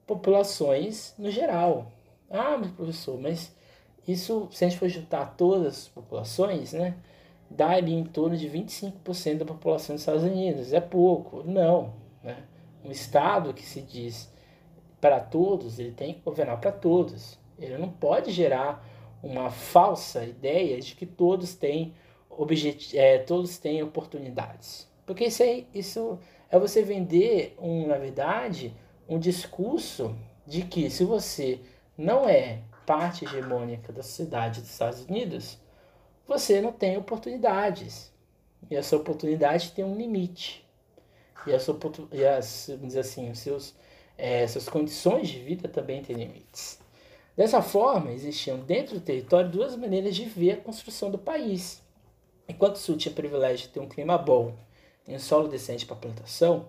populações 0.05 1.13
no 1.17 1.31
geral. 1.31 1.91
Ah, 2.29 2.59
professor, 2.75 3.19
mas 3.19 3.55
isso, 4.07 4.47
se 4.51 4.65
a 4.65 4.69
gente 4.69 4.79
for 4.79 4.89
juntar 4.89 5.35
todas 5.37 5.67
as 5.67 5.87
populações, 5.87 6.73
né, 6.73 6.95
dá 7.49 7.71
ali 7.71 7.93
em 7.93 8.03
torno 8.03 8.35
de 8.35 8.49
25% 8.49 9.39
da 9.39 9.45
população 9.45 9.95
dos 9.95 10.01
Estados 10.01 10.23
Unidos. 10.23 10.73
É 10.73 10.81
pouco? 10.81 11.43
Não. 11.43 11.93
Né? 12.23 12.37
Um 12.83 12.91
Estado 12.91 13.53
que 13.53 13.63
se 13.63 13.81
diz 13.81 14.31
para 14.99 15.19
todos, 15.19 15.79
ele 15.79 15.91
tem 15.91 16.13
que 16.13 16.21
governar 16.21 16.59
para 16.59 16.71
todos. 16.71 17.37
Ele 17.57 17.77
não 17.77 17.89
pode 17.89 18.31
gerar 18.31 18.85
uma 19.23 19.49
falsa 19.49 20.23
ideia 20.23 20.79
de 20.79 20.95
que 20.95 21.05
todos 21.05 21.55
têm 21.55 21.93
é, 22.93 23.17
todos 23.17 23.57
têm 23.57 23.81
oportunidades. 23.81 24.87
Porque 25.07 25.25
isso 25.25 25.41
é, 25.41 25.63
isso 25.73 26.19
é 26.49 26.57
você 26.57 26.81
vender, 26.81 27.55
um, 27.59 27.87
na 27.87 27.97
verdade, 27.97 28.73
um 29.07 29.19
discurso 29.19 30.15
de 30.45 30.61
que 30.63 30.89
se 30.89 31.03
você 31.03 31.59
não 31.97 32.27
é 32.27 32.59
parte 32.85 33.25
hegemônica 33.25 33.91
da 33.91 34.01
sociedade 34.01 34.61
dos 34.61 34.71
Estados 34.71 35.01
Unidos, 35.05 35.57
você 36.25 36.61
não 36.61 36.71
tem 36.71 36.97
oportunidades. 36.97 38.13
E 38.69 38.75
essa 38.75 38.95
oportunidade 38.95 39.71
tem 39.71 39.83
um 39.83 39.95
limite. 39.95 40.65
E, 41.45 41.51
e 42.15 42.25
as, 42.25 42.71
dizer 42.81 42.99
assim, 42.99 43.29
os 43.29 43.39
seus, 43.39 43.75
é, 44.17 44.47
suas 44.47 44.67
condições 44.69 45.27
de 45.29 45.39
vida 45.39 45.67
também 45.67 46.01
têm 46.01 46.15
limites. 46.15 46.79
Dessa 47.35 47.61
forma, 47.61 48.11
existiam 48.11 48.59
dentro 48.59 48.95
do 48.95 49.01
território 49.01 49.49
duas 49.49 49.75
maneiras 49.75 50.15
de 50.15 50.25
ver 50.25 50.51
a 50.51 50.57
construção 50.57 51.11
do 51.11 51.17
país. 51.17 51.83
Enquanto 52.47 52.75
o 52.75 52.79
Sul 52.79 52.97
tinha 52.97 53.13
privilégio 53.13 53.67
de 53.67 53.73
ter 53.73 53.79
um 53.79 53.87
clima 53.87 54.17
bom 54.17 54.55
e 55.07 55.15
um 55.15 55.19
solo 55.19 55.47
decente 55.47 55.85
para 55.85 55.95
plantação, 55.95 56.67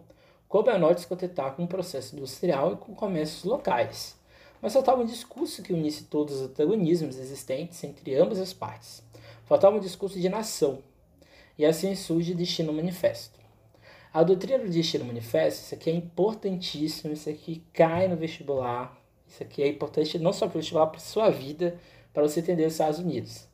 coube 0.48 0.70
a 0.70 0.78
nós 0.78 0.96
descontentar 0.96 1.54
com 1.54 1.64
o 1.64 1.68
processo 1.68 2.16
industrial 2.16 2.74
e 2.74 2.76
com 2.76 2.94
comércios 2.94 3.44
locais. 3.44 4.16
Mas 4.62 4.72
faltava 4.72 5.02
um 5.02 5.06
discurso 5.06 5.62
que 5.62 5.72
unisse 5.72 6.04
todos 6.04 6.36
os 6.36 6.42
antagonismos 6.42 7.18
existentes 7.18 7.82
entre 7.84 8.14
ambas 8.16 8.38
as 8.38 8.52
partes. 8.52 9.02
Faltava 9.44 9.76
um 9.76 9.80
discurso 9.80 10.18
de 10.18 10.28
nação. 10.28 10.78
E 11.56 11.64
assim 11.64 11.94
surge 11.94 12.32
o 12.32 12.36
Destino 12.36 12.72
Manifesto. 12.72 13.38
A 14.12 14.22
doutrina 14.22 14.64
do 14.64 14.70
Destino 14.70 15.04
Manifesto, 15.04 15.64
isso 15.64 15.74
aqui 15.74 15.90
é 15.90 15.92
importantíssimo, 15.92 17.12
isso 17.12 17.28
aqui 17.28 17.62
cai 17.72 18.08
no 18.08 18.16
vestibular, 18.16 18.96
isso 19.26 19.42
aqui 19.42 19.62
é 19.62 19.68
importante 19.68 20.18
não 20.18 20.32
só 20.32 20.46
para 20.46 20.56
o 20.56 20.60
vestibular, 20.60 20.86
para 20.86 20.96
a 20.96 21.00
sua 21.00 21.30
vida, 21.30 21.78
para 22.12 22.22
você 22.22 22.40
entender 22.40 22.66
os 22.66 22.72
Estados 22.72 22.98
Unidos. 22.98 23.46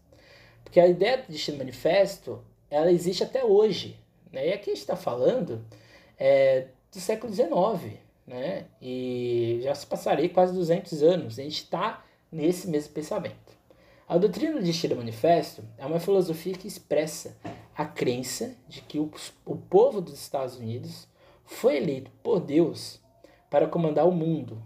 Porque 0.62 0.78
a 0.78 0.87
ideia 0.87 1.18
do 1.18 1.30
Destino 1.30 1.59
Manifesto, 1.59 2.41
ela 2.70 2.91
existe 2.91 3.22
até 3.24 3.45
hoje. 3.45 3.99
Né? 4.35 4.49
E 4.49 4.53
aqui 4.53 4.70
a 4.70 4.74
gente 4.74 4.82
está 4.82 4.97
falando 4.97 5.64
é, 6.18 6.66
do 6.93 7.01
século 7.01 7.32
XIX, 7.32 7.99
né? 8.26 8.66
E 8.82 9.61
já 9.62 9.74
se 9.74 9.87
passaria 9.87 10.28
quase 10.28 10.53
200 10.53 11.03
anos. 11.03 11.39
A 11.39 11.43
gente 11.43 11.62
está 11.62 12.05
nesse 12.30 12.68
mesmo 12.68 12.93
pensamento. 12.93 13.55
A 14.09 14.18
doutrina 14.18 14.59
do 14.59 14.64
Destino 14.64 14.97
Manifesto 14.97 15.62
é 15.78 15.87
uma 15.87 16.01
filosofia 16.01 16.55
que 16.55 16.66
expressa 16.66 17.37
a 17.76 17.87
crença 17.87 18.55
de 18.68 18.80
que 18.82 18.99
o, 18.99 19.11
o 19.47 19.57
povo 19.57 20.01
dos 20.01 20.14
Estados 20.14 20.57
Unidos 20.57 21.09
foi 21.45 21.76
eleito 21.76 22.11
por 22.22 22.41
Deus 22.41 23.01
para 23.49 23.68
comandar 23.68 24.07
o 24.07 24.12
mundo, 24.12 24.61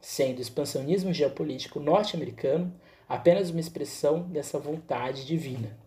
sendo 0.00 0.38
o 0.38 0.42
expansionismo 0.42 1.12
geopolítico 1.12 1.78
norte-americano 1.78 2.72
apenas 3.08 3.50
uma 3.50 3.60
expressão 3.60 4.22
dessa 4.22 4.58
vontade 4.58 5.24
divina. 5.24 5.81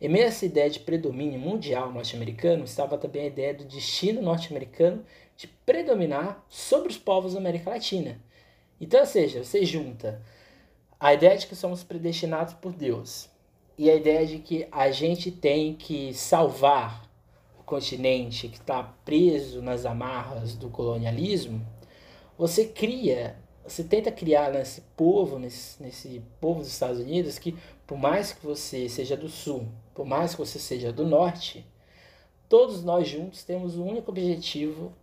Em 0.00 0.08
meio 0.08 0.24
a 0.24 0.28
essa 0.28 0.46
ideia 0.46 0.70
de 0.70 0.80
predomínio 0.80 1.38
mundial 1.38 1.92
norte-americano 1.92 2.64
estava 2.64 2.96
também 2.96 3.24
a 3.24 3.26
ideia 3.26 3.52
do 3.52 3.64
destino 3.64 4.22
norte-americano 4.22 5.04
de 5.36 5.46
predominar 5.46 6.42
sobre 6.48 6.88
os 6.88 6.96
povos 6.96 7.34
da 7.34 7.38
América 7.38 7.68
Latina. 7.68 8.18
Então, 8.80 9.00
ou 9.00 9.06
seja, 9.06 9.44
você 9.44 9.62
junta 9.64 10.22
a 10.98 11.12
ideia 11.12 11.36
de 11.36 11.46
que 11.46 11.54
somos 11.54 11.84
predestinados 11.84 12.54
por 12.54 12.72
Deus 12.72 13.28
e 13.76 13.90
a 13.90 13.94
ideia 13.94 14.26
de 14.26 14.38
que 14.38 14.66
a 14.72 14.90
gente 14.90 15.30
tem 15.30 15.74
que 15.74 16.14
salvar 16.14 17.06
o 17.58 17.62
continente 17.62 18.48
que 18.48 18.56
está 18.56 18.82
preso 19.04 19.60
nas 19.60 19.84
amarras 19.84 20.54
do 20.54 20.70
colonialismo, 20.70 21.66
você 22.38 22.64
cria 22.64 23.36
você 23.62 23.84
tenta 23.84 24.10
criar 24.10 24.50
nesse 24.50 24.80
povo, 24.96 25.38
nesse, 25.38 25.80
nesse 25.80 26.22
povo 26.40 26.60
dos 26.60 26.68
Estados 26.68 26.98
Unidos, 26.98 27.38
que 27.38 27.56
por 27.86 27.96
mais 27.96 28.32
que 28.32 28.44
você 28.44 28.88
seja 28.88 29.16
do 29.16 29.28
sul, 29.28 29.68
por 30.00 30.06
mais 30.06 30.30
que 30.30 30.40
você 30.40 30.58
seja 30.58 30.90
do 30.90 31.04
norte, 31.04 31.62
todos 32.48 32.82
nós 32.82 33.06
juntos 33.06 33.44
temos 33.44 33.76
um 33.76 33.84
único 33.84 34.10
objetivo 34.10 34.94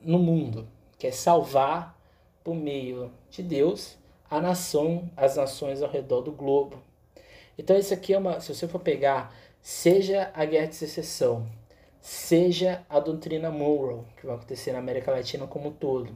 no 0.00 0.20
mundo, 0.20 0.68
que 0.96 1.08
é 1.08 1.10
salvar 1.10 1.98
por 2.44 2.54
meio 2.54 3.10
de 3.28 3.42
Deus 3.42 3.98
a 4.30 4.40
nação, 4.40 5.10
as 5.16 5.34
nações 5.34 5.82
ao 5.82 5.90
redor 5.90 6.20
do 6.20 6.30
globo. 6.30 6.80
Então 7.58 7.76
isso 7.76 7.92
aqui 7.92 8.14
é 8.14 8.18
uma, 8.18 8.38
se 8.38 8.54
você 8.54 8.68
for 8.68 8.78
pegar, 8.78 9.34
seja 9.60 10.30
a 10.32 10.44
guerra 10.44 10.68
de 10.68 10.76
secessão, 10.76 11.44
seja 12.00 12.86
a 12.88 13.00
doutrina 13.00 13.50
Monroe, 13.50 14.04
que 14.16 14.26
vai 14.26 14.36
acontecer 14.36 14.70
na 14.70 14.78
América 14.78 15.10
Latina 15.10 15.48
como 15.48 15.70
um 15.70 15.72
todo, 15.72 16.14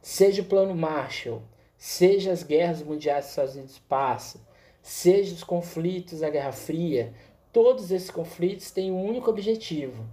seja 0.00 0.40
o 0.40 0.46
plano 0.46 0.74
Marshall, 0.74 1.42
seja 1.76 2.32
as 2.32 2.42
guerras 2.42 2.82
mundiais 2.82 3.26
que 3.26 3.28
os 3.28 3.32
Estados 3.32 3.56
Unidos 3.56 3.78
passam, 3.86 4.40
seja 4.82 5.34
os 5.34 5.44
conflitos 5.44 6.20
da 6.20 6.30
Guerra 6.30 6.50
Fria, 6.50 7.12
todos 7.52 7.90
esses 7.90 8.10
conflitos 8.10 8.70
têm 8.70 8.90
um 8.90 9.04
único 9.04 9.30
objetivo: 9.30 10.04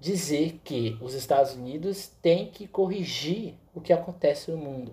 dizer 0.00 0.60
que 0.64 0.96
os 1.00 1.14
Estados 1.14 1.54
Unidos 1.54 2.10
têm 2.20 2.50
que 2.50 2.66
corrigir 2.66 3.54
o 3.74 3.80
que 3.80 3.92
acontece 3.92 4.50
no 4.50 4.56
mundo. 4.56 4.92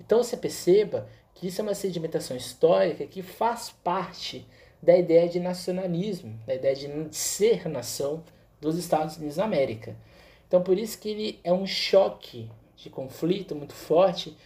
Então 0.00 0.22
você 0.22 0.36
perceba 0.36 1.08
que 1.34 1.46
isso 1.48 1.60
é 1.60 1.64
uma 1.64 1.74
sedimentação 1.74 2.36
histórica 2.36 3.06
que 3.06 3.22
faz 3.22 3.74
parte 3.84 4.46
da 4.82 4.96
ideia 4.96 5.28
de 5.28 5.40
nacionalismo, 5.40 6.38
da 6.46 6.54
ideia 6.54 6.74
de 6.74 7.16
ser 7.16 7.68
nação 7.68 8.22
dos 8.60 8.76
Estados 8.76 9.16
Unidos 9.16 9.36
da 9.36 9.44
América. 9.44 9.96
Então 10.46 10.62
por 10.62 10.78
isso 10.78 10.98
que 10.98 11.08
ele 11.08 11.40
é 11.44 11.52
um 11.52 11.66
choque 11.66 12.50
de 12.76 12.88
conflito 12.88 13.54
muito 13.54 13.74
forte 13.74 14.36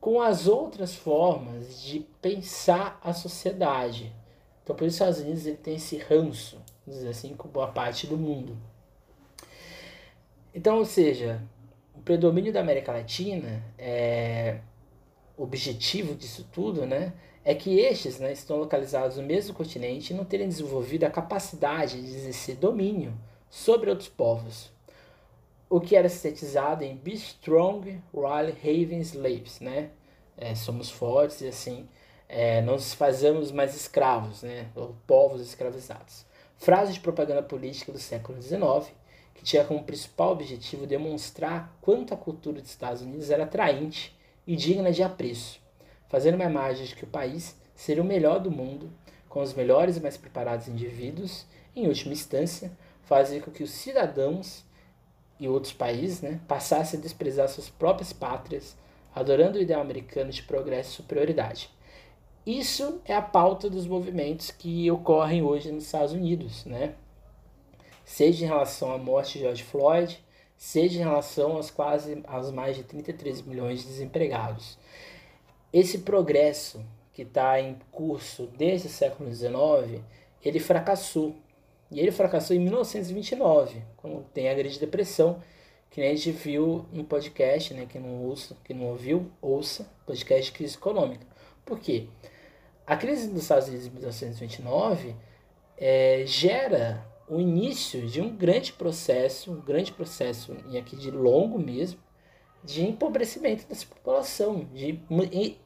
com 0.00 0.20
as 0.20 0.48
outras 0.48 0.94
formas 0.94 1.80
de 1.80 2.00
pensar 2.20 2.98
a 3.04 3.12
sociedade. 3.12 4.12
Então, 4.62 4.76
por 4.76 4.86
isso, 4.86 5.02
os 5.04 5.10
Estados 5.10 5.20
Unidos 5.20 5.46
ele 5.46 5.56
tem 5.56 5.76
esse 5.76 5.98
ranço, 5.98 6.60
dizer 6.86 7.08
assim, 7.08 7.34
com 7.34 7.48
boa 7.48 7.68
parte 7.68 8.06
do 8.06 8.16
mundo. 8.16 8.56
Então, 10.54 10.78
ou 10.78 10.84
seja, 10.84 11.42
o 11.94 12.00
predomínio 12.00 12.52
da 12.52 12.60
América 12.60 12.92
Latina, 12.92 13.62
é, 13.78 14.60
objetivo 15.36 16.14
disso 16.14 16.46
tudo, 16.52 16.86
né, 16.86 17.12
é 17.44 17.54
que 17.54 17.78
estes 17.78 18.20
né, 18.20 18.32
estão 18.32 18.58
localizados 18.58 19.16
no 19.16 19.22
mesmo 19.24 19.54
continente 19.54 20.12
e 20.12 20.16
não 20.16 20.24
terem 20.24 20.48
desenvolvido 20.48 21.04
a 21.04 21.10
capacidade 21.10 22.00
de 22.00 22.14
exercer 22.14 22.56
domínio 22.56 23.12
sobre 23.50 23.90
outros 23.90 24.08
povos 24.08 24.72
o 25.72 25.80
que 25.80 25.96
era 25.96 26.06
sintetizado 26.06 26.84
em 26.84 26.94
Be 26.94 27.14
Strong 27.14 27.98
while 28.12 28.54
Having 28.62 29.00
Slaves, 29.00 29.58
né? 29.58 29.88
É, 30.36 30.54
somos 30.54 30.90
fortes 30.90 31.40
e 31.40 31.48
assim 31.48 31.88
é, 32.34 32.62
não 32.62 32.74
nos 32.74 32.94
fazemos 32.94 33.52
mais 33.52 33.76
escravos, 33.76 34.42
né? 34.42 34.68
Ou 34.74 34.96
povos 35.06 35.42
escravizados. 35.42 36.24
Frase 36.56 36.94
de 36.94 37.00
propaganda 37.00 37.42
política 37.42 37.92
do 37.92 37.98
século 37.98 38.40
XIX 38.40 38.90
que 39.34 39.44
tinha 39.44 39.64
como 39.64 39.82
principal 39.82 40.32
objetivo 40.32 40.86
demonstrar 40.86 41.76
quanto 41.80 42.14
a 42.14 42.16
cultura 42.16 42.60
dos 42.60 42.70
Estados 42.70 43.02
Unidos 43.02 43.28
era 43.28 43.44
atraente 43.44 44.16
e 44.46 44.56
digna 44.56 44.92
de 44.92 45.02
apreço, 45.02 45.60
fazendo 46.08 46.36
uma 46.36 46.44
imagem 46.44 46.86
de 46.86 46.94
que 46.94 47.04
o 47.04 47.08
país 47.08 47.56
seria 47.74 48.02
o 48.02 48.06
melhor 48.06 48.40
do 48.40 48.50
mundo, 48.50 48.90
com 49.28 49.42
os 49.42 49.52
melhores 49.52 49.96
e 49.96 50.00
mais 50.00 50.16
preparados 50.16 50.68
indivíduos, 50.68 51.44
em 51.74 51.86
última 51.86 52.12
instância, 52.12 52.70
fazer 53.02 53.42
com 53.42 53.50
que 53.50 53.62
os 53.62 53.70
cidadãos 53.70 54.64
e 55.40 55.48
outros 55.48 55.72
países 55.72 56.20
né, 56.20 56.40
passassem 56.46 56.98
a 56.98 57.02
desprezar 57.02 57.48
suas 57.48 57.68
próprias 57.68 58.12
pátrias, 58.12 58.76
adorando 59.14 59.58
o 59.58 59.62
ideal 59.62 59.80
americano 59.80 60.30
de 60.30 60.42
progresso 60.42 60.90
e 60.90 60.96
superioridade. 60.96 61.68
Isso 62.46 63.00
é 63.04 63.14
a 63.14 63.22
pauta 63.22 63.70
dos 63.70 63.86
movimentos 63.86 64.50
que 64.50 64.90
ocorrem 64.90 65.42
hoje 65.42 65.70
nos 65.70 65.84
Estados 65.84 66.12
Unidos, 66.12 66.64
né? 66.64 66.94
seja 68.04 68.44
em 68.44 68.48
relação 68.48 68.92
à 68.92 68.98
morte 68.98 69.34
de 69.34 69.40
George 69.40 69.62
Floyd, 69.62 70.22
seja 70.56 71.00
em 71.00 71.02
relação 71.02 71.52
aos 71.52 71.70
quase 71.70 72.22
aos 72.26 72.50
mais 72.50 72.76
de 72.76 72.82
33 72.82 73.42
milhões 73.42 73.80
de 73.80 73.86
desempregados. 73.86 74.78
Esse 75.72 75.98
progresso 75.98 76.84
que 77.12 77.22
está 77.22 77.60
em 77.60 77.76
curso 77.90 78.48
desde 78.56 78.88
o 78.88 78.90
século 78.90 79.32
XIX, 79.32 80.02
ele 80.44 80.60
fracassou 80.60 81.34
e 81.90 82.00
ele 82.00 82.10
fracassou 82.10 82.56
em 82.56 82.60
1929, 82.60 83.82
quando 83.96 84.24
tem 84.32 84.48
a 84.48 84.54
Grande 84.54 84.78
Depressão, 84.78 85.42
que 85.90 86.00
a 86.00 86.08
gente 86.08 86.30
viu 86.32 86.86
no 86.90 87.04
podcast, 87.04 87.74
né? 87.74 87.86
Que 87.86 87.98
não 87.98 88.24
ouça, 88.24 88.56
que 88.64 88.72
não 88.72 88.86
ouviu, 88.86 89.30
ouça, 89.42 89.86
podcast 90.06 90.50
de 90.50 90.52
crise 90.52 90.76
econômica. 90.76 91.26
Por 91.66 91.78
quê? 91.78 92.06
A 92.92 92.96
crise 92.98 93.28
dos 93.28 93.44
Estados 93.44 93.68
Unidos 93.68 93.86
de 93.86 93.90
1929 93.90 95.16
é, 95.78 96.24
gera 96.26 97.02
o 97.26 97.40
início 97.40 98.06
de 98.06 98.20
um 98.20 98.36
grande 98.36 98.74
processo, 98.74 99.50
um 99.50 99.62
grande 99.62 99.90
processo, 99.92 100.54
e 100.68 100.76
aqui 100.76 100.94
de 100.94 101.10
longo 101.10 101.58
mesmo, 101.58 101.98
de 102.62 102.84
empobrecimento 102.84 103.66
dessa 103.66 103.86
população, 103.86 104.68
de 104.74 105.00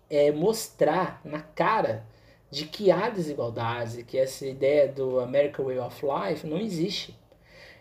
é, 0.09 0.31
mostrar 0.31 1.21
na 1.25 1.41
cara 1.41 2.07
de 2.49 2.65
que 2.65 2.93
há 2.93 3.11
desigualdades 3.11 4.01
que 4.05 4.17
essa 4.17 4.47
ideia 4.47 4.87
do 4.87 5.19
American 5.19 5.65
Way 5.65 5.81
of 5.81 6.07
Life 6.07 6.47
não 6.47 6.59
existe. 6.59 7.19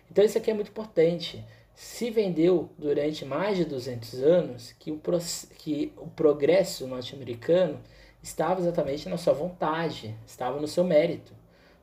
Então 0.10 0.26
isso 0.26 0.40
aqui 0.40 0.50
é 0.50 0.56
muito 0.56 0.70
importante. 0.70 1.46
Se 1.76 2.10
vendeu 2.10 2.72
durante 2.80 3.24
mais 3.24 3.58
de 3.58 3.66
200 3.66 4.24
anos 4.24 4.72
que 4.80 4.90
o, 4.90 5.00
que 5.60 5.94
o 5.98 6.08
progresso 6.08 6.88
norte-americano 6.88 7.80
estava 8.26 8.60
exatamente 8.60 9.08
na 9.08 9.18
sua 9.18 9.34
vontade, 9.34 10.16
estava 10.26 10.60
no 10.60 10.68
seu 10.68 10.84
mérito. 10.84 11.32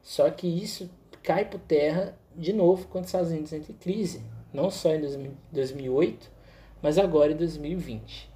Só 0.03 0.29
que 0.29 0.49
isso 0.49 0.91
cai 1.23 1.45
por 1.45 1.61
terra 1.61 2.19
de 2.35 2.53
novo 2.53 2.89
quando 2.89 3.05
os 3.05 3.11
Estados 3.11 3.31
Unidos 3.31 3.53
entram 3.53 3.75
em 3.75 3.79
crise, 3.79 4.25
não 4.53 4.69
só 4.69 4.93
em 4.93 5.01
2008, 5.53 6.31
mas 6.83 6.99
agora 6.99 7.33
em 7.33 7.37
2020. 7.37 8.29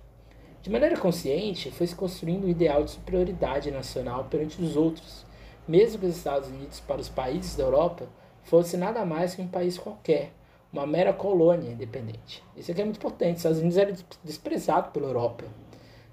De 0.62 0.70
maneira 0.70 0.96
consciente, 0.96 1.70
foi 1.72 1.86
se 1.88 1.96
construindo 1.96 2.46
um 2.46 2.48
ideal 2.48 2.84
de 2.84 2.92
superioridade 2.92 3.72
nacional 3.72 4.24
perante 4.24 4.62
os 4.62 4.76
outros, 4.76 5.26
mesmo 5.66 5.98
que 5.98 6.06
os 6.06 6.16
Estados 6.16 6.48
Unidos, 6.48 6.78
para 6.78 7.00
os 7.00 7.08
países 7.08 7.56
da 7.56 7.64
Europa, 7.64 8.06
fosse 8.44 8.76
nada 8.76 9.04
mais 9.04 9.34
que 9.34 9.42
um 9.42 9.48
país 9.48 9.76
qualquer, 9.76 10.32
uma 10.72 10.86
mera 10.86 11.12
colônia 11.12 11.72
independente. 11.72 12.42
Isso 12.56 12.70
aqui 12.70 12.80
é 12.80 12.84
muito 12.84 12.98
importante. 12.98 13.32
Os 13.32 13.38
Estados 13.38 13.58
Unidos 13.58 13.76
era 13.76 13.92
desprezado 14.22 14.92
pela 14.92 15.08
Europa. 15.08 15.44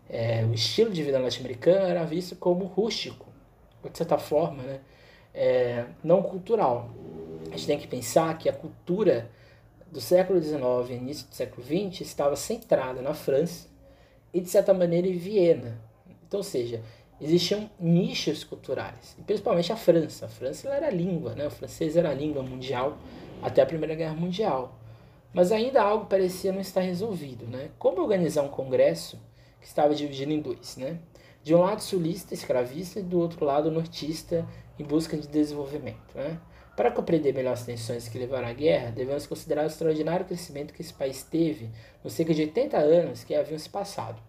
É, 0.10 0.44
o 0.46 0.54
estilo 0.54 0.92
de 0.92 1.02
vida 1.02 1.20
norte-americano 1.20 1.86
era 1.86 2.04
visto 2.04 2.36
como 2.36 2.66
rústico, 2.66 3.26
de 3.90 3.98
certa 3.98 4.18
forma, 4.18 4.64
né? 4.64 4.80
É, 5.34 5.86
não 6.04 6.22
cultural. 6.22 6.90
A 7.48 7.52
gente 7.52 7.68
tem 7.68 7.80
que 7.80 7.88
pensar 7.88 8.38
que 8.38 8.48
a 8.48 8.54
cultura 8.54 9.30
do 9.92 10.02
século 10.02 10.42
XIX 10.42 10.90
e 10.90 10.94
início 10.94 11.28
do 11.28 11.36
século 11.36 11.66
XX 11.66 12.02
estava 12.02 12.36
centrada 12.36 13.02
na 13.02 13.14
França 13.14 13.68
e, 14.34 14.40
de 14.40 14.50
certa 14.50 14.74
maneira, 14.74 15.08
em 15.08 15.18
Viena. 15.18 15.80
Então, 16.28 16.40
ou 16.40 16.44
seja, 16.44 16.82
existiam 17.22 17.70
nichos 17.80 18.44
culturais, 18.44 19.16
principalmente 19.26 19.72
a 19.72 19.76
França. 19.76 20.26
A 20.26 20.30
França 20.30 20.70
era 20.70 20.88
a 20.88 20.92
língua, 20.92 21.36
né? 21.36 21.48
o 21.48 21.52
francês 21.52 21.96
era 21.96 22.10
a 22.10 22.14
língua 22.14 22.42
mundial 22.42 22.98
até 23.42 23.62
a 23.62 23.66
Primeira 23.66 23.96
Guerra 23.96 24.16
Mundial. 24.16 24.76
Mas 25.32 25.52
ainda 25.52 25.82
algo 25.82 26.06
parecia 26.06 26.52
não 26.52 26.62
estar 26.62 26.82
resolvido. 26.82 27.46
Né? 27.46 27.70
Como 27.78 28.02
organizar 28.02 28.42
um 28.42 28.50
congresso 28.50 29.20
que 29.64 29.70
estava 29.70 29.96
dividido 29.96 30.34
em 30.34 30.42
dois? 30.42 30.76
Né? 30.76 31.00
De 31.42 31.56
um 31.56 31.62
lado 31.62 31.82
sulista, 31.82 32.34
escravista, 32.34 33.00
e 33.00 33.04
do 33.04 33.18
outro 33.18 33.46
lado 33.46 33.72
nortista, 33.72 34.46
em 34.78 34.84
busca 34.84 35.16
de 35.18 35.26
desenvolvimento. 35.26 36.14
Né? 36.14 36.38
Para 36.76 36.92
compreender 36.92 37.34
melhor 37.34 37.54
as 37.54 37.66
tensões 37.66 38.10
que 38.10 38.20
levaram 38.20 38.48
à 38.48 38.54
guerra, 38.54 38.92
devemos 38.92 39.26
considerar 39.26 39.64
o 39.64 39.68
extraordinário 39.68 40.26
crescimento 40.26 40.74
que 40.74 40.82
esse 40.82 40.94
país 40.94 41.24
teve 41.24 41.70
nos 42.04 42.14
cerca 42.14 42.34
de 42.34 42.42
80 42.42 42.78
anos 42.78 43.24
que 43.24 43.34
haviam 43.34 43.58
se 43.58 43.70
passado, 43.70 44.22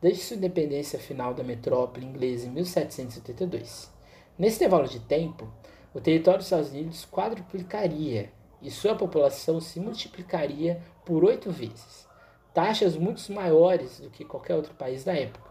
desde 0.00 0.22
sua 0.22 0.36
independência 0.36 0.98
final 0.98 1.34
da 1.34 1.44
metrópole 1.44 2.06
inglesa 2.06 2.46
em 2.46 2.50
1772. 2.50 3.90
Nesse 4.38 4.56
intervalo 4.56 4.88
de 4.88 5.00
tempo, 5.00 5.52
o 5.92 6.00
território 6.00 6.38
dos 6.38 6.46
Estados 6.46 6.70
Unidos 6.70 7.06
quadruplicaria 7.10 8.32
e 8.62 8.70
sua 8.70 8.94
população 8.94 9.60
se 9.60 9.78
multiplicaria 9.80 10.80
por 11.04 11.24
oito 11.24 11.50
vezes, 11.50 12.06
taxas 12.54 12.96
muito 12.96 13.32
maiores 13.32 14.00
do 14.00 14.10
que 14.10 14.24
qualquer 14.24 14.54
outro 14.54 14.74
país 14.74 15.04
da 15.04 15.14
época. 15.14 15.50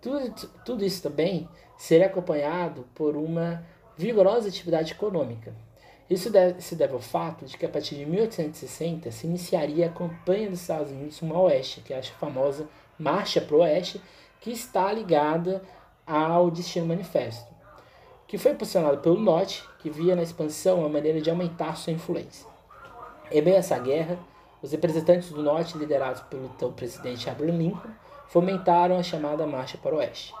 Tudo, 0.00 0.48
tudo 0.64 0.84
isso 0.84 1.02
também 1.02 1.48
seria 1.76 2.06
acompanhado 2.06 2.86
por 2.94 3.16
uma 3.16 3.64
vigorosa 3.96 4.48
atividade 4.48 4.92
econômica, 4.92 5.52
isso 6.10 6.28
deve, 6.28 6.60
se 6.60 6.74
deve 6.74 6.92
ao 6.92 7.00
fato 7.00 7.44
de 7.44 7.56
que 7.56 7.64
a 7.64 7.68
partir 7.68 7.94
de 7.94 8.04
1860 8.04 9.12
se 9.12 9.28
iniciaria 9.28 9.86
a 9.86 9.92
campanha 9.92 10.50
dos 10.50 10.60
Estados 10.60 10.90
Unidos 10.90 11.20
rumo 11.20 11.38
oeste, 11.38 11.80
que 11.82 11.94
é 11.94 12.00
a 12.00 12.02
famosa 12.02 12.68
Marcha 12.98 13.40
para 13.40 13.56
o 13.56 13.60
Oeste, 13.60 14.02
que 14.40 14.50
está 14.50 14.92
ligada 14.92 15.62
ao 16.04 16.50
Destino 16.50 16.86
Manifesto, 16.86 17.48
que 18.26 18.36
foi 18.36 18.54
posicionado 18.54 18.98
pelo 18.98 19.20
Norte, 19.20 19.64
que 19.78 19.88
via 19.88 20.16
na 20.16 20.22
expansão 20.22 20.80
uma 20.80 20.88
maneira 20.88 21.20
de 21.20 21.30
aumentar 21.30 21.76
sua 21.76 21.92
influência. 21.92 22.44
Em 23.30 23.40
meio 23.40 23.56
a 23.56 23.60
essa 23.60 23.78
guerra, 23.78 24.18
os 24.62 24.72
representantes 24.72 25.30
do 25.30 25.42
Norte, 25.42 25.78
liderados 25.78 26.20
pelo 26.22 26.46
então 26.46 26.72
presidente 26.72 27.28
Abraham 27.28 27.56
Lincoln, 27.56 27.90
fomentaram 28.28 28.96
a 28.96 29.02
chamada 29.02 29.46
Marcha 29.46 29.78
para 29.78 29.94
o 29.94 29.98
Oeste, 29.98 30.34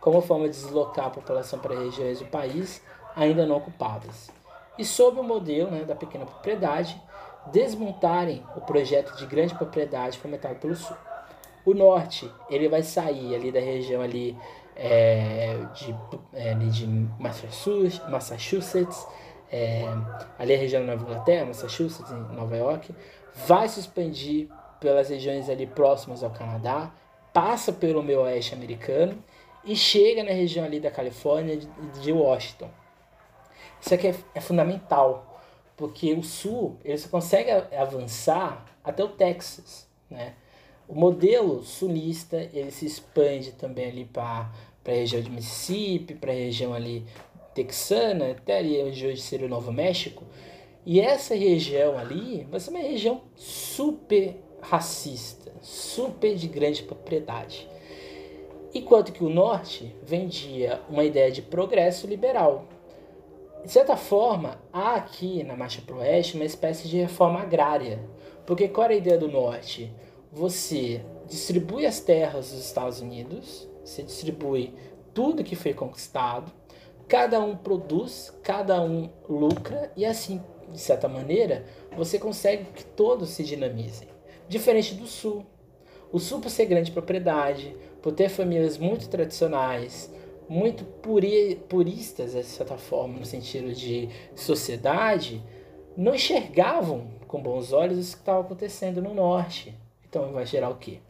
como 0.00 0.20
forma 0.20 0.48
de 0.48 0.54
deslocar 0.54 1.06
a 1.06 1.10
população 1.10 1.58
para 1.58 1.78
regiões 1.78 2.18
do 2.18 2.26
país 2.26 2.82
ainda 3.14 3.46
não 3.46 3.56
ocupadas 3.56 4.30
e, 4.78 4.84
sob 4.84 5.20
o 5.20 5.22
modelo 5.22 5.70
né, 5.70 5.84
da 5.84 5.94
pequena 5.94 6.26
propriedade, 6.26 7.00
desmontarem 7.50 8.42
o 8.56 8.60
projeto 8.60 9.16
de 9.16 9.26
grande 9.26 9.54
propriedade 9.54 10.18
fomentado 10.18 10.56
pelo 10.56 10.74
Sul. 10.74 10.96
O 11.64 11.74
Norte 11.74 12.30
ele 12.50 12.68
vai 12.68 12.82
sair 12.82 13.34
ali 13.34 13.50
da 13.50 13.60
região 13.60 14.02
ali, 14.02 14.36
é, 14.74 15.56
de, 15.74 15.96
é, 16.32 16.54
de 16.54 16.86
Massachusetts, 17.18 19.06
é, 19.50 19.84
ali 20.38 20.54
a 20.54 20.58
região 20.58 20.84
da 20.84 20.92
Nova 20.92 21.04
Inglaterra, 21.04 21.46
Massachusetts, 21.46 22.10
Nova 22.32 22.56
York, 22.56 22.94
vai 23.46 23.68
se 23.68 23.80
expandir 23.80 24.48
pelas 24.80 25.08
regiões 25.08 25.48
ali 25.50 25.66
próximas 25.66 26.22
ao 26.22 26.30
Canadá, 26.30 26.92
passa 27.32 27.72
pelo 27.72 28.02
meio 28.02 28.22
oeste 28.22 28.54
americano 28.54 29.22
e 29.64 29.76
chega 29.76 30.22
na 30.22 30.30
região 30.30 30.64
ali 30.64 30.80
da 30.80 30.90
Califórnia 30.90 31.58
de 32.00 32.12
Washington. 32.12 32.70
Isso 33.80 33.94
aqui 33.94 34.08
é, 34.08 34.14
é 34.34 34.40
fundamental, 34.40 35.40
porque 35.76 36.14
o 36.14 36.22
Sul 36.22 36.78
ele 36.84 36.96
só 36.96 37.08
consegue 37.08 37.50
avançar 37.76 38.64
até 38.82 39.04
o 39.04 39.08
Texas, 39.08 39.86
né? 40.08 40.34
O 40.88 40.94
modelo 40.94 41.64
sulista 41.64 42.48
ele 42.52 42.70
se 42.70 42.86
expande 42.86 43.52
também 43.52 43.88
ali 43.88 44.04
para 44.04 44.48
a 44.86 44.90
região 44.90 45.20
de 45.20 45.28
Mississippi, 45.28 46.14
para 46.14 46.30
a 46.30 46.34
região 46.34 46.72
ali 46.72 47.04
texana, 47.52 48.30
até 48.30 48.58
ali 48.58 48.80
onde 48.82 49.04
hoje 49.04 49.20
seria 49.20 49.46
o 49.46 49.50
Novo 49.50 49.72
México. 49.72 50.22
E 50.86 51.00
essa 51.00 51.34
região 51.34 51.98
ali 51.98 52.46
vai 52.48 52.60
ser 52.60 52.70
uma 52.70 52.78
região 52.78 53.22
super 53.34 54.40
racista, 54.60 55.52
super 55.60 56.36
de 56.36 56.46
grande 56.46 56.84
propriedade. 56.84 57.68
Enquanto 58.72 59.12
que 59.12 59.24
o 59.24 59.28
norte 59.28 59.92
vendia 60.04 60.80
uma 60.88 61.02
ideia 61.02 61.32
de 61.32 61.42
progresso 61.42 62.06
liberal, 62.06 62.66
de 63.64 63.72
certa 63.72 63.96
forma, 63.96 64.60
há 64.72 64.94
aqui 64.94 65.42
na 65.42 65.56
Marcha 65.56 65.82
para 65.84 65.96
o 65.96 65.98
Oeste 65.98 66.36
uma 66.36 66.44
espécie 66.44 66.86
de 66.86 66.98
reforma 66.98 67.40
agrária. 67.40 67.98
Porque 68.46 68.68
qual 68.68 68.84
era 68.84 68.94
a 68.94 68.96
ideia 68.96 69.18
do 69.18 69.26
Norte? 69.26 69.92
Você 70.30 71.02
distribui 71.26 71.84
as 71.84 71.98
terras 71.98 72.52
dos 72.52 72.64
Estados 72.64 73.00
Unidos, 73.00 73.68
você 73.84 74.04
distribui 74.04 74.72
tudo 75.12 75.42
que 75.42 75.56
foi 75.56 75.74
conquistado, 75.74 76.52
cada 77.08 77.40
um 77.40 77.56
produz, 77.56 78.32
cada 78.40 78.80
um 78.80 79.10
lucra, 79.28 79.90
e 79.96 80.06
assim, 80.06 80.40
de 80.72 80.80
certa 80.80 81.08
maneira, 81.08 81.64
você 81.96 82.18
consegue 82.18 82.64
que 82.74 82.84
todos 82.84 83.30
se 83.30 83.42
dinamizem. 83.44 84.08
Diferente 84.48 84.94
do 84.94 85.06
Sul. 85.06 85.44
O 86.12 86.18
Sul, 86.18 86.40
por 86.40 86.50
ser 86.50 86.66
grande 86.66 86.92
propriedade, 86.92 87.76
por 88.02 88.12
ter 88.12 88.28
famílias 88.28 88.78
muito 88.78 89.08
tradicionais, 89.08 90.12
muito 90.48 90.84
puri, 90.84 91.56
puristas, 91.68 92.32
de 92.32 92.44
certa 92.44 92.76
forma, 92.76 93.18
no 93.18 93.26
sentido 93.26 93.72
de 93.72 94.08
sociedade, 94.34 95.42
não 95.96 96.14
enxergavam 96.14 97.08
com 97.26 97.42
bons 97.42 97.72
olhos 97.72 97.98
o 97.98 98.12
que 98.12 98.18
estava 98.18 98.40
acontecendo 98.40 99.02
no 99.02 99.14
norte. 99.14 99.74
Então 100.08 100.32
vai 100.32 100.46
gerar 100.46 100.70
o 100.70 100.76
quê? 100.76 101.00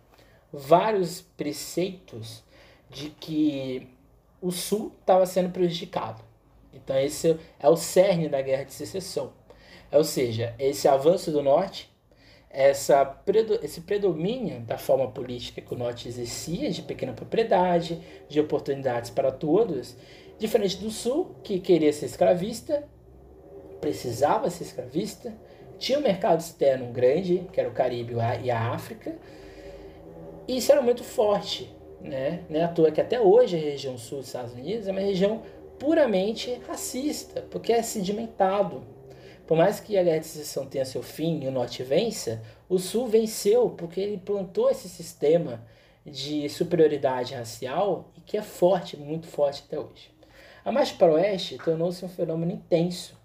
Vários 0.53 1.21
preceitos 1.21 2.43
de 2.89 3.11
que 3.11 3.87
o 4.41 4.51
sul 4.51 4.93
estava 5.01 5.27
sendo 5.27 5.51
prejudicado. 5.51 6.23
Então 6.73 6.99
esse 6.99 7.39
é 7.59 7.69
o 7.69 7.77
cerne 7.77 8.29
da 8.29 8.41
guerra 8.41 8.65
de 8.65 8.73
secessão. 8.73 9.33
Ou 9.93 10.05
seja, 10.05 10.55
esse 10.59 10.89
avanço 10.89 11.31
do 11.31 11.43
norte 11.43 11.95
essa, 12.57 13.21
esse 13.63 13.83
predomínio 13.83 14.61
da 14.61 14.79
forma 14.79 15.11
política 15.11 15.61
que 15.61 15.75
o 15.75 15.77
norte 15.77 16.09
exercia, 16.09 16.71
de 16.71 16.81
pequena 16.81 17.13
propriedade, 17.13 18.01
de 18.31 18.41
oportunidades 18.41 19.11
para 19.11 19.31
todos, 19.31 19.95
diferente 20.39 20.79
do 20.79 20.91
sul, 20.91 21.37
que 21.45 21.61
queria 21.61 21.93
ser 21.93 22.07
escravista, 22.07 22.89
precisava 23.79 24.49
ser 24.49 24.65
escravista, 24.65 25.35
tinha 25.79 25.99
um 25.99 26.03
mercado 26.03 26.41
externo 26.41 26.87
grande, 26.87 27.47
que 27.53 27.61
era 27.61 27.69
o 27.69 27.73
Caribe 27.73 28.15
e 28.43 28.51
a 28.51 28.73
África, 28.73 29.15
e 30.49 30.57
isso 30.57 30.73
era 30.73 30.81
muito 30.81 31.05
forte. 31.05 31.71
Né? 32.01 32.41
Não 32.49 32.61
é 32.61 32.65
à 32.65 32.69
toa 32.69 32.91
que 32.91 33.03
até 33.03 33.21
hoje 33.21 33.57
a 33.57 33.61
região 33.61 33.99
sul 33.99 34.19
dos 34.19 34.29
Estados 34.29 34.55
Unidos 34.55 34.89
é 34.89 34.93
uma 34.93 35.01
região 35.01 35.43
puramente 35.79 36.59
racista, 36.67 37.43
porque 37.51 37.71
é 37.71 37.83
sedimentado 37.83 38.83
por 39.47 39.57
mais 39.57 39.79
que 39.79 39.97
a 39.97 40.03
guerra 40.03 40.19
de 40.19 40.27
secessão 40.27 40.67
tenha 40.67 40.85
seu 40.85 41.03
fim 41.03 41.43
e 41.43 41.49
o 41.49 41.53
norte 41.53 41.83
vença, 41.83 42.43
o 42.69 42.79
sul 42.79 43.07
venceu 43.07 43.71
porque 43.71 44.01
ele 44.01 44.19
plantou 44.19 44.69
esse 44.71 44.89
sistema 44.89 45.65
de 46.05 46.49
superioridade 46.49 47.35
racial 47.35 48.11
e 48.17 48.21
que 48.21 48.37
é 48.37 48.43
forte, 48.43 48.97
muito 48.97 49.27
forte 49.27 49.63
até 49.67 49.79
hoje. 49.79 50.11
A 50.65 50.73
marcha 50.73 50.97
para 50.97 51.13
o 51.13 51.15
oeste 51.15 51.59
tornou-se 51.59 52.05
um 52.05 52.09
fenômeno 52.09 52.53
intenso 52.53 53.17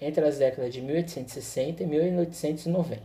entre 0.00 0.24
as 0.24 0.38
décadas 0.38 0.72
de 0.72 0.80
1860 0.80 1.82
e 1.82 1.86
1890. 1.86 3.02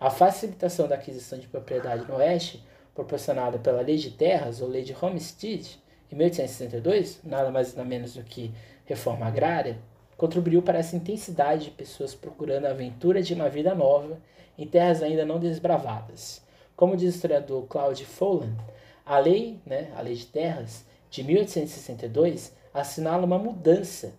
A 0.00 0.10
facilitação 0.10 0.88
da 0.88 0.96
aquisição 0.96 1.38
de 1.38 1.46
propriedade 1.46 2.04
no 2.06 2.16
oeste, 2.16 2.64
proporcionada 2.92 3.58
pela 3.58 3.80
Lei 3.80 3.96
de 3.96 4.10
Terras 4.10 4.60
ou 4.60 4.68
Lei 4.68 4.82
de 4.82 4.94
Homestead, 5.00 5.80
em 6.10 6.16
1862, 6.16 7.20
nada 7.24 7.50
mais 7.50 7.74
nada 7.74 7.88
menos 7.88 8.14
do 8.14 8.22
que 8.22 8.52
reforma 8.84 9.26
agrária, 9.26 9.78
contribuiu 10.16 10.62
para 10.62 10.78
essa 10.78 10.96
intensidade 10.96 11.64
de 11.64 11.70
pessoas 11.70 12.14
procurando 12.14 12.66
a 12.66 12.70
aventura 12.70 13.22
de 13.22 13.34
uma 13.34 13.48
vida 13.48 13.74
nova 13.74 14.18
em 14.56 14.66
terras 14.66 15.02
ainda 15.02 15.24
não 15.24 15.38
desbravadas. 15.38 16.42
Como 16.76 16.96
diz 16.96 17.12
o 17.12 17.16
historiador 17.16 17.66
Claude 17.66 18.04
Folland, 18.04 18.56
a 19.04 19.18
lei, 19.18 19.60
né, 19.66 19.92
a 19.96 20.00
lei 20.00 20.14
de 20.14 20.26
terras 20.26 20.84
de 21.10 21.22
1862 21.22 22.54
assinala 22.72 23.24
uma 23.24 23.38
mudança 23.38 24.14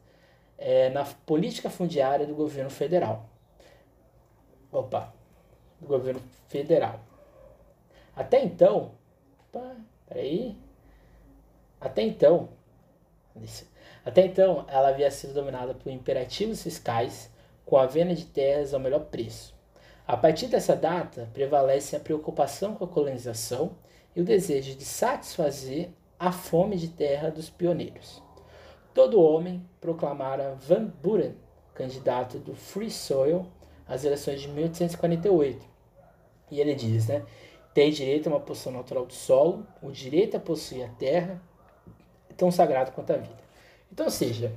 é, 0.58 0.90
na 0.90 1.04
política 1.04 1.70
fundiária 1.70 2.26
do 2.26 2.34
governo 2.34 2.70
federal. 2.70 3.26
Opa, 4.72 5.14
do 5.80 5.88
governo 5.88 6.22
federal. 6.48 7.00
Até 8.16 8.44
então, 8.44 8.92
opa, 9.50 9.76
peraí, 10.08 10.56
até 11.80 12.02
então, 12.02 12.50
até 14.06 14.24
então, 14.24 14.66
ela 14.68 14.90
havia 14.90 15.10
sido 15.10 15.34
dominada 15.34 15.74
por 15.74 15.92
imperativos 15.92 16.62
fiscais 16.62 17.32
com 17.66 17.76
a 17.76 17.88
venda 17.88 18.14
de 18.14 18.26
terras 18.26 18.72
ao 18.72 18.80
melhor 18.80 19.06
preço. 19.06 19.56
A 20.08 20.16
partir 20.16 20.46
dessa 20.46 20.76
data, 20.76 21.28
prevalece 21.34 21.96
a 21.96 22.00
preocupação 22.00 22.76
com 22.76 22.86
a 22.86 22.88
colonização 22.88 23.72
e 24.16 24.22
o 24.22 24.24
desejo 24.24 24.76
de 24.76 24.86
satisfazer 24.86 25.90
a 26.20 26.32
fome 26.32 26.78
de 26.78 26.90
terra 26.90 27.32
dos 27.32 27.50
pioneiros. 27.50 28.22
Todo 28.94 29.20
homem 29.20 29.68
proclamara 29.82 30.56
Van 30.56 30.86
Buren, 30.86 31.34
candidato 31.74 32.38
do 32.38 32.54
Free 32.54 32.92
Soil, 32.92 33.48
as 33.88 34.06
eleições 34.06 34.40
de 34.40 34.48
1848. 34.48 35.66
E 36.52 36.62
ele 36.62 36.76
diz, 36.76 37.08
né? 37.08 37.26
Tem 37.74 37.92
direito 37.92 38.28
a 38.28 38.34
uma 38.34 38.40
posição 38.40 38.72
natural 38.72 39.08
do 39.08 39.14
solo, 39.14 39.66
o 39.82 39.92
direito 39.92 40.38
a 40.38 40.40
possuir 40.40 40.86
a 40.86 40.90
terra, 40.90 41.42
tão 42.38 42.52
sagrado 42.52 42.92
quanto 42.92 43.12
a 43.12 43.18
vida. 43.18 43.45
Então, 43.96 44.08
ou 44.08 44.12
seja, 44.12 44.52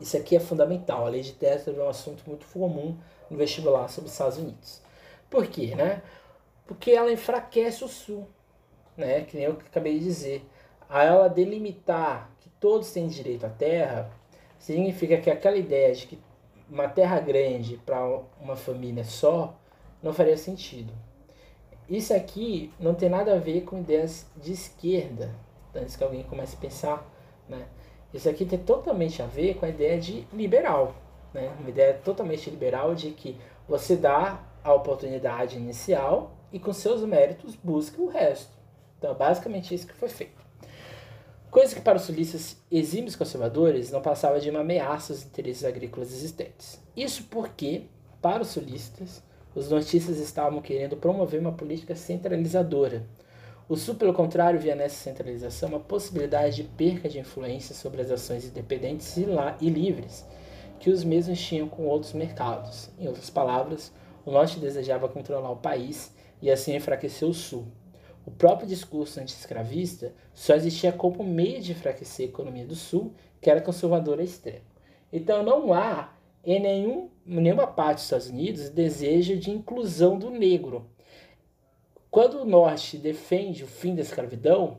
isso 0.00 0.16
aqui 0.16 0.34
é 0.34 0.40
fundamental. 0.40 1.06
A 1.06 1.08
lei 1.08 1.22
de 1.22 1.34
terras 1.34 1.68
é 1.68 1.70
um 1.70 1.88
assunto 1.88 2.24
muito 2.26 2.44
comum 2.46 2.98
no 3.30 3.36
vestibular 3.36 3.86
sobre 3.86 4.08
os 4.08 4.12
Estados 4.12 4.38
Unidos. 4.38 4.82
Por 5.30 5.46
quê, 5.46 5.76
né? 5.76 6.02
Porque 6.66 6.90
ela 6.90 7.12
enfraquece 7.12 7.84
o 7.84 7.88
Sul, 7.88 8.26
né? 8.96 9.20
Que 9.20 9.36
nem 9.36 9.46
eu 9.46 9.52
acabei 9.52 10.00
de 10.00 10.04
dizer. 10.04 10.44
A 10.88 11.04
ela 11.04 11.28
delimitar 11.28 12.28
que 12.40 12.48
todos 12.58 12.90
têm 12.90 13.06
direito 13.06 13.46
à 13.46 13.48
terra, 13.48 14.10
significa 14.58 15.16
que 15.18 15.30
aquela 15.30 15.56
ideia 15.56 15.94
de 15.94 16.08
que 16.08 16.18
uma 16.68 16.88
terra 16.88 17.20
grande 17.20 17.76
para 17.76 18.04
uma 18.40 18.56
família 18.56 19.04
só 19.04 19.56
não 20.02 20.12
faria 20.12 20.36
sentido. 20.36 20.92
Isso 21.88 22.12
aqui 22.12 22.72
não 22.80 22.96
tem 22.96 23.08
nada 23.08 23.34
a 23.34 23.38
ver 23.38 23.60
com 23.60 23.78
ideias 23.78 24.26
de 24.36 24.50
esquerda, 24.50 25.32
antes 25.72 25.94
que 25.94 26.02
alguém 26.02 26.24
comece 26.24 26.56
a 26.56 26.58
pensar, 26.58 27.08
né? 27.48 27.68
Isso 28.12 28.28
aqui 28.28 28.44
tem 28.44 28.58
totalmente 28.58 29.22
a 29.22 29.26
ver 29.26 29.54
com 29.54 29.66
a 29.66 29.68
ideia 29.68 29.98
de 30.00 30.26
liberal, 30.32 30.94
né? 31.32 31.52
Uma 31.60 31.68
ideia 31.68 31.94
totalmente 31.94 32.50
liberal 32.50 32.94
de 32.94 33.10
que 33.10 33.36
você 33.68 33.96
dá 33.96 34.40
a 34.64 34.74
oportunidade 34.74 35.56
inicial 35.56 36.32
e 36.52 36.58
com 36.58 36.72
seus 36.72 37.02
méritos 37.02 37.54
busca 37.54 38.00
o 38.00 38.08
resto. 38.08 38.52
Então, 38.98 39.14
basicamente 39.14 39.74
isso 39.74 39.86
que 39.86 39.94
foi 39.94 40.08
feito. 40.08 40.40
Coisa 41.50 41.74
que 41.74 41.80
para 41.80 41.96
os 41.96 42.02
sulistas 42.02 42.56
exímios 42.70 43.16
conservadores 43.16 43.90
não 43.90 44.00
passava 44.00 44.38
de 44.38 44.50
uma 44.50 44.60
ameaça 44.60 45.12
aos 45.12 45.24
interesses 45.24 45.64
agrícolas 45.64 46.12
existentes. 46.12 46.80
Isso 46.96 47.24
porque, 47.30 47.86
para 48.22 48.42
os 48.42 48.48
sulistas, 48.48 49.22
os 49.54 49.68
nortistas 49.68 50.18
estavam 50.18 50.60
querendo 50.60 50.96
promover 50.96 51.40
uma 51.40 51.52
política 51.52 51.96
centralizadora, 51.96 53.04
o 53.70 53.76
Sul, 53.76 53.94
pelo 53.94 54.12
contrário, 54.12 54.58
via 54.58 54.74
nessa 54.74 54.96
centralização 54.96 55.68
uma 55.68 55.78
possibilidade 55.78 56.56
de 56.56 56.64
perca 56.64 57.08
de 57.08 57.20
influência 57.20 57.72
sobre 57.72 58.02
as 58.02 58.10
ações 58.10 58.44
independentes 58.44 59.16
e, 59.16 59.24
lá, 59.24 59.56
e 59.60 59.70
livres 59.70 60.26
que 60.80 60.90
os 60.90 61.04
mesmos 61.04 61.40
tinham 61.40 61.68
com 61.68 61.86
outros 61.86 62.12
mercados. 62.12 62.90
Em 62.98 63.06
outras 63.06 63.30
palavras, 63.30 63.92
o 64.26 64.32
Norte 64.32 64.58
desejava 64.58 65.08
controlar 65.08 65.52
o 65.52 65.56
país 65.56 66.12
e 66.42 66.50
assim 66.50 66.74
enfraquecer 66.74 67.28
o 67.28 67.32
Sul. 67.32 67.68
O 68.26 68.30
próprio 68.32 68.66
discurso 68.66 69.20
anti-escravista 69.20 70.12
só 70.34 70.56
existia 70.56 70.90
como 70.90 71.22
meio 71.22 71.60
de 71.60 71.70
enfraquecer 71.70 72.26
a 72.26 72.28
economia 72.28 72.66
do 72.66 72.74
Sul, 72.74 73.14
que 73.40 73.48
era 73.48 73.60
conservadora 73.60 74.24
extrema. 74.24 74.64
Então 75.12 75.44
não 75.44 75.72
há 75.72 76.12
em 76.44 76.58
nenhum, 76.58 77.08
nenhuma 77.24 77.68
parte 77.68 77.98
dos 77.98 78.04
Estados 78.06 78.30
Unidos 78.30 78.68
desejo 78.68 79.36
de 79.36 79.52
inclusão 79.52 80.18
do 80.18 80.28
negro 80.28 80.90
quando 82.10 82.40
o 82.40 82.44
Norte 82.44 82.96
defende 82.98 83.62
o 83.64 83.66
fim 83.68 83.94
da 83.94 84.02
escravidão, 84.02 84.78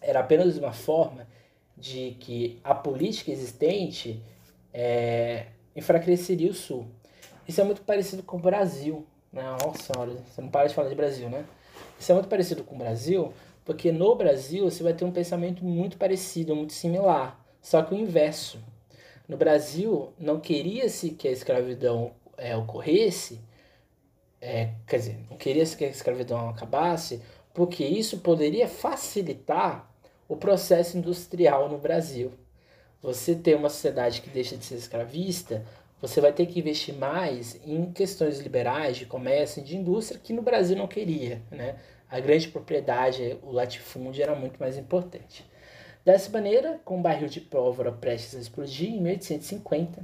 era 0.00 0.20
apenas 0.20 0.56
uma 0.56 0.72
forma 0.72 1.26
de 1.76 2.16
que 2.20 2.60
a 2.62 2.74
política 2.74 3.30
existente 3.30 4.22
é, 4.72 5.46
enfraqueceria 5.74 6.50
o 6.50 6.54
Sul. 6.54 6.86
Isso 7.48 7.60
é 7.60 7.64
muito 7.64 7.82
parecido 7.82 8.22
com 8.22 8.36
o 8.36 8.40
Brasil. 8.40 9.06
Né? 9.32 9.42
Nossa 9.42 9.92
senhora, 9.92 10.12
você 10.12 10.40
não 10.40 10.48
para 10.48 10.68
de 10.68 10.74
falar 10.74 10.88
de 10.88 10.94
Brasil, 10.94 11.28
né? 11.28 11.44
Isso 11.98 12.10
é 12.10 12.14
muito 12.14 12.28
parecido 12.28 12.64
com 12.64 12.74
o 12.74 12.78
Brasil, 12.78 13.32
porque 13.64 13.92
no 13.92 14.14
Brasil 14.14 14.70
você 14.70 14.82
vai 14.82 14.92
ter 14.92 15.04
um 15.04 15.10
pensamento 15.12 15.64
muito 15.64 15.96
parecido, 15.96 16.54
muito 16.56 16.72
similar, 16.72 17.38
só 17.60 17.82
que 17.82 17.94
o 17.94 17.98
inverso. 17.98 18.58
No 19.28 19.36
Brasil, 19.36 20.12
não 20.18 20.40
queria-se 20.40 21.10
que 21.10 21.28
a 21.28 21.30
escravidão 21.30 22.12
é, 22.36 22.56
ocorresse, 22.56 23.40
é, 24.40 24.70
quer 24.86 24.96
dizer, 24.96 25.18
não 25.28 25.36
queria 25.36 25.64
que 25.66 25.84
a 25.84 25.88
escravidão 25.88 26.48
acabasse, 26.48 27.20
porque 27.52 27.84
isso 27.84 28.18
poderia 28.18 28.68
facilitar 28.68 29.90
o 30.28 30.36
processo 30.36 30.96
industrial 30.96 31.68
no 31.68 31.78
Brasil. 31.78 32.32
Você 33.02 33.34
tem 33.34 33.54
uma 33.54 33.68
sociedade 33.68 34.20
que 34.20 34.30
deixa 34.30 34.56
de 34.56 34.64
ser 34.64 34.76
escravista, 34.76 35.64
você 36.00 36.20
vai 36.20 36.32
ter 36.32 36.46
que 36.46 36.58
investir 36.58 36.94
mais 36.94 37.60
em 37.66 37.92
questões 37.92 38.38
liberais 38.38 38.96
de 38.96 39.06
comércio, 39.06 39.62
de 39.62 39.76
indústria, 39.76 40.20
que 40.22 40.32
no 40.32 40.40
Brasil 40.40 40.76
não 40.76 40.86
queria. 40.86 41.42
Né? 41.50 41.76
A 42.08 42.18
grande 42.20 42.48
propriedade, 42.48 43.38
o 43.42 43.50
latifúndio, 43.50 44.22
era 44.22 44.34
muito 44.34 44.58
mais 44.58 44.78
importante. 44.78 45.44
Dessa 46.04 46.30
maneira, 46.30 46.80
com 46.84 46.98
o 46.98 47.02
barril 47.02 47.28
de 47.28 47.40
pólvora 47.40 47.92
prestes 47.92 48.34
a 48.34 48.40
explodir 48.40 48.88
em 48.88 49.00
1850, 49.00 50.02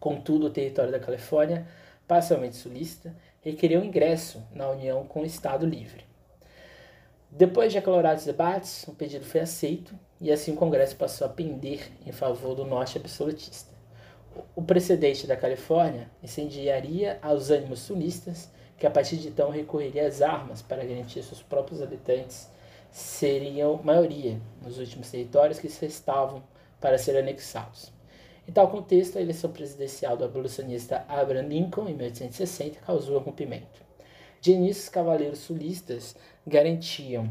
contudo 0.00 0.46
o 0.46 0.50
território 0.50 0.90
da 0.90 0.98
Califórnia, 0.98 1.66
parcialmente 2.06 2.56
sulista, 2.56 3.14
requeriu 3.40 3.84
ingresso 3.84 4.42
na 4.52 4.68
união 4.68 5.04
com 5.06 5.22
o 5.22 5.26
Estado 5.26 5.66
Livre. 5.66 6.04
Depois 7.30 7.72
de 7.72 7.78
acalorados 7.78 8.24
debates, 8.24 8.86
o 8.88 8.94
pedido 8.94 9.24
foi 9.24 9.40
aceito 9.40 9.94
e 10.20 10.32
assim 10.32 10.52
o 10.52 10.56
Congresso 10.56 10.96
passou 10.96 11.26
a 11.26 11.30
pender 11.30 11.90
em 12.06 12.12
favor 12.12 12.54
do 12.54 12.64
norte 12.64 12.98
absolutista. 12.98 13.72
O 14.54 14.62
precedente 14.62 15.26
da 15.26 15.36
Califórnia 15.36 16.10
incendiaria 16.22 17.18
aos 17.22 17.50
ânimos 17.50 17.80
sulistas, 17.80 18.50
que 18.76 18.86
a 18.86 18.90
partir 18.90 19.16
de 19.16 19.28
então 19.28 19.50
recorreria 19.50 20.06
às 20.06 20.22
armas 20.22 20.62
para 20.62 20.84
garantir 20.84 21.22
seus 21.22 21.42
próprios 21.42 21.82
habitantes 21.82 22.48
seriam 22.90 23.80
maioria 23.82 24.40
nos 24.62 24.78
últimos 24.78 25.10
territórios 25.10 25.58
que 25.58 25.68
se 25.68 25.84
restavam 25.84 26.42
para 26.80 26.96
serem 26.96 27.20
anexados. 27.20 27.97
Em 28.48 28.50
tal 28.50 28.68
contexto, 28.68 29.18
a 29.18 29.20
eleição 29.20 29.52
presidencial 29.52 30.16
do 30.16 30.24
abolicionista 30.24 31.04
Abraham 31.06 31.48
Lincoln, 31.48 31.86
em 31.86 31.94
1860, 31.94 32.80
causou 32.80 33.18
rompimento. 33.18 33.82
De 34.40 34.52
início, 34.52 34.84
os 34.84 34.88
cavaleiros 34.88 35.40
sulistas 35.40 36.16
garantiam 36.46 37.30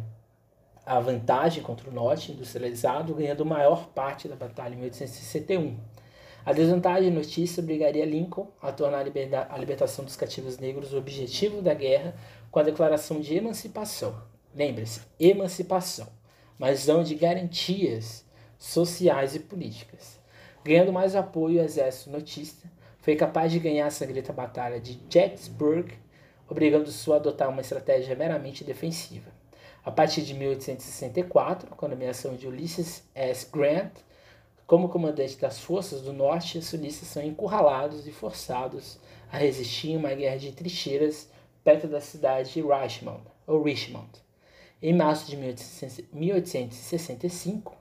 a 0.86 0.99
vantagem 0.99 1.63
contra 1.63 1.89
o 1.89 1.93
norte 1.93 2.32
industrializado, 2.32 3.15
ganhando 3.15 3.43
maior 3.43 3.88
parte 3.88 4.28
da 4.28 4.36
batalha 4.36 4.76
em 4.76 4.78
1861. 4.78 5.76
A 6.45 6.53
desvantagem 6.53 7.09
notícia 7.09 7.63
obrigaria 7.63 8.05
Lincoln 8.05 8.47
a 8.61 8.72
tornar 8.72 8.99
a 8.99 9.57
libertação 9.57 10.05
dos 10.05 10.15
cativos 10.15 10.59
negros 10.59 10.93
o 10.93 10.99
objetivo 10.99 11.63
da 11.63 11.74
guerra 11.74 12.15
com 12.51 12.59
a 12.59 12.63
declaração 12.63 13.20
de 13.20 13.34
emancipação. 13.34 14.22
Lembre-se, 14.53 15.01
emancipação, 15.20 16.07
mas 16.59 16.86
não 16.86 17.01
de 17.01 17.15
garantias 17.15 18.24
sociais 18.59 19.34
e 19.34 19.39
políticas. 19.39 20.16
Ganhando 20.68 20.91
mais 20.91 21.15
apoio, 21.15 21.61
o 21.61 21.63
exército 21.63 22.09
notista 22.09 22.70
foi 22.99 23.15
capaz 23.15 23.53
de 23.53 23.57
ganhar 23.57 23.88
a 23.88 23.89
sangrenta 23.89 24.34
batalha 24.34 24.82
de 24.82 24.99
Gettysburg, 25.09 25.93
obrigando 26.49 26.91
Sul 26.91 27.13
a 27.13 27.15
adotar 27.15 27.47
uma 27.47 27.61
estratégia 27.61 28.13
meramente 28.18 28.65
defensiva. 28.65 29.32
A 29.82 29.91
partir 29.91 30.24
de 30.24 30.34
1864, 30.34 31.74
com 31.74 31.86
a 31.86 31.89
nomeação 31.89 32.36
de 32.36 32.45
Ulysses 32.45 33.07
S. 33.15 33.49
Grant 33.49 33.93
como 34.65 34.89
comandante 34.89 35.38
das 35.38 35.57
forças 35.57 36.01
do 36.01 36.11
norte, 36.11 36.57
os 36.57 36.65
sulistas 36.65 37.07
são 37.07 37.24
encurralados 37.24 38.05
e 38.05 38.11
forçados 38.11 38.99
a 39.32 39.38
resistir 39.38 39.91
em 39.91 39.95
uma 39.95 40.13
guerra 40.13 40.36
de 40.36 40.51
trincheiras 40.51 41.30
perto 41.63 41.88
da 41.88 42.01
cidade 42.01 42.51
de 42.51 42.61
Richmond, 42.61 43.22
ou 43.47 43.63
Richmond. 43.63 44.09
Em 44.82 44.93
março 44.93 45.28
de 45.28 45.38
1865, 46.11 47.74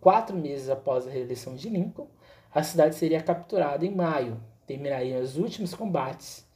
quatro 0.00 0.36
meses 0.36 0.68
após 0.68 1.04
a 1.04 1.10
reeleição 1.10 1.56
de 1.56 1.68
Lincoln, 1.68 2.06
a 2.54 2.62
cidade 2.62 2.94
seria 2.94 3.22
capturada 3.22 3.84
em 3.84 3.94
maio, 3.94 4.40
terminariam 4.66 5.20
os 5.20 5.36
últimos 5.36 5.74
combates, 5.74 6.46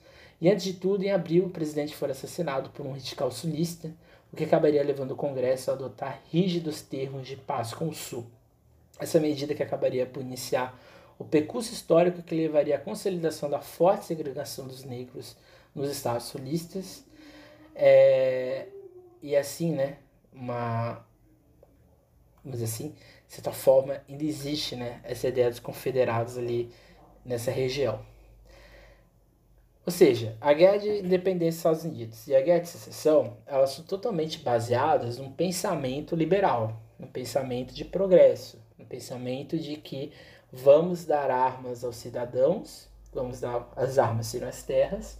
e 0.42 0.50
antes 0.50 0.64
de 0.64 0.72
tudo, 0.72 1.04
em 1.04 1.12
abril, 1.12 1.44
o 1.44 1.50
presidente 1.50 1.94
foi 1.94 2.10
assassinado 2.10 2.70
por 2.70 2.84
um 2.84 2.92
radical 2.92 3.30
sulista, 3.30 3.94
o 4.32 4.36
que 4.36 4.42
acabaria 4.42 4.82
levando 4.82 5.12
o 5.12 5.16
Congresso 5.16 5.70
a 5.70 5.74
adotar 5.74 6.20
rígidos 6.32 6.82
termos 6.82 7.28
de 7.28 7.36
paz 7.36 7.72
com 7.72 7.88
o 7.88 7.94
Sul. 7.94 8.26
Essa 8.98 9.20
medida 9.20 9.54
que 9.54 9.62
acabaria 9.62 10.04
por 10.04 10.20
iniciar 10.20 10.76
o 11.16 11.24
percurso 11.24 11.72
histórico 11.72 12.22
que 12.22 12.34
levaria 12.34 12.74
à 12.74 12.78
consolidação 12.80 13.48
da 13.48 13.60
forte 13.60 14.06
segregação 14.06 14.66
dos 14.66 14.82
negros 14.82 15.36
nos 15.72 15.88
estados 15.88 16.26
sulistas, 16.26 17.04
é, 17.74 18.66
e 19.22 19.36
assim, 19.36 19.72
né, 19.72 19.98
uma, 20.32 21.06
vamos 22.44 22.60
assim, 22.60 22.94
de 23.32 23.36
certa 23.36 23.50
forma, 23.50 23.98
ainda 24.06 24.24
existe 24.24 24.76
né, 24.76 25.00
essa 25.02 25.26
ideia 25.26 25.48
dos 25.48 25.58
confederados 25.58 26.36
ali 26.36 26.70
nessa 27.24 27.50
região. 27.50 27.98
Ou 29.86 29.90
seja, 29.90 30.36
a 30.38 30.52
guerra 30.52 30.76
de 30.76 30.98
independência 30.98 31.70
dos 31.70 31.78
Estados 31.78 31.84
Unidos 31.84 32.28
e 32.28 32.36
a 32.36 32.42
guerra 32.42 32.60
de 32.60 32.68
secessão, 32.68 33.38
elas 33.46 33.70
são 33.70 33.86
totalmente 33.86 34.40
baseadas 34.40 35.16
num 35.16 35.32
pensamento 35.32 36.14
liberal, 36.14 36.78
num 36.98 37.06
pensamento 37.06 37.72
de 37.72 37.86
progresso, 37.86 38.62
num 38.76 38.84
pensamento 38.84 39.56
de 39.58 39.78
que 39.78 40.12
vamos 40.52 41.06
dar 41.06 41.30
armas 41.30 41.82
aos 41.82 41.96
cidadãos, 41.96 42.86
vamos 43.14 43.40
dar 43.40 43.72
as 43.76 43.96
armas 43.96 44.26
serão 44.26 44.48
as 44.48 44.62
terras, 44.62 45.18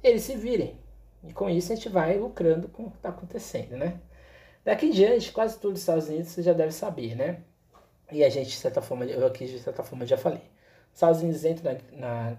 eles 0.00 0.22
se 0.22 0.36
virem. 0.36 0.78
E 1.24 1.32
com 1.32 1.50
isso 1.50 1.72
a 1.72 1.74
gente 1.74 1.88
vai 1.88 2.16
lucrando 2.16 2.68
com 2.68 2.84
o 2.84 2.90
que 2.92 2.98
está 2.98 3.08
acontecendo, 3.08 3.76
né? 3.76 4.00
Daqui 4.64 4.86
em 4.86 4.90
diante, 4.90 5.32
quase 5.32 5.58
tudo 5.58 5.72
dos 5.72 5.80
Estados 5.80 6.08
Unidos 6.08 6.28
você 6.28 6.42
já 6.42 6.52
deve 6.52 6.72
saber, 6.72 7.16
né? 7.16 7.42
E 8.10 8.22
a 8.22 8.28
gente, 8.28 8.50
de 8.50 8.56
certa 8.56 8.80
forma, 8.80 9.04
eu 9.04 9.26
aqui 9.26 9.46
de 9.46 9.58
certa 9.58 9.82
forma 9.82 10.06
já 10.06 10.16
falei. 10.16 10.42
Os 10.90 10.94
Estados 10.94 11.20
Unidos 11.22 11.44
entram 11.44 11.76
na, 11.92 12.30
na 12.30 12.36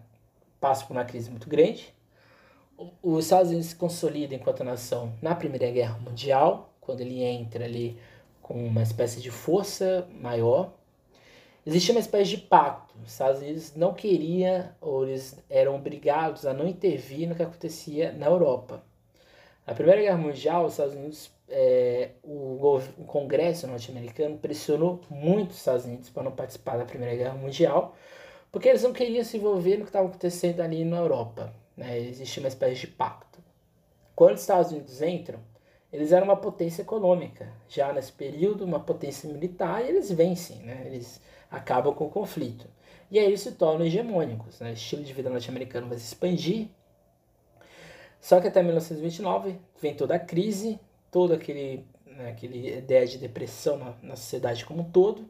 passa 0.59 0.85
por 0.85 0.93
uma 0.93 1.03
crise 1.03 1.29
muito 1.29 1.49
grande. 1.49 1.93
Os 3.01 3.25
Estados 3.25 3.49
Unidos 3.49 3.67
se 3.67 3.75
consolida 3.75 4.33
enquanto 4.33 4.63
nação 4.63 5.13
na 5.21 5.35
Primeira 5.35 5.69
Guerra 5.69 5.99
Mundial, 5.99 6.73
quando 6.79 7.01
ele 7.01 7.21
entra 7.21 7.65
ali 7.65 7.99
com 8.41 8.53
uma 8.53 8.81
espécie 8.81 9.19
de 9.19 9.29
força 9.29 10.07
maior. 10.21 10.73
Existia 11.65 11.93
uma 11.93 11.99
espécie 11.99 12.31
de 12.31 12.37
pacto. 12.37 12.93
Os 13.03 13.11
Estados 13.11 13.41
Unidos 13.41 13.73
não 13.75 13.93
queria, 13.93 14.75
ou 14.79 15.05
eles 15.05 15.37
eram 15.49 15.75
obrigados 15.75 16.45
a 16.45 16.53
não 16.53 16.67
intervir 16.67 17.27
no 17.27 17.35
que 17.35 17.43
acontecia 17.43 18.11
na 18.11 18.27
Europa. 18.27 18.83
Na 19.65 19.73
Primeira 19.73 20.01
Guerra 20.01 20.17
Mundial, 20.17 20.65
os 20.65 20.73
Estados 20.73 20.93
Unidos, 20.93 21.31
é, 21.49 22.11
o, 22.23 22.79
o 22.97 23.05
Congresso 23.05 23.67
norte-americano 23.67 24.37
pressionou 24.37 25.01
muito 25.09 25.51
os 25.51 25.57
Estados 25.57 25.85
Unidos 25.85 26.09
para 26.09 26.23
não 26.23 26.31
participar 26.31 26.77
da 26.77 26.85
Primeira 26.85 27.15
Guerra 27.15 27.35
Mundial, 27.35 27.95
porque 28.51 28.69
eles 28.69 28.83
não 28.83 28.93
queriam 28.93 29.23
se 29.23 29.37
envolver 29.37 29.77
no 29.77 29.83
que 29.83 29.89
estava 29.89 30.07
acontecendo 30.07 30.61
ali 30.61 30.85
na 30.85 30.97
Europa. 30.97 31.53
Né? 31.75 31.99
Existia 31.99 32.41
uma 32.41 32.49
espécie 32.49 32.81
de 32.81 32.87
pacto. 32.87 33.39
Quando 34.15 34.35
os 34.35 34.41
Estados 34.41 34.71
Unidos 34.71 35.01
entram, 35.01 35.39
eles 35.91 36.11
eram 36.11 36.25
uma 36.25 36.37
potência 36.37 36.81
econômica. 36.81 37.51
Já 37.67 37.91
nesse 37.91 38.11
período, 38.11 38.63
uma 38.63 38.79
potência 38.79 39.31
militar, 39.31 39.83
e 39.83 39.89
eles 39.89 40.11
vencem, 40.11 40.57
né? 40.57 40.83
eles 40.85 41.21
acabam 41.49 41.93
com 41.93 42.05
o 42.05 42.09
conflito. 42.09 42.67
E 43.11 43.19
aí 43.19 43.25
eles 43.25 43.41
se 43.41 43.51
tornam 43.51 43.85
hegemônicos. 43.85 44.59
Né? 44.59 44.71
O 44.71 44.73
estilo 44.73 45.03
de 45.03 45.13
vida 45.13 45.29
norte-americano 45.29 45.87
vai 45.87 45.97
se 45.97 46.05
expandir. 46.05 46.67
Só 48.19 48.39
que 48.39 48.47
até 48.47 48.63
1929 48.63 49.59
vem 49.81 49.93
toda 49.93 50.15
a 50.15 50.19
crise, 50.19 50.79
toda 51.13 51.35
aquele, 51.35 51.85
né, 52.07 52.31
aquele 52.31 52.79
ideia 52.79 53.05
de 53.05 53.19
depressão 53.19 53.77
na, 53.77 53.93
na 54.01 54.15
sociedade 54.15 54.65
como 54.65 54.81
um 54.81 54.91
todo. 54.91 55.29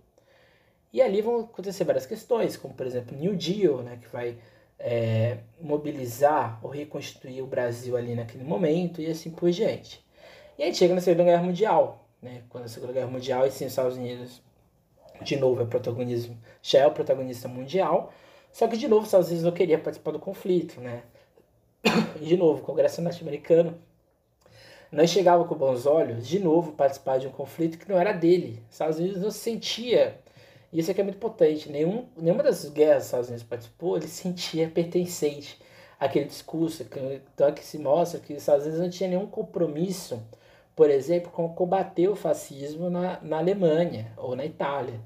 E 0.93 1.01
ali 1.01 1.21
vão 1.21 1.41
acontecer 1.41 1.83
várias 1.83 2.05
questões, 2.05 2.55
como 2.55 2.73
por 2.73 2.87
exemplo 2.87 3.17
New 3.17 3.35
Deal, 3.35 3.83
né, 3.83 3.99
que 4.01 4.07
vai 4.07 4.37
é, 4.79 5.39
mobilizar 5.59 6.59
ou 6.63 6.69
reconstituir 6.69 7.41
o 7.41 7.47
Brasil 7.47 7.97
ali 7.97 8.15
naquele 8.15 8.45
momento 8.45 9.01
e 9.01 9.07
assim 9.07 9.29
por 9.29 9.51
diante. 9.51 10.03
E 10.57 10.63
aí 10.63 10.73
chega 10.73 10.95
na 10.95 11.01
Segunda 11.01 11.25
Guerra 11.25 11.43
Mundial, 11.43 12.07
né? 12.21 12.43
Quando 12.49 12.65
a 12.65 12.67
Segunda 12.67 12.93
Guerra 12.93 13.07
Mundial 13.07 13.45
e 13.45 13.51
sim 13.51 13.65
os 13.65 13.71
Estados 13.71 13.97
Unidos 13.97 14.41
de 15.21 15.35
novo 15.35 15.61
é 15.61 15.65
protagonismo, 15.65 16.37
já 16.61 16.79
é 16.79 16.87
o 16.87 16.91
protagonista 16.91 17.47
mundial, 17.47 18.13
só 18.51 18.67
que 18.67 18.77
de 18.77 18.87
novo 18.87 19.01
os 19.01 19.07
Estados 19.07 19.27
Unidos 19.27 19.45
não 19.45 19.51
queria 19.51 19.79
participar 19.79 20.11
do 20.11 20.19
conflito, 20.19 20.79
né? 20.79 21.03
E 22.21 22.25
de 22.25 22.37
novo, 22.37 22.61
o 22.61 22.65
Congresso 22.65 23.01
norte-americano 23.01 23.77
não 24.93 25.07
chegava 25.07 25.43
com 25.43 25.55
bons 25.55 25.85
olhos 25.85 26.27
de 26.27 26.39
novo 26.39 26.71
participar 26.71 27.17
de 27.17 27.27
um 27.27 27.31
conflito 27.31 27.77
que 27.77 27.89
não 27.89 27.99
era 27.99 28.13
dele. 28.13 28.61
Os 28.67 28.75
Estados 28.75 28.99
Unidos 28.99 29.21
não 29.21 29.31
se 29.31 29.39
sentia 29.39 30.17
e 30.73 30.79
isso 30.79 30.89
aqui 30.89 31.01
é 31.01 31.03
muito 31.03 31.19
potente. 31.19 31.69
Nenhum, 31.69 32.05
nenhuma 32.17 32.41
das 32.41 32.67
guerras 32.69 32.95
que 32.95 32.99
os 32.99 33.05
Estados 33.05 33.27
Unidos 33.29 33.47
participou, 33.47 33.95
ele 33.95 34.07
sentia 34.07 34.67
pertencente 34.67 35.59
àquele 35.99 36.25
discurso. 36.25 36.85
Então 37.33 37.47
aqui 37.47 37.63
se 37.63 37.77
mostra 37.77 38.19
que 38.19 38.33
os 38.33 38.39
Estados 38.39 38.65
Unidos 38.65 38.81
não 38.81 38.89
tinha 38.89 39.09
nenhum 39.09 39.27
compromisso, 39.27 40.19
por 40.75 40.89
exemplo, 40.89 41.31
com 41.31 41.47
combater 41.49 42.07
o 42.07 42.15
fascismo 42.15 42.89
na, 42.89 43.19
na 43.21 43.37
Alemanha 43.37 44.11
ou 44.17 44.35
na 44.35 44.45
Itália. 44.45 44.99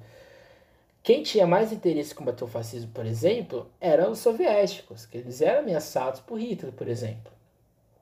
Quem 1.03 1.21
tinha 1.23 1.45
mais 1.45 1.73
interesse 1.73 2.13
em 2.13 2.15
combater 2.15 2.43
o 2.45 2.47
fascismo, 2.47 2.91
por 2.93 3.05
exemplo, 3.05 3.69
eram 3.79 4.11
os 4.11 4.19
soviéticos, 4.19 5.05
que 5.05 5.17
eles 5.17 5.41
eram 5.41 5.59
ameaçados 5.59 6.19
por 6.21 6.39
Hitler, 6.39 6.73
por 6.73 6.87
exemplo. 6.87 7.36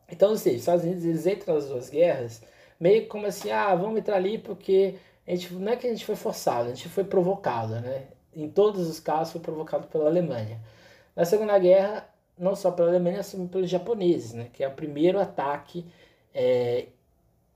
Então, 0.09 0.31
ou 0.31 0.37
seja, 0.37 0.55
os 0.55 0.61
Estados 0.61 0.83
Unidos 0.85 1.05
eles 1.05 1.25
entram 1.25 1.55
nas 1.55 1.67
duas 1.67 1.89
guerras 1.89 2.41
meio 2.79 3.07
como 3.07 3.25
assim, 3.25 3.51
ah, 3.51 3.73
vamos 3.75 3.97
entrar 3.99 4.17
ali 4.17 4.37
porque 4.37 4.95
a 5.27 5.31
gente, 5.31 5.53
não 5.53 5.71
é 5.71 5.75
que 5.75 5.87
a 5.87 5.89
gente 5.89 6.05
foi 6.05 6.15
forçado, 6.15 6.69
a 6.69 6.73
gente 6.73 6.89
foi 6.89 7.03
provocado, 7.03 7.79
né? 7.79 8.07
Em 8.35 8.49
todos 8.49 8.87
os 8.87 8.99
casos 8.99 9.31
foi 9.33 9.41
provocado 9.41 9.87
pela 9.87 10.07
Alemanha. 10.07 10.59
Na 11.15 11.25
Segunda 11.25 11.57
Guerra, 11.57 12.07
não 12.37 12.55
só 12.55 12.71
pela 12.71 12.89
Alemanha, 12.89 13.17
mas 13.17 13.33
pelos 13.49 13.69
japoneses, 13.69 14.33
né? 14.33 14.49
Que 14.53 14.63
é 14.63 14.67
o 14.67 14.71
primeiro 14.71 15.19
ataque 15.19 15.85
é, 16.33 16.87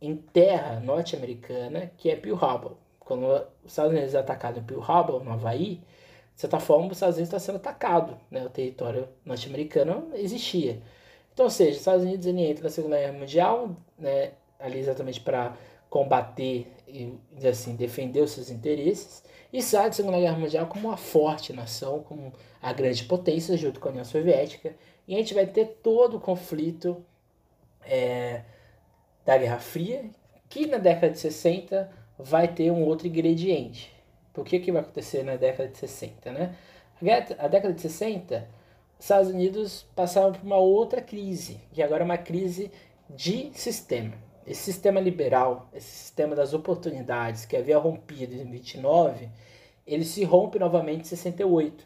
em 0.02 0.16
terra 0.16 0.80
norte-americana, 0.80 1.92
que 1.98 2.10
é 2.10 2.16
Pearl 2.16 2.44
Harbor. 2.44 2.74
Quando 3.00 3.26
os 3.64 3.72
Estados 3.72 3.92
Unidos 3.92 4.14
é 4.16 4.20
atacado 4.20 4.60
em 4.60 4.64
Pearl 4.64 4.82
Harbor, 4.82 5.24
no 5.24 5.32
Havaí, 5.32 5.76
de 6.34 6.42
certa 6.42 6.60
forma, 6.60 6.88
os 6.88 6.94
Estados 6.94 7.18
Unidos 7.18 7.34
está 7.34 7.40
sendo 7.40 7.58
atacado, 7.58 8.18
né? 8.32 8.46
O 8.46 8.50
território 8.50 9.08
norte-americano 9.26 10.10
existia. 10.14 10.82
Então, 11.40 11.46
ou 11.46 11.50
seja, 11.50 11.72
os 11.72 11.78
Estados 11.78 12.04
Unidos 12.04 12.26
ele 12.26 12.42
entra 12.42 12.66
na 12.66 12.70
Segunda 12.70 12.98
Guerra 12.98 13.14
Mundial, 13.14 13.74
né? 13.98 14.32
Ali 14.60 14.80
exatamente 14.80 15.22
para 15.22 15.56
combater 15.90 16.68
e 16.86 17.18
assim 17.48 17.78
defender 17.78 18.20
os 18.20 18.32
seus 18.32 18.50
interesses 18.50 19.24
e 19.54 19.62
sai 19.62 19.86
da 19.86 19.94
Segunda 19.94 20.20
Guerra 20.20 20.38
Mundial 20.38 20.68
como 20.68 20.90
uma 20.90 20.98
forte 20.98 21.54
nação, 21.54 22.04
como 22.04 22.34
a 22.62 22.74
grande 22.74 23.06
potência 23.06 23.56
junto 23.56 23.80
com 23.80 23.88
a 23.88 23.92
União 23.92 24.04
Soviética 24.04 24.76
e 25.08 25.16
a 25.16 25.18
gente 25.18 25.34
vai 25.34 25.48
ter 25.48 25.80
todo 25.82 26.18
o 26.18 26.20
conflito 26.20 27.02
é, 27.86 28.42
da 29.26 29.38
Guerra 29.38 29.60
Fria 29.60 30.10
que 30.50 30.68
na 30.68 30.78
década 30.78 31.14
de 31.14 31.20
60 31.20 31.90
vai 32.18 32.50
ter 32.50 32.70
um 32.70 32.84
outro 32.84 33.08
ingrediente. 33.08 33.94
Por 34.34 34.44
que 34.44 34.60
que 34.60 34.74
vai 34.74 34.82
acontecer 34.82 35.24
na 35.24 35.38
década 35.38 35.70
de 35.70 35.78
60, 35.78 36.34
né? 36.34 36.54
A 37.38 37.48
década 37.48 37.74
de 37.74 37.80
60, 37.80 38.46
os 39.00 39.06
Estados 39.06 39.32
Unidos 39.32 39.88
passaram 39.96 40.34
por 40.34 40.44
uma 40.44 40.58
outra 40.58 41.02
crise, 41.02 41.60
que 41.74 41.82
agora 41.82 42.04
é 42.04 42.06
uma 42.06 42.18
crise 42.18 42.70
de 43.10 43.50
sistema 43.56 44.30
esse 44.50 44.64
sistema 44.64 45.00
liberal, 45.00 45.70
esse 45.72 45.88
sistema 45.88 46.36
das 46.36 46.56
oportunidades 46.56 47.46
que 47.46 47.56
havia 47.56 47.78
rompido 47.78 48.34
em 48.34 48.50
29, 48.50 49.30
ele 49.86 50.04
se 50.04 50.24
rompe 50.24 50.58
novamente 50.58 51.02
em 51.02 51.06
68. 51.06 51.86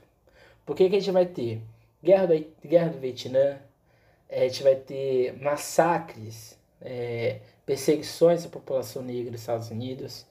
Por 0.65 0.73
que, 0.73 0.89
que 0.89 0.95
a 0.95 0.99
gente 0.99 1.11
vai 1.11 1.25
ter 1.25 1.61
guerra 2.01 2.27
do, 2.27 2.45
guerra 2.65 2.89
do 2.89 2.99
Vietnã, 2.99 3.59
é, 4.29 4.45
a 4.45 4.47
gente 4.47 4.63
vai 4.63 4.77
ter 4.77 5.37
massacres, 5.41 6.57
é, 6.81 7.41
perseguições 7.65 8.45
à 8.45 8.49
população 8.49 9.01
negra 9.01 9.31
nos 9.31 9.41
Estados 9.41 9.69
Unidos, 9.69 10.25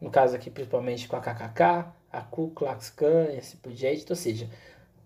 no 0.00 0.12
caso 0.12 0.36
aqui 0.36 0.50
principalmente 0.50 1.08
com 1.08 1.16
a 1.16 1.20
KKK, 1.20 1.92
a 2.12 2.20
Ku 2.20 2.52
Klux 2.54 2.90
Klan 2.90 3.32
e 3.32 3.38
assim 3.38 3.56
por 3.56 3.72
diante. 3.72 4.02
Então, 4.02 4.14
ou 4.14 4.16
seja, 4.16 4.48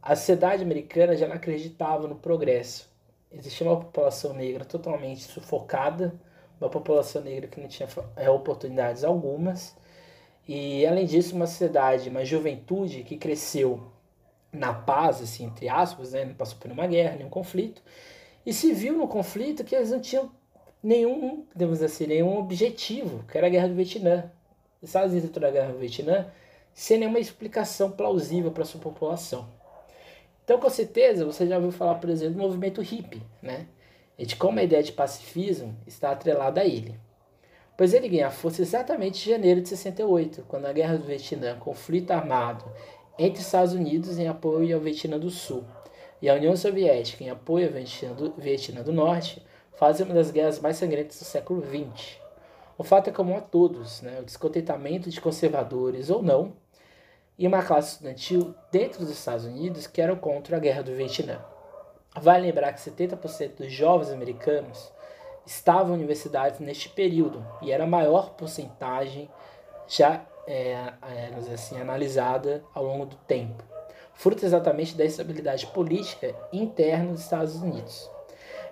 a 0.02 0.14
sociedade 0.16 0.62
americana 0.62 1.16
já 1.16 1.26
não 1.26 1.36
acreditava 1.36 2.06
no 2.06 2.16
progresso. 2.16 2.88
Existia 3.30 3.66
uma 3.66 3.78
população 3.78 4.32
negra 4.32 4.64
totalmente 4.64 5.22
sufocada, 5.22 6.14
uma 6.60 6.70
população 6.70 7.22
negra 7.22 7.46
que 7.46 7.60
não 7.60 7.68
tinha 7.68 7.88
é, 8.16 8.30
oportunidades 8.30 9.04
algumas. 9.04 9.76
E 10.46 10.86
além 10.86 11.04
disso, 11.04 11.36
uma 11.36 11.46
sociedade, 11.46 12.08
uma 12.08 12.24
juventude 12.24 13.02
que 13.02 13.18
cresceu 13.18 13.92
na 14.50 14.72
paz, 14.72 15.20
assim, 15.20 15.44
entre 15.44 15.68
aspas, 15.68 16.12
né? 16.12 16.24
não 16.24 16.34
passou 16.34 16.58
por 16.58 16.68
nenhuma 16.68 16.86
guerra, 16.86 17.16
nenhum 17.16 17.28
conflito, 17.28 17.82
e 18.46 18.52
se 18.52 18.72
viu 18.72 18.96
no 18.96 19.06
conflito 19.06 19.62
que 19.62 19.74
eles 19.74 19.90
não 19.90 20.00
tinham 20.00 20.30
nenhum, 20.82 21.44
dizer 21.54 21.84
assim, 21.84 22.06
nenhum 22.06 22.38
objetivo, 22.38 23.24
que 23.24 23.36
era 23.36 23.46
a 23.46 23.50
guerra 23.50 23.68
do 23.68 23.74
Vietnã. 23.74 24.32
Os 24.80 24.88
Estados 24.88 25.12
Unidos 25.12 25.28
entrou 25.28 25.46
na 25.46 25.52
guerra 25.52 25.72
do 25.72 25.78
Vietnã 25.78 26.30
sem 26.72 26.98
nenhuma 26.98 27.18
explicação 27.18 27.90
plausível 27.90 28.50
para 28.50 28.64
sua 28.64 28.80
população. 28.80 29.57
Então, 30.48 30.58
com 30.58 30.70
certeza, 30.70 31.26
você 31.26 31.46
já 31.46 31.56
ouviu 31.56 31.70
falar, 31.70 31.96
por 31.96 32.08
exemplo, 32.08 32.36
do 32.36 32.40
movimento 32.40 32.80
hippie, 32.80 33.20
né? 33.42 33.66
e 34.18 34.24
de 34.24 34.34
como 34.34 34.58
a 34.58 34.62
ideia 34.62 34.82
de 34.82 34.92
pacifismo 34.92 35.76
está 35.86 36.10
atrelada 36.10 36.62
a 36.62 36.64
ele. 36.64 36.98
Pois 37.76 37.92
ele 37.92 38.08
ganha 38.08 38.30
força 38.30 38.62
exatamente 38.62 39.28
em 39.28 39.32
janeiro 39.32 39.60
de 39.60 39.68
68, 39.68 40.46
quando 40.48 40.64
a 40.64 40.72
Guerra 40.72 40.96
do 40.96 41.04
Vietnã, 41.04 41.58
conflito 41.58 42.12
armado 42.12 42.64
entre 43.18 43.42
Estados 43.42 43.74
Unidos 43.74 44.18
em 44.18 44.26
apoio 44.26 44.74
ao 44.74 44.80
Vietnã 44.80 45.18
do 45.18 45.28
Sul 45.28 45.64
e 46.22 46.30
a 46.30 46.34
União 46.34 46.56
Soviética 46.56 47.22
em 47.22 47.28
apoio 47.28 47.66
ao 47.66 47.72
Vietnã 47.74 48.14
do, 48.14 48.32
Vietnã 48.38 48.82
do 48.82 48.90
Norte, 48.90 49.44
fazem 49.76 50.06
uma 50.06 50.14
das 50.14 50.30
guerras 50.30 50.58
mais 50.60 50.78
sangrentas 50.78 51.18
do 51.18 51.26
século 51.26 51.60
XX. 51.60 52.16
O 52.78 52.82
fato 52.82 53.10
é 53.10 53.12
comum 53.12 53.36
a 53.36 53.42
todos, 53.42 54.00
né? 54.00 54.18
o 54.18 54.24
descontentamento 54.24 55.10
de 55.10 55.20
conservadores 55.20 56.08
ou 56.08 56.22
não, 56.22 56.54
e 57.38 57.46
uma 57.46 57.62
classe 57.62 57.92
estudantil 57.92 58.54
dentro 58.70 59.00
dos 59.00 59.10
Estados 59.10 59.44
Unidos 59.44 59.86
que 59.86 60.00
eram 60.00 60.16
contra 60.16 60.56
a 60.56 60.60
Guerra 60.60 60.82
do 60.82 60.94
Vietnã. 60.94 61.38
Vale 62.20 62.46
lembrar 62.46 62.72
que 62.72 62.80
70% 62.80 63.56
dos 63.56 63.72
jovens 63.72 64.10
americanos 64.10 64.92
estavam 65.46 65.92
em 65.92 65.98
universidades 65.98 66.58
neste 66.58 66.88
período 66.88 67.46
e 67.62 67.70
era 67.70 67.84
a 67.84 67.86
maior 67.86 68.30
porcentagem 68.30 69.30
já 69.86 70.26
é, 70.46 70.92
é, 71.02 71.52
assim, 71.52 71.80
analisada 71.80 72.64
ao 72.74 72.84
longo 72.84 73.06
do 73.06 73.16
tempo, 73.16 73.62
fruto 74.14 74.44
exatamente 74.44 74.96
da 74.96 75.04
estabilidade 75.04 75.66
política 75.68 76.34
interna 76.52 77.12
dos 77.12 77.20
Estados 77.20 77.56
Unidos. 77.56 78.10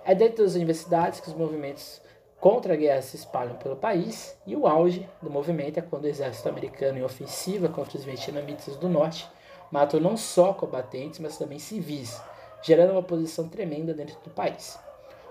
É 0.03 0.13
dentro 0.13 0.43
das 0.43 0.55
universidades 0.55 1.19
que 1.19 1.27
os 1.27 1.33
movimentos 1.33 2.01
contra 2.39 2.73
a 2.73 2.77
guerra 2.77 3.01
se 3.01 3.15
espalham 3.15 3.55
pelo 3.55 3.75
país 3.75 4.37
e 4.45 4.55
o 4.55 4.67
auge 4.67 5.07
do 5.21 5.29
movimento 5.29 5.77
é 5.77 5.81
quando 5.81 6.05
o 6.05 6.07
exército 6.07 6.49
americano 6.49 6.99
em 6.99 7.03
ofensiva 7.03 7.67
contra 7.69 7.97
os 7.97 8.03
vietnamitas 8.03 8.75
do 8.77 8.87
norte 8.87 9.27
matou 9.71 9.99
não 9.99 10.15
só 10.15 10.53
combatentes, 10.53 11.19
mas 11.19 11.37
também 11.37 11.59
civis, 11.59 12.21
gerando 12.61 12.91
uma 12.91 13.03
posição 13.03 13.49
tremenda 13.49 13.93
dentro 13.93 14.17
do 14.23 14.29
país. 14.29 14.79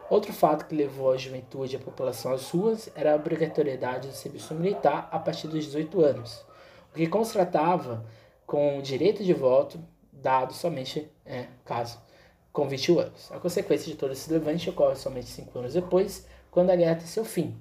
Outro 0.08 0.32
fato 0.32 0.66
que 0.66 0.74
levou 0.74 1.12
a 1.12 1.16
juventude 1.16 1.74
e 1.74 1.76
a 1.76 1.80
população 1.80 2.32
às 2.32 2.50
ruas 2.50 2.88
era 2.94 3.12
a 3.12 3.16
obrigatoriedade 3.16 4.08
do 4.08 4.14
serviço 4.14 4.54
militar 4.54 5.08
a 5.10 5.18
partir 5.18 5.48
dos 5.48 5.64
18 5.64 6.04
anos, 6.04 6.44
o 6.92 6.96
que 6.96 7.06
constatava 7.08 8.04
com 8.46 8.78
o 8.78 8.82
direito 8.82 9.24
de 9.24 9.32
voto 9.32 9.80
dado 10.12 10.54
somente, 10.54 11.10
é, 11.24 11.46
caso, 11.64 11.98
com 12.52 12.68
21 12.68 13.00
anos. 13.00 13.32
A 13.32 13.38
consequência 13.38 13.90
de 13.90 13.98
todo 13.98 14.12
esse 14.12 14.32
levante 14.32 14.70
ocorre 14.70 14.96
somente 14.96 15.26
cinco 15.26 15.58
anos 15.58 15.74
depois, 15.74 16.26
quando 16.56 16.70
a 16.70 16.76
guerra 16.76 16.96
tem 16.96 17.06
seu 17.06 17.22
fim. 17.22 17.54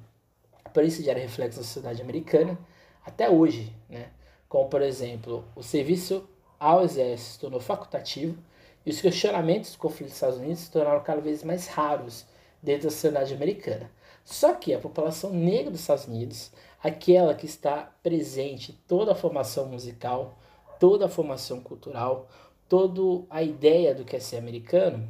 Por 0.73 0.81
isso 0.81 1.03
gera 1.03 1.19
reflexo 1.19 1.59
na 1.59 1.65
sociedade 1.65 2.01
americana 2.01 2.57
até 3.05 3.29
hoje, 3.29 3.75
né? 3.89 4.07
como 4.47 4.69
por 4.69 4.81
exemplo, 4.81 5.43
o 5.53 5.61
serviço 5.61 6.25
ao 6.57 6.81
exército 6.81 7.33
se 7.33 7.39
tornou 7.41 7.59
facultativo 7.59 8.37
e 8.85 8.89
os 8.89 9.01
questionamentos 9.01 9.73
do 9.73 9.79
conflito 9.79 10.07
dos 10.07 10.13
Estados 10.13 10.37
Unidos 10.37 10.59
se 10.59 10.71
tornaram 10.71 11.03
cada 11.03 11.19
vez 11.19 11.43
mais 11.43 11.67
raros 11.67 12.25
dentro 12.63 12.83
da 12.83 12.89
sociedade 12.89 13.33
americana. 13.33 13.91
Só 14.23 14.53
que 14.53 14.73
a 14.73 14.79
população 14.79 15.29
negra 15.29 15.71
dos 15.71 15.81
Estados 15.81 16.07
Unidos, 16.07 16.53
aquela 16.81 17.35
que 17.35 17.45
está 17.45 17.93
presente 18.01 18.81
toda 18.87 19.11
a 19.11 19.15
formação 19.15 19.65
musical, 19.65 20.39
toda 20.79 21.07
a 21.07 21.09
formação 21.09 21.59
cultural, 21.59 22.29
toda 22.69 23.25
a 23.29 23.43
ideia 23.43 23.93
do 23.93 24.05
que 24.05 24.15
é 24.15 24.21
ser 24.21 24.37
americano, 24.37 25.05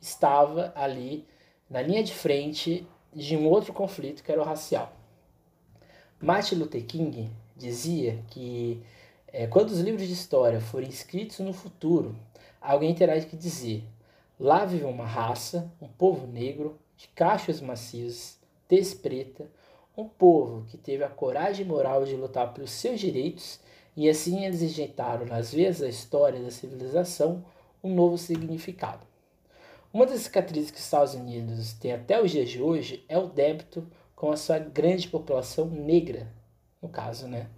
estava 0.00 0.72
ali 0.74 1.28
na 1.68 1.82
linha 1.82 2.02
de 2.02 2.14
frente 2.14 2.88
de 3.16 3.34
um 3.34 3.48
outro 3.48 3.72
conflito 3.72 4.22
que 4.22 4.30
era 4.30 4.42
o 4.42 4.44
racial. 4.44 4.92
Martin 6.20 6.56
Luther 6.56 6.84
King 6.84 7.30
dizia 7.56 8.22
que 8.28 8.82
é, 9.28 9.46
quando 9.46 9.70
os 9.70 9.80
livros 9.80 10.06
de 10.06 10.12
história 10.12 10.60
forem 10.60 10.90
escritos 10.90 11.38
no 11.38 11.54
futuro, 11.54 12.14
alguém 12.60 12.94
terá 12.94 13.18
que 13.18 13.34
dizer: 13.34 13.82
lá 14.38 14.66
vive 14.66 14.84
uma 14.84 15.06
raça, 15.06 15.72
um 15.80 15.88
povo 15.88 16.26
negro, 16.26 16.78
de 16.94 17.08
cachos 17.08 17.62
macios, 17.62 18.36
tez 18.68 18.92
preta, 18.92 19.46
um 19.96 20.06
povo 20.06 20.66
que 20.68 20.76
teve 20.76 21.02
a 21.02 21.08
coragem 21.08 21.64
moral 21.64 22.04
de 22.04 22.14
lutar 22.14 22.52
pelos 22.52 22.70
seus 22.70 23.00
direitos 23.00 23.58
e 23.96 24.10
assim 24.10 24.44
eles 24.44 24.60
injetaram 24.60 25.24
nas 25.24 25.54
veias 25.54 25.78
da 25.78 25.88
história 25.88 26.38
da 26.38 26.50
civilização 26.50 27.42
um 27.82 27.94
novo 27.94 28.18
significado. 28.18 29.06
Uma 29.92 30.06
das 30.06 30.20
cicatrizes 30.20 30.70
que 30.70 30.78
os 30.78 30.84
Estados 30.84 31.14
Unidos 31.14 31.72
têm 31.74 31.92
até 31.92 32.20
os 32.22 32.30
dias 32.30 32.50
de 32.50 32.60
hoje 32.60 33.04
é 33.08 33.16
o 33.16 33.26
débito 33.26 33.86
com 34.14 34.30
a 34.30 34.36
sua 34.36 34.58
grande 34.58 35.08
população 35.08 35.66
negra, 35.66 36.26
no 36.82 36.88
caso, 36.88 37.26
né? 37.28 37.48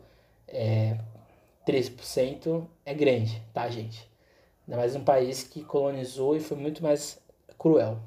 É, 0.47 0.99
13% 1.67 2.67
é 2.85 2.95
grande, 2.95 3.43
tá, 3.53 3.69
gente? 3.69 4.09
Ainda 4.67 4.79
mais 4.79 4.95
um 4.95 5.05
país 5.05 5.43
que 5.43 5.65
colonizou 5.65 6.37
e 6.37 6.41
foi 6.41 6.57
muito 6.57 6.83
mais 6.83 7.19
cruel. 7.59 7.99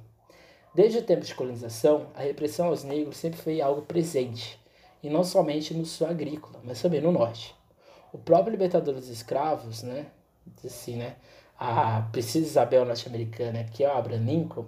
Desde 0.74 1.00
o 1.00 1.04
tempo 1.04 1.26
de 1.26 1.36
colonização, 1.36 2.08
a 2.16 2.22
repressão 2.22 2.68
aos 2.68 2.84
negros 2.84 3.18
sempre 3.18 3.40
foi 3.40 3.60
algo 3.60 3.82
presente, 3.82 4.60
e 5.04 5.10
não 5.10 5.24
somente 5.24 5.74
no 5.74 5.86
sul 5.86 6.08
agrícola, 6.08 6.62
mas 6.64 6.82
também 6.82 7.02
no 7.02 7.12
norte. 7.12 7.56
O 8.14 8.18
próprio 8.18 8.52
libertador 8.52 8.94
dos 8.94 9.10
escravos, 9.10 9.84
né, 9.84 10.08
assim, 10.64 10.96
né, 10.96 11.16
a 11.64 12.02
Princesa 12.12 12.48
Isabel 12.48 12.86
norte-americana, 12.86 13.66
que 13.66 13.84
é 13.84 13.88
o 13.88 13.96
Abraham 13.96 14.26
Lincoln, 14.26 14.66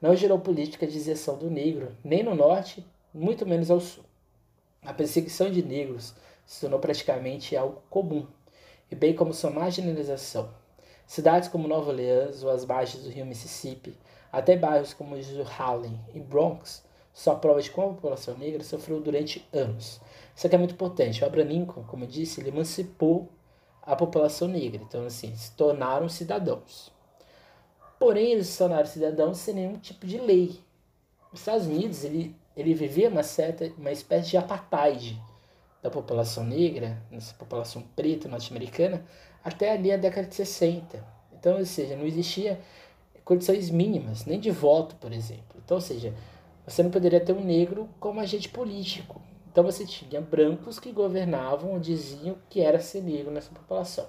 não 0.00 0.14
gerou 0.14 0.38
política 0.38 0.86
de 0.86 0.96
isenção 0.96 1.36
do 1.36 1.50
negro, 1.50 1.88
nem 2.04 2.22
no 2.22 2.36
norte, 2.36 2.86
muito 3.12 3.44
menos 3.44 3.68
ao 3.68 3.80
sul. 3.80 4.04
A 4.80 4.94
perseguição 4.94 5.50
de 5.50 5.60
negros 5.60 6.14
se 6.46 6.60
tornou 6.60 6.78
praticamente 6.78 7.56
algo 7.56 7.82
comum, 7.90 8.24
e 8.88 8.94
bem 8.94 9.12
como 9.12 9.34
sua 9.34 9.50
marginalização. 9.50 10.48
Cidades 11.04 11.48
como 11.48 11.66
Nova 11.66 11.90
Orleans 11.90 12.44
ou 12.44 12.50
as 12.50 12.64
margens 12.64 13.02
do 13.02 13.10
rio 13.10 13.26
Mississippi 13.26 13.98
até 14.30 14.56
bairros 14.56 14.94
como 14.94 15.16
Harlem 15.58 15.98
e 16.14 16.20
Bronx, 16.20 16.84
só 17.12 17.34
prova 17.34 17.60
de 17.60 17.72
como 17.72 17.90
a 17.90 17.94
população 17.94 18.38
negra 18.38 18.62
sofreu 18.62 19.00
durante 19.00 19.44
anos. 19.52 20.00
Isso 20.32 20.46
aqui 20.46 20.54
é 20.54 20.58
muito 20.58 20.74
importante. 20.74 21.24
O 21.24 21.26
Abraham 21.26 21.48
Lincoln, 21.48 21.82
como 21.88 22.04
eu 22.04 22.08
disse, 22.08 22.40
ele 22.40 22.50
emancipou 22.50 23.28
a 23.86 23.94
população 23.94 24.48
negra. 24.48 24.82
Então, 24.82 25.06
assim, 25.06 25.34
se 25.36 25.52
tornaram 25.52 26.08
cidadãos. 26.08 26.90
Porém, 27.98 28.32
eles 28.32 28.48
se 28.48 28.58
tornaram 28.58 28.84
cidadãos 28.84 29.38
sem 29.38 29.54
nenhum 29.54 29.78
tipo 29.78 30.06
de 30.06 30.18
lei. 30.18 30.58
Os 31.32 31.40
Estados 31.40 31.66
Unidos, 31.66 32.04
ele, 32.04 32.34
ele 32.56 32.74
vivia 32.74 33.08
uma 33.08 33.22
certa, 33.22 33.72
uma 33.78 33.92
espécie 33.92 34.30
de 34.30 34.36
apartheid 34.36 35.18
da 35.82 35.88
população 35.88 36.44
negra, 36.44 37.00
nessa 37.10 37.32
população 37.34 37.82
preta 37.94 38.28
norte-americana, 38.28 39.04
até 39.44 39.72
ali 39.72 39.92
a 39.92 39.96
década 39.96 40.26
de 40.26 40.34
60. 40.34 41.02
Então, 41.32 41.58
ou 41.58 41.64
seja, 41.64 41.96
não 41.96 42.04
existia 42.04 42.60
condições 43.24 43.70
mínimas, 43.70 44.24
nem 44.24 44.40
de 44.40 44.50
voto, 44.50 44.96
por 44.96 45.12
exemplo. 45.12 45.60
Então, 45.64 45.76
ou 45.76 45.80
seja, 45.80 46.12
você 46.66 46.82
não 46.82 46.90
poderia 46.90 47.20
ter 47.20 47.32
um 47.32 47.44
negro 47.44 47.88
como 48.00 48.20
agente 48.20 48.48
político. 48.48 49.20
Então 49.56 49.64
você 49.64 49.86
tinha 49.86 50.20
brancos 50.20 50.78
que 50.78 50.92
governavam 50.92 51.80
diziam 51.80 52.36
que 52.50 52.60
era 52.60 52.78
ser 52.78 53.00
negro 53.00 53.30
nessa 53.30 53.50
população. 53.50 54.06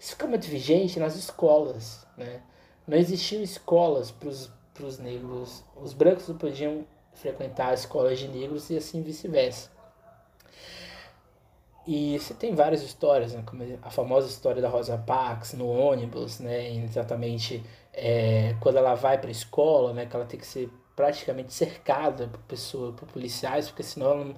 Isso 0.00 0.10
fica 0.10 0.26
muito 0.26 0.48
vigente 0.48 0.98
nas 0.98 1.14
escolas, 1.14 2.04
né? 2.16 2.42
Não 2.88 2.98
existiam 2.98 3.40
escolas 3.40 4.10
para 4.10 4.28
os 4.28 4.98
negros, 4.98 5.62
os 5.76 5.92
brancos 5.92 6.26
não 6.26 6.36
podiam 6.36 6.84
frequentar 7.12 7.72
escolas 7.72 8.18
de 8.18 8.26
negros 8.26 8.68
e 8.68 8.78
assim 8.78 9.00
vice-versa. 9.00 9.70
E 11.86 12.18
você 12.18 12.34
tem 12.34 12.52
várias 12.52 12.82
histórias, 12.82 13.32
né? 13.32 13.44
como 13.46 13.62
a 13.82 13.90
famosa 13.90 14.26
história 14.26 14.60
da 14.60 14.68
Rosa 14.68 14.98
Parks 14.98 15.52
no 15.52 15.68
ônibus, 15.68 16.40
né? 16.40 16.68
exatamente 16.74 17.64
é, 17.92 18.56
quando 18.58 18.78
ela 18.78 18.96
vai 18.96 19.18
para 19.18 19.28
a 19.28 19.30
escola, 19.30 19.92
né? 19.92 20.06
que 20.06 20.16
ela 20.16 20.24
tem 20.24 20.40
que 20.40 20.46
ser 20.46 20.68
praticamente 20.96 21.54
cercada 21.54 22.26
por 22.26 22.40
pessoas, 22.40 22.92
por 22.96 23.06
policiais, 23.06 23.68
porque 23.68 23.84
senão 23.84 24.10
ela 24.10 24.34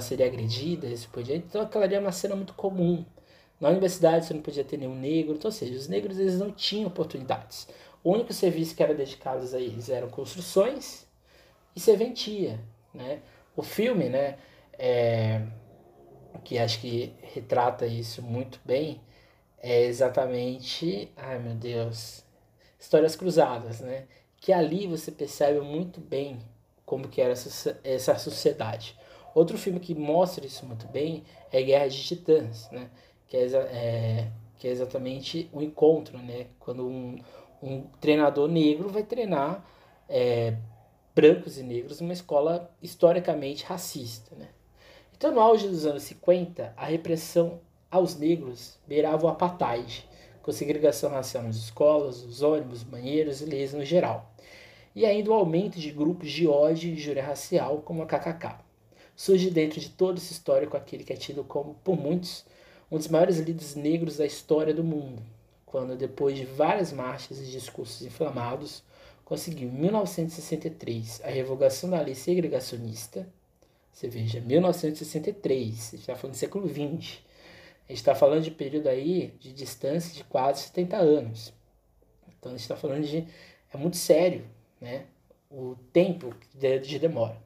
seria 0.00 0.26
agredida, 0.26 0.86
isso 0.86 1.08
por 1.10 1.22
diante. 1.22 1.46
Então 1.46 1.62
aquela 1.62 1.84
ali 1.84 1.94
é 1.94 2.00
uma 2.00 2.12
cena 2.12 2.34
muito 2.36 2.54
comum. 2.54 3.04
Na 3.60 3.68
universidade 3.68 4.26
você 4.26 4.34
não 4.34 4.42
podia 4.42 4.64
ter 4.64 4.76
nenhum 4.76 4.94
negro, 4.94 5.34
então, 5.34 5.48
ou 5.48 5.52
seja, 5.52 5.74
os 5.74 5.88
negros 5.88 6.18
eles 6.18 6.38
não 6.38 6.50
tinham 6.50 6.88
oportunidades. 6.88 7.68
O 8.02 8.12
único 8.12 8.32
serviço 8.32 8.74
que 8.74 8.82
era 8.82 8.94
dedicado 8.94 9.44
a 9.54 9.60
eles 9.60 9.88
eram 9.88 10.08
construções 10.08 11.06
e 11.74 11.80
serventia, 11.80 12.60
né? 12.92 13.20
O 13.56 13.62
filme, 13.62 14.08
né, 14.08 14.36
é, 14.78 15.42
que 16.44 16.58
acho 16.58 16.80
que 16.80 17.14
retrata 17.22 17.86
isso 17.86 18.20
muito 18.22 18.60
bem, 18.64 19.00
é 19.58 19.84
exatamente, 19.84 21.10
ai 21.16 21.38
meu 21.38 21.54
Deus, 21.54 22.24
Histórias 22.78 23.16
Cruzadas, 23.16 23.80
né? 23.80 24.06
Que 24.36 24.52
ali 24.52 24.86
você 24.86 25.10
percebe 25.10 25.60
muito 25.60 26.00
bem 26.00 26.38
como 26.84 27.08
que 27.08 27.20
era 27.20 27.32
essa, 27.32 27.80
essa 27.82 28.18
sociedade. 28.18 28.94
Outro 29.34 29.58
filme 29.58 29.80
que 29.80 29.94
mostra 29.94 30.46
isso 30.46 30.64
muito 30.64 30.86
bem 30.86 31.24
é 31.50 31.60
Guerra 31.62 31.88
de 31.88 32.02
Titãs, 32.02 32.70
né? 32.70 32.88
Que 33.26 33.36
é, 33.36 33.46
é 33.46 34.30
que 34.58 34.68
é 34.68 34.70
exatamente 34.70 35.50
o 35.52 35.58
um 35.58 35.62
encontro, 35.62 36.16
né? 36.18 36.46
Quando 36.58 36.86
um, 36.86 37.18
um 37.62 37.82
treinador 38.00 38.48
negro 38.48 38.88
vai 38.88 39.02
treinar 39.02 39.64
é, 40.08 40.56
brancos 41.14 41.58
e 41.58 41.62
negros 41.62 42.00
numa 42.00 42.12
escola 42.12 42.70
historicamente 42.80 43.64
racista, 43.64 44.34
né? 44.36 44.48
Então, 45.16 45.32
no 45.32 45.40
auge 45.40 45.68
dos 45.68 45.86
anos 45.86 46.02
50, 46.04 46.74
a 46.76 46.84
repressão 46.86 47.60
aos 47.90 48.16
negros 48.16 48.78
beirava 48.86 49.26
o 49.26 49.28
apartheid, 49.28 50.08
com 50.42 50.52
segregação 50.52 51.10
racial 51.10 51.44
nas 51.44 51.56
escolas, 51.56 52.22
os 52.24 52.42
ônibus, 52.42 52.82
banheiros 52.82 53.40
e 53.40 53.46
leis 53.46 53.72
no 53.72 53.84
geral. 53.84 54.34
E 54.94 55.06
ainda 55.06 55.30
o 55.30 55.34
aumento 55.34 55.78
de 55.78 55.90
grupos 55.90 56.30
de 56.30 56.46
ódio 56.46 56.88
e 56.88 56.92
injúria 56.92 57.24
racial, 57.24 57.82
como 57.84 58.02
a 58.02 58.06
KKK. 58.06 58.63
Surge 59.16 59.50
dentro 59.50 59.80
de 59.80 59.90
todo 59.90 60.18
esse 60.18 60.32
histórico 60.32 60.76
aquele 60.76 61.04
que 61.04 61.12
é 61.12 61.16
tido 61.16 61.44
como, 61.44 61.74
por 61.84 61.96
muitos, 61.96 62.44
um 62.90 62.98
dos 62.98 63.08
maiores 63.08 63.38
líderes 63.38 63.74
negros 63.74 64.16
da 64.16 64.26
história 64.26 64.74
do 64.74 64.84
mundo, 64.84 65.22
quando, 65.64 65.96
depois 65.96 66.36
de 66.36 66.44
várias 66.44 66.92
marchas 66.92 67.40
e 67.40 67.46
discursos 67.46 68.02
inflamados, 68.02 68.82
conseguiu, 69.24 69.68
em 69.68 69.72
1963, 69.72 71.22
a 71.24 71.28
revogação 71.28 71.90
da 71.90 72.00
lei 72.00 72.14
segregacionista 72.14 73.26
você 73.94 74.08
veja, 74.08 74.40
1963, 74.40 75.68
a 75.70 75.72
gente 75.72 76.00
está 76.00 76.16
falando 76.16 76.34
do 76.34 76.38
século 76.38 76.68
XX. 76.68 77.20
A 77.88 77.92
gente 77.92 77.98
está 77.98 78.12
falando 78.12 78.42
de 78.42 78.50
período 78.50 78.88
aí 78.88 79.32
de 79.38 79.52
distância 79.52 80.12
de 80.12 80.24
quase 80.24 80.62
70 80.64 80.96
anos. 80.96 81.52
Então 82.26 82.50
a 82.50 82.54
gente 82.56 82.62
está 82.62 82.74
falando 82.74 83.04
de. 83.04 83.24
É 83.72 83.76
muito 83.76 83.96
sério, 83.96 84.44
né? 84.80 85.04
O 85.48 85.76
tempo 85.92 86.34
de 86.52 86.98
demora. 86.98 87.40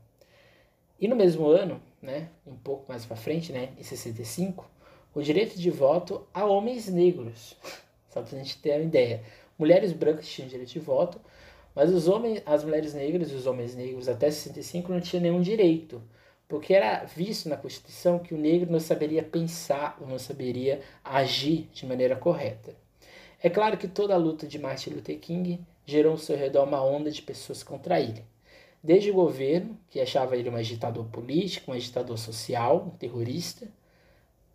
E 1.00 1.06
no 1.06 1.16
mesmo 1.16 1.46
ano, 1.46 1.80
né? 2.02 2.28
Um 2.46 2.56
pouco 2.56 2.84
mais 2.88 3.04
para 3.06 3.16
frente, 3.16 3.52
né? 3.52 3.70
Em 3.78 3.82
65, 3.82 4.68
o 5.14 5.22
direito 5.22 5.58
de 5.58 5.70
voto 5.70 6.26
a 6.32 6.44
homens 6.44 6.88
negros. 6.88 7.56
Só 8.10 8.22
para 8.22 8.36
a 8.36 8.42
gente 8.42 8.58
ter 8.58 8.72
uma 8.72 8.84
ideia. 8.84 9.22
Mulheres 9.58 9.92
brancas 9.92 10.28
tinham 10.28 10.48
direito 10.48 10.70
de 10.70 10.78
voto, 10.78 11.20
mas 11.74 11.92
os 11.92 12.08
homens, 12.08 12.42
as 12.46 12.64
mulheres 12.64 12.94
negras 12.94 13.30
e 13.30 13.34
os 13.34 13.46
homens 13.46 13.74
negros 13.74 14.08
até 14.08 14.30
65 14.30 14.92
não 14.92 15.00
tinham 15.00 15.22
nenhum 15.22 15.40
direito 15.40 16.02
porque 16.48 16.72
era 16.72 17.04
visto 17.04 17.48
na 17.48 17.58
Constituição 17.58 18.18
que 18.18 18.34
o 18.34 18.38
negro 18.38 18.72
não 18.72 18.80
saberia 18.80 19.22
pensar 19.22 19.98
ou 20.00 20.08
não 20.08 20.18
saberia 20.18 20.80
agir 21.04 21.68
de 21.72 21.84
maneira 21.84 22.16
correta. 22.16 22.74
É 23.40 23.50
claro 23.50 23.76
que 23.76 23.86
toda 23.86 24.14
a 24.14 24.16
luta 24.16 24.46
de 24.46 24.58
Martin 24.58 24.90
Luther 24.90 25.18
King 25.18 25.60
gerou 25.84 26.12
ao 26.12 26.18
seu 26.18 26.36
redor 26.36 26.64
uma 26.64 26.82
onda 26.82 27.10
de 27.10 27.20
pessoas 27.20 27.62
contra 27.62 28.00
ele. 28.00 28.24
Desde 28.82 29.10
o 29.10 29.14
governo, 29.14 29.78
que 29.90 30.00
achava 30.00 30.36
ele 30.36 30.48
um 30.48 30.56
agitador 30.56 31.04
político, 31.06 31.70
um 31.70 31.74
agitador 31.74 32.16
social, 32.16 32.86
um 32.86 32.96
terrorista, 32.96 33.68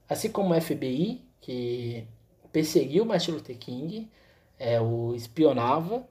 assim 0.07 0.29
como 0.29 0.53
o 0.53 0.61
FBI, 0.61 1.21
que 1.41 2.07
perseguiu 2.51 3.03
Martin 3.03 3.31
Luther 3.31 3.57
King, 3.57 4.09
é, 4.57 4.79
o 4.79 5.13
espionava, 5.13 6.07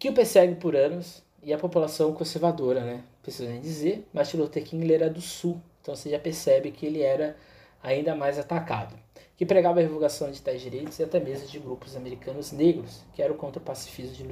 que 0.00 0.08
o 0.08 0.14
persegue 0.14 0.54
por 0.54 0.74
anos 0.74 1.22
e 1.42 1.52
a 1.52 1.58
população 1.58 2.14
conservadora, 2.14 2.82
né? 2.82 3.04
Precisa 3.22 3.50
nem 3.50 3.60
dizer, 3.60 4.08
Martin 4.14 4.38
Luther 4.38 4.64
King 4.64 4.82
ele 4.82 4.94
era 4.94 5.10
do 5.10 5.20
sul, 5.20 5.60
então 5.80 5.94
você 5.94 6.08
já 6.08 6.18
percebe 6.18 6.70
que 6.70 6.86
ele 6.86 7.02
era 7.02 7.36
ainda 7.82 8.14
mais 8.14 8.38
atacado. 8.38 8.98
Que 9.36 9.44
pregava 9.44 9.78
a 9.78 9.82
revogação 9.82 10.30
de 10.30 10.40
tais 10.40 10.60
direitos 10.62 10.98
e 10.98 11.02
até 11.02 11.20
mesmo 11.20 11.46
de 11.46 11.58
grupos 11.58 11.96
americanos 11.96 12.50
negros, 12.50 13.02
que 13.12 13.22
eram 13.22 13.36
contra 13.36 13.60
o 13.60 13.64
pacifismo 13.64 14.14
de 14.14 14.26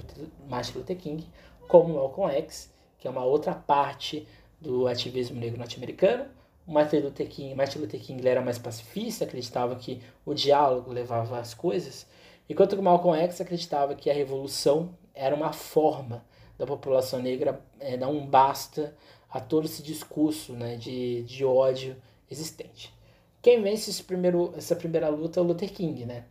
Martin 0.48 0.78
Luther 0.78 0.96
King, 0.96 1.26
como 1.68 1.94
Malcolm 1.94 2.34
X, 2.34 2.72
que 2.98 3.06
é 3.06 3.10
uma 3.10 3.24
outra 3.24 3.54
parte 3.54 4.26
do 4.60 4.88
ativismo 4.88 5.38
negro 5.38 5.58
norte-americano. 5.58 6.26
O 6.66 6.72
Martin 6.72 6.96
Luther 6.96 7.28
King, 7.28 7.54
Martin 7.54 7.78
Luther 7.78 8.00
King 8.00 8.26
era 8.26 8.40
mais 8.40 8.58
pacifista, 8.58 9.24
acreditava 9.24 9.76
que 9.76 10.02
o 10.26 10.34
diálogo 10.34 10.92
levava 10.92 11.38
as 11.38 11.54
coisas, 11.54 12.06
enquanto 12.48 12.74
que 12.74 12.82
Malcolm 12.82 13.18
X 13.22 13.40
acreditava 13.40 13.94
que 13.94 14.10
a 14.10 14.14
revolução 14.14 14.90
era 15.14 15.34
uma 15.34 15.52
forma 15.52 16.24
da 16.58 16.66
população 16.66 17.22
negra 17.22 17.62
é, 17.78 17.96
dar 17.96 18.08
um 18.08 18.26
basta 18.26 18.94
a 19.30 19.40
todo 19.40 19.66
esse 19.66 19.82
discurso 19.82 20.52
né, 20.52 20.76
de, 20.76 21.22
de 21.22 21.44
ódio 21.44 21.96
existente. 22.30 22.92
Quem 23.40 23.62
vence 23.62 23.90
esse 23.90 24.02
primeiro, 24.02 24.52
essa 24.56 24.74
primeira 24.74 25.08
luta 25.08 25.38
é 25.38 25.42
o 25.42 25.46
Luther 25.46 25.72
King, 25.72 26.04
né? 26.04 26.24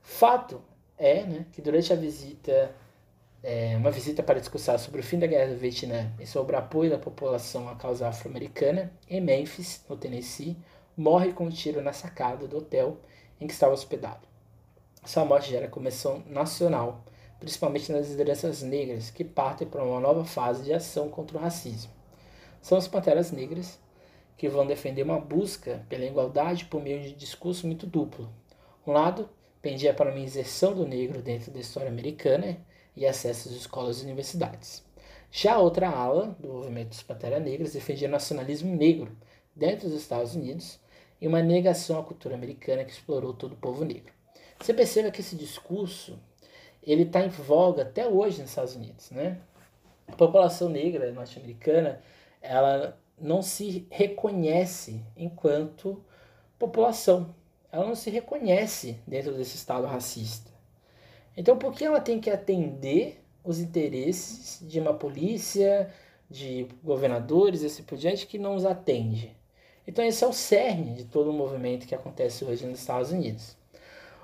Fato 0.00 0.62
é 0.96 1.24
né, 1.24 1.46
que 1.52 1.60
durante 1.60 1.92
a 1.92 1.96
visita, 1.96 2.74
é, 3.42 3.76
uma 3.76 3.90
visita 3.90 4.22
para 4.22 4.38
discussar 4.38 4.78
sobre 4.78 5.00
o 5.00 5.04
fim 5.04 5.18
da 5.18 5.26
guerra 5.26 5.52
do 5.52 5.58
Vietnã 5.58 6.12
e 6.20 6.26
sobre 6.26 6.54
o 6.54 6.58
apoio 6.58 6.90
da 6.90 6.98
população 6.98 7.68
à 7.68 7.74
causa 7.74 8.08
afro-americana, 8.08 8.92
em 9.08 9.20
Memphis, 9.20 9.84
no 9.88 9.96
Tennessee, 9.96 10.56
morre 10.96 11.32
com 11.32 11.46
um 11.46 11.50
tiro 11.50 11.82
na 11.82 11.92
sacada 11.92 12.46
do 12.46 12.58
hotel 12.58 12.98
em 13.40 13.46
que 13.46 13.52
estava 13.52 13.72
hospedado. 13.72 14.28
Sua 15.04 15.24
morte 15.24 15.50
gera 15.50 15.68
comoção 15.68 16.22
nacional 16.26 17.04
principalmente 17.42 17.90
nas 17.90 18.08
lideranças 18.08 18.62
negras, 18.62 19.10
que 19.10 19.24
partem 19.24 19.66
para 19.66 19.82
uma 19.82 19.98
nova 19.98 20.24
fase 20.24 20.62
de 20.62 20.72
ação 20.72 21.08
contra 21.08 21.36
o 21.36 21.40
racismo. 21.40 21.90
São 22.60 22.78
as 22.78 22.86
Panteras 22.86 23.32
Negras, 23.32 23.80
que 24.38 24.48
vão 24.48 24.64
defender 24.64 25.02
uma 25.02 25.18
busca 25.18 25.84
pela 25.88 26.04
igualdade 26.04 26.66
por 26.66 26.80
meio 26.80 27.02
de 27.02 27.12
discurso 27.12 27.66
muito 27.66 27.84
duplo. 27.84 28.32
Um 28.86 28.92
lado 28.92 29.28
pendia 29.60 29.92
para 29.92 30.12
uma 30.12 30.20
inserção 30.20 30.72
do 30.72 30.86
negro 30.86 31.20
dentro 31.20 31.50
da 31.50 31.58
história 31.58 31.88
americana 31.88 32.58
e 32.96 33.06
acesso 33.06 33.48
às 33.48 33.54
escolas 33.54 34.00
e 34.00 34.04
universidades. 34.04 34.84
Já 35.30 35.58
outra 35.58 35.88
ala 35.88 36.36
do 36.38 36.48
movimento 36.48 36.90
dos 36.90 37.02
Panteras 37.02 37.42
Negras 37.42 37.72
defendia 37.72 38.08
nacionalismo 38.08 38.74
negro 38.76 39.16
dentro 39.56 39.88
dos 39.88 40.00
Estados 40.00 40.34
Unidos 40.34 40.78
e 41.20 41.26
uma 41.26 41.42
negação 41.42 41.98
à 41.98 42.04
cultura 42.04 42.34
americana 42.34 42.84
que 42.84 42.92
explorou 42.92 43.32
todo 43.32 43.52
o 43.52 43.56
povo 43.56 43.84
negro. 43.84 44.12
Você 44.60 44.74
perceba 44.74 45.10
que 45.10 45.20
esse 45.20 45.34
discurso 45.34 46.18
ele 46.82 47.04
está 47.04 47.24
em 47.24 47.28
voga 47.28 47.82
até 47.82 48.06
hoje 48.06 48.40
nos 48.40 48.50
Estados 48.50 48.76
Unidos, 48.76 49.10
né? 49.10 49.38
A 50.06 50.12
população 50.12 50.68
negra 50.68 51.10
norte-americana, 51.12 52.02
ela 52.40 52.98
não 53.18 53.40
se 53.40 53.86
reconhece 53.90 55.00
enquanto 55.16 56.04
população. 56.58 57.34
Ela 57.70 57.86
não 57.86 57.94
se 57.94 58.10
reconhece 58.10 59.00
dentro 59.06 59.32
desse 59.32 59.56
estado 59.56 59.86
racista. 59.86 60.51
Então, 61.36 61.56
por 61.56 61.72
que 61.74 61.84
ela 61.84 62.00
tem 62.00 62.20
que 62.20 62.30
atender 62.30 63.22
os 63.44 63.58
interesses 63.58 64.66
de 64.66 64.78
uma 64.78 64.94
polícia, 64.94 65.92
de 66.30 66.66
governadores, 66.82 67.62
esse 67.62 67.82
por 67.82 67.98
diante, 67.98 68.26
que 68.26 68.38
não 68.38 68.54
os 68.54 68.64
atende? 68.64 69.36
Então, 69.86 70.04
esse 70.04 70.22
é 70.22 70.26
o 70.26 70.32
cerne 70.32 70.94
de 70.94 71.04
todo 71.04 71.30
o 71.30 71.32
movimento 71.32 71.86
que 71.86 71.94
acontece 71.94 72.44
hoje 72.44 72.66
nos 72.66 72.80
Estados 72.80 73.10
Unidos. 73.10 73.56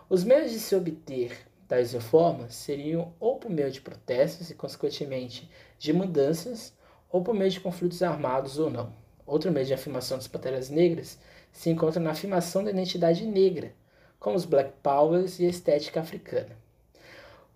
Os 0.08 0.24
meios 0.24 0.50
de 0.50 0.60
se 0.60 0.74
obter 0.74 1.48
Tais 1.68 1.92
reformas 1.92 2.54
seriam 2.54 3.12
ou 3.20 3.36
por 3.36 3.50
meio 3.50 3.70
de 3.70 3.82
protestos 3.82 4.48
e, 4.48 4.54
consequentemente, 4.54 5.50
de 5.78 5.92
mudanças, 5.92 6.72
ou 7.10 7.22
por 7.22 7.34
meio 7.34 7.50
de 7.50 7.60
conflitos 7.60 8.02
armados 8.02 8.58
ou 8.58 8.70
não. 8.70 8.94
Outro 9.26 9.52
meio 9.52 9.66
de 9.66 9.74
afirmação 9.74 10.16
das 10.16 10.26
panteras 10.26 10.70
negras 10.70 11.18
se 11.52 11.68
encontra 11.68 12.00
na 12.00 12.12
afirmação 12.12 12.64
da 12.64 12.70
identidade 12.70 13.26
negra, 13.26 13.74
como 14.18 14.34
os 14.34 14.46
Black 14.46 14.72
Powers 14.82 15.38
e 15.38 15.44
a 15.44 15.50
estética 15.50 16.00
africana. 16.00 16.56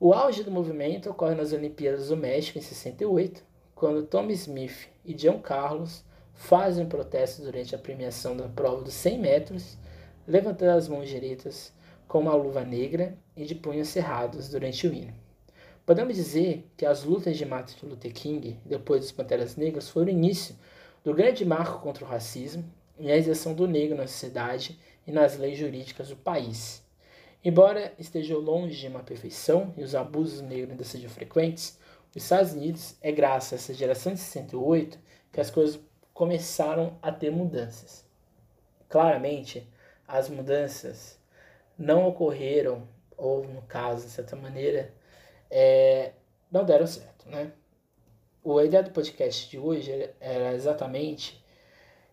O 0.04 0.12
auge 0.12 0.42
do 0.42 0.50
movimento 0.50 1.08
ocorre 1.08 1.36
nas 1.36 1.52
Olimpíadas 1.52 2.08
do 2.08 2.16
México 2.16 2.58
em 2.58 2.60
68, 2.60 3.40
quando 3.72 4.04
Tommy 4.04 4.32
Smith 4.32 4.88
e 5.04 5.14
John 5.14 5.38
Carlos 5.38 6.04
fazem 6.34 6.84
um 6.84 6.88
protesto 6.88 7.40
durante 7.40 7.72
a 7.72 7.78
premiação 7.78 8.36
da 8.36 8.48
prova 8.48 8.82
dos 8.82 8.94
100 8.94 9.20
metros, 9.20 9.78
levantando 10.26 10.76
as 10.76 10.88
mãos 10.88 11.08
direitas 11.08 11.72
com 12.08 12.18
uma 12.18 12.34
luva 12.34 12.64
negra 12.64 13.16
e 13.36 13.44
de 13.44 13.54
punhos 13.54 13.90
cerrados 13.90 14.48
durante 14.48 14.88
o 14.88 14.92
hino. 14.92 15.14
Podemos 15.86 16.16
dizer 16.16 16.68
que 16.76 16.84
as 16.84 17.04
lutas 17.04 17.36
de 17.36 17.46
Martin 17.46 17.86
Luther 17.86 18.12
King, 18.12 18.58
depois 18.64 19.02
dos 19.02 19.12
Panteras 19.12 19.54
Negras, 19.54 19.88
foram 19.88 20.08
o 20.08 20.10
início 20.10 20.56
do 21.04 21.14
grande 21.14 21.44
marco 21.44 21.78
contra 21.78 22.04
o 22.04 22.08
racismo 22.08 22.64
e 22.98 23.08
a 23.08 23.16
isenção 23.16 23.54
do 23.54 23.68
negro 23.68 23.96
na 23.96 24.08
sociedade 24.08 24.76
e 25.06 25.12
nas 25.12 25.38
leis 25.38 25.56
jurídicas 25.56 26.08
do 26.08 26.16
país. 26.16 26.81
Embora 27.44 27.92
esteja 27.98 28.36
longe 28.36 28.78
de 28.78 28.86
uma 28.86 29.02
perfeição 29.02 29.74
e 29.76 29.82
os 29.82 29.94
abusos 29.94 30.40
negros 30.40 30.70
ainda 30.70 30.84
sejam 30.84 31.10
frequentes, 31.10 31.76
os 32.14 32.22
Estados 32.22 32.52
Unidos 32.52 32.96
é 33.02 33.10
graças 33.10 33.52
a 33.52 33.56
essa 33.56 33.74
geração 33.74 34.12
de 34.12 34.20
68 34.20 34.98
que 35.32 35.40
as 35.40 35.50
coisas 35.50 35.80
começaram 36.14 36.98
a 37.02 37.10
ter 37.10 37.30
mudanças. 37.30 38.04
Claramente, 38.88 39.66
as 40.06 40.28
mudanças 40.28 41.18
não 41.76 42.06
ocorreram, 42.06 42.86
ou 43.16 43.44
no 43.48 43.62
caso, 43.62 44.06
de 44.06 44.12
certa 44.12 44.36
maneira, 44.36 44.92
é, 45.50 46.12
não 46.50 46.64
deram 46.64 46.86
certo, 46.86 47.28
né? 47.28 47.52
A 48.44 48.64
ideia 48.64 48.82
do 48.82 48.90
podcast 48.90 49.48
de 49.48 49.58
hoje 49.58 50.10
era 50.20 50.52
exatamente 50.52 51.42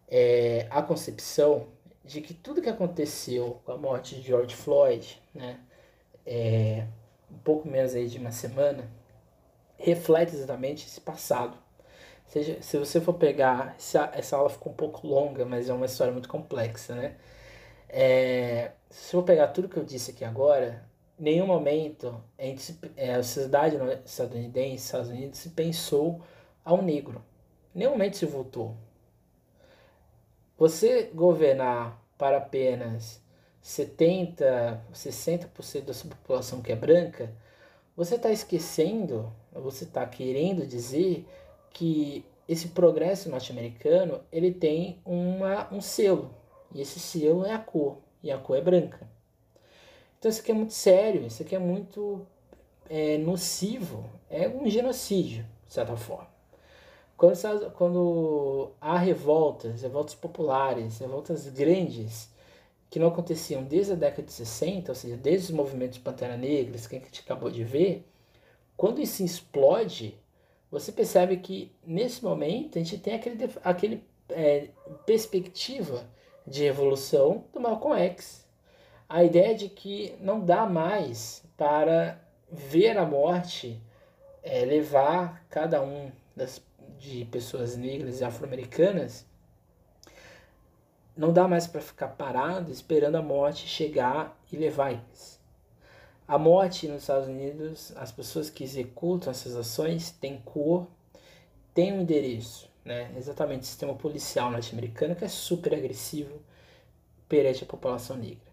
é, 0.07 0.65
a 0.69 0.81
concepção 0.81 1.67
de 2.03 2.21
que 2.21 2.33
tudo 2.33 2.61
que 2.61 2.69
aconteceu 2.69 3.61
com 3.65 3.71
a 3.71 3.77
morte 3.77 4.15
de 4.15 4.21
George 4.21 4.55
Floyd, 4.55 5.21
né, 5.33 5.59
é, 6.25 6.85
um 7.31 7.37
pouco 7.39 7.67
menos 7.67 7.93
aí 7.95 8.07
de 8.07 8.17
uma 8.17 8.31
semana, 8.31 8.89
reflete 9.77 10.35
exatamente 10.35 10.85
esse 10.85 11.01
passado. 11.01 11.57
Seja, 12.27 12.61
se 12.61 12.77
você 12.77 13.01
for 13.01 13.13
pegar, 13.13 13.75
essa, 13.77 14.11
essa 14.13 14.37
aula 14.37 14.49
ficou 14.49 14.71
um 14.71 14.75
pouco 14.75 15.07
longa, 15.07 15.45
mas 15.45 15.67
é 15.69 15.73
uma 15.73 15.85
história 15.85 16.13
muito 16.13 16.29
complexa, 16.29 16.93
né? 16.93 17.15
É, 17.87 18.71
se 18.89 19.15
eu 19.15 19.23
pegar 19.23 19.47
tudo 19.47 19.67
que 19.67 19.77
eu 19.77 19.83
disse 19.83 20.11
aqui 20.11 20.23
agora, 20.23 20.87
nenhum 21.17 21.47
momento 21.47 22.23
é, 22.37 23.15
a 23.15 23.23
sociedade 23.23 23.75
estadunidense, 24.05 24.85
Estados 24.85 25.09
Unidos, 25.09 25.39
se 25.39 25.49
pensou 25.49 26.21
ao 26.63 26.81
negro. 26.81 27.23
Nenhum 27.73 27.91
momento 27.91 28.17
se 28.17 28.25
votou. 28.25 28.75
Você 30.59 31.09
governar 31.15 31.97
para 32.17 32.35
apenas 32.37 33.23
70, 33.61 34.83
60% 34.93 35.85
da 35.85 35.93
sua 35.93 36.09
população 36.09 36.61
que 36.61 36.69
é 36.69 36.75
branca, 36.75 37.33
você 37.95 38.15
está 38.15 38.29
esquecendo, 38.29 39.31
você 39.53 39.85
está 39.85 40.05
querendo 40.05 40.67
dizer 40.67 41.25
que 41.69 42.25
esse 42.45 42.67
progresso 42.69 43.29
norte-americano 43.29 44.19
ele 44.29 44.51
tem 44.51 44.99
uma, 45.05 45.73
um 45.73 45.79
selo 45.79 46.29
e 46.75 46.81
esse 46.81 46.99
selo 46.99 47.45
é 47.45 47.53
a 47.53 47.59
cor, 47.59 47.97
e 48.21 48.29
a 48.29 48.37
cor 48.37 48.57
é 48.57 48.61
branca. 48.61 49.09
Então 50.17 50.29
isso 50.29 50.41
aqui 50.41 50.51
é 50.51 50.55
muito 50.55 50.73
sério, 50.73 51.25
isso 51.25 51.41
aqui 51.41 51.55
é 51.55 51.59
muito 51.59 52.27
é, 52.89 53.17
nocivo, 53.17 54.03
é 54.29 54.49
um 54.49 54.69
genocídio, 54.69 55.45
de 55.65 55.73
certa 55.73 55.95
forma. 55.95 56.28
Quando, 57.19 57.71
quando 57.71 58.71
há 58.79 58.97
revoltas, 58.97 59.81
revoltas 59.81 60.15
populares, 60.15 60.99
revoltas 60.99 61.49
grandes, 61.49 62.31
que 62.89 62.97
não 62.97 63.09
aconteciam 63.09 63.61
desde 63.61 63.91
a 63.91 63.95
década 63.95 64.23
de 64.23 64.31
60, 64.31 64.89
ou 64.89 64.95
seja, 64.95 65.17
desde 65.17 65.47
os 65.47 65.51
movimentos 65.51 65.97
Pantera 65.97 66.37
Negra, 66.37 66.79
que 66.79 66.95
a 66.95 66.99
gente 66.99 67.19
acabou 67.19 67.51
de 67.51 67.61
ver, 67.61 68.07
quando 68.77 69.01
isso 69.01 69.21
explode, 69.21 70.17
você 70.71 70.93
percebe 70.93 71.35
que 71.35 71.69
nesse 71.85 72.23
momento 72.23 72.79
a 72.79 72.81
gente 72.81 72.97
tem 72.97 73.15
aquele, 73.15 73.49
aquele 73.65 74.03
é, 74.29 74.69
perspectiva 75.05 76.05
de 76.47 76.63
evolução 76.63 77.43
do 77.51 77.59
Malcolm 77.59 77.99
X. 77.99 78.47
A 79.09 79.25
ideia 79.25 79.53
de 79.53 79.67
que 79.67 80.15
não 80.21 80.39
dá 80.39 80.65
mais 80.65 81.43
para 81.57 82.17
ver 82.49 82.97
a 82.97 83.05
morte 83.05 83.77
é, 84.41 84.63
levar 84.63 85.45
cada 85.49 85.83
um 85.83 86.09
das, 86.33 86.61
de 86.99 87.25
pessoas 87.25 87.75
negras 87.75 88.19
e 88.19 88.23
afro-americanas, 88.23 89.25
não 91.15 91.33
dá 91.33 91.47
mais 91.47 91.65
para 91.65 91.81
ficar 91.81 92.09
parado 92.09 92.71
esperando 92.71 93.15
a 93.15 93.21
morte 93.21 93.67
chegar 93.67 94.39
e 94.51 94.57
levar 94.57 94.91
eles. 94.91 95.39
A 96.27 96.37
morte 96.37 96.87
nos 96.87 97.01
Estados 97.01 97.27
Unidos, 97.27 97.91
as 97.95 98.11
pessoas 98.11 98.49
que 98.49 98.63
executam 98.63 99.31
essas 99.31 99.55
ações 99.55 100.11
têm 100.11 100.39
cor, 100.41 100.87
têm 101.73 101.91
um 101.93 102.01
endereço 102.01 102.69
né? 102.89 103.13
exatamente 103.15 103.61
o 103.61 103.65
sistema 103.65 103.93
policial 103.93 104.51
norte-americano, 104.51 105.15
que 105.15 105.23
é 105.23 105.27
super 105.27 105.75
agressivo 105.75 106.41
perante 107.27 107.63
a 107.63 107.67
população 107.67 108.17
negra. 108.17 108.49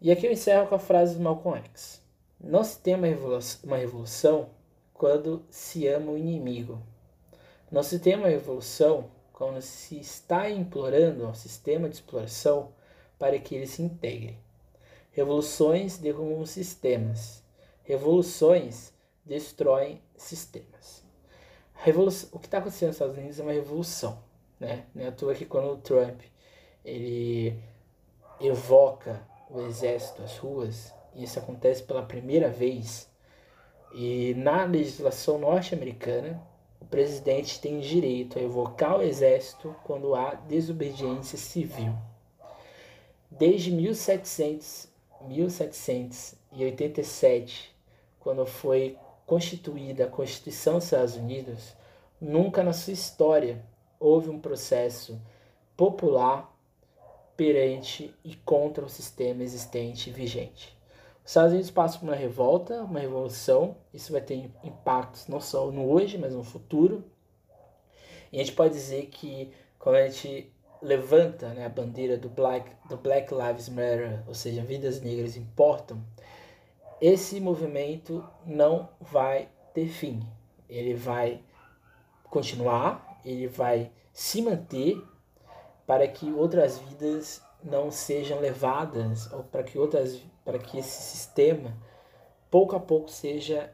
E 0.00 0.10
aqui 0.10 0.26
eu 0.26 0.32
encerro 0.32 0.66
com 0.66 0.74
a 0.74 0.80
frase 0.80 1.14
do 1.14 1.22
Malcolm 1.22 1.58
X. 1.58 2.02
Não 2.40 2.64
se 2.64 2.78
tem 2.78 2.96
uma 2.96 3.06
revolução, 3.06 3.60
uma 3.62 3.76
revolução 3.76 4.50
quando 4.92 5.44
se 5.48 5.86
ama 5.86 6.10
o 6.10 6.18
inimigo. 6.18 6.82
Não 7.74 7.82
se 7.82 7.98
tem 7.98 8.14
uma 8.14 8.28
revolução 8.28 9.10
quando 9.32 9.60
se 9.60 9.98
está 9.98 10.48
implorando 10.48 11.26
ao 11.26 11.34
sistema 11.34 11.88
de 11.88 11.96
exploração 11.96 12.70
para 13.18 13.36
que 13.36 13.52
ele 13.52 13.66
se 13.66 13.82
integre. 13.82 14.38
Revoluções 15.10 15.98
derrubam 15.98 16.46
sistemas. 16.46 17.42
Revoluções 17.82 18.92
destroem 19.24 20.00
sistemas. 20.16 21.02
Revolução, 21.74 22.28
o 22.30 22.38
que 22.38 22.46
está 22.46 22.58
acontecendo 22.58 22.90
nos 22.90 22.94
Estados 22.94 23.18
Unidos 23.18 23.40
é 23.40 23.42
uma 23.42 23.50
revolução. 23.50 24.22
Né? 24.60 24.84
Não 24.94 25.02
é 25.02 25.08
à 25.08 25.12
toa 25.12 25.34
que 25.34 25.44
quando 25.44 25.72
o 25.72 25.78
Trump 25.78 26.20
ele 26.84 27.60
evoca 28.40 29.20
o 29.50 29.62
exército 29.62 30.22
às 30.22 30.38
ruas, 30.38 30.94
e 31.12 31.24
isso 31.24 31.40
acontece 31.40 31.82
pela 31.82 32.04
primeira 32.04 32.48
vez, 32.50 33.10
e 33.92 34.32
na 34.34 34.64
legislação 34.64 35.38
norte-americana, 35.38 36.40
o 36.84 36.86
presidente 36.86 37.60
tem 37.60 37.80
direito 37.80 38.38
a 38.38 38.42
evocar 38.42 38.98
o 38.98 39.02
exército 39.02 39.74
quando 39.84 40.14
há 40.14 40.34
desobediência 40.34 41.38
civil. 41.38 41.94
Desde 43.30 43.70
1700, 43.70 44.86
1787, 45.22 47.74
quando 48.20 48.44
foi 48.44 48.98
constituída 49.26 50.04
a 50.04 50.08
Constituição 50.08 50.74
dos 50.74 50.84
Estados 50.84 51.16
Unidos, 51.16 51.74
nunca 52.20 52.62
na 52.62 52.74
sua 52.74 52.92
história 52.92 53.64
houve 53.98 54.28
um 54.28 54.38
processo 54.38 55.18
popular 55.74 56.54
perante 57.34 58.14
e 58.22 58.36
contra 58.36 58.84
o 58.84 58.90
sistema 58.90 59.42
existente 59.42 60.10
e 60.10 60.12
vigente. 60.12 60.76
Os 61.24 61.30
Estados 61.30 61.52
Unidos 61.52 61.70
passam 61.70 62.00
por 62.00 62.06
uma 62.10 62.14
revolta, 62.14 62.82
uma 62.82 63.00
revolução, 63.00 63.76
isso 63.94 64.12
vai 64.12 64.20
ter 64.20 64.50
impactos 64.62 65.26
não 65.26 65.40
só 65.40 65.70
no 65.70 65.90
hoje, 65.90 66.18
mas 66.18 66.34
no 66.34 66.44
futuro. 66.44 67.02
E 68.30 68.36
a 68.36 68.44
gente 68.44 68.52
pode 68.54 68.74
dizer 68.74 69.06
que 69.06 69.50
quando 69.78 69.96
a 69.96 70.06
gente 70.06 70.52
levanta 70.82 71.48
né, 71.54 71.64
a 71.64 71.68
bandeira 71.70 72.18
do 72.18 72.28
Black, 72.28 72.70
do 72.90 72.98
Black 72.98 73.32
Lives 73.32 73.70
Matter, 73.70 74.22
ou 74.28 74.34
seja, 74.34 74.62
vidas 74.62 75.00
negras 75.00 75.34
importam, 75.34 75.98
esse 77.00 77.40
movimento 77.40 78.22
não 78.44 78.90
vai 79.00 79.48
ter 79.72 79.88
fim. 79.88 80.22
Ele 80.68 80.92
vai 80.92 81.42
continuar, 82.24 83.20
ele 83.24 83.46
vai 83.46 83.90
se 84.12 84.42
manter 84.42 85.02
para 85.86 86.06
que 86.06 86.30
outras 86.32 86.78
vidas 86.78 87.42
não 87.62 87.90
sejam 87.90 88.40
levadas 88.40 89.32
ou 89.32 89.42
para 89.42 89.62
que 89.62 89.78
outras 89.78 90.20
para 90.44 90.58
que 90.58 90.78
esse 90.78 91.02
sistema 91.02 91.74
pouco 92.50 92.76
a 92.76 92.80
pouco 92.80 93.10
seja 93.10 93.72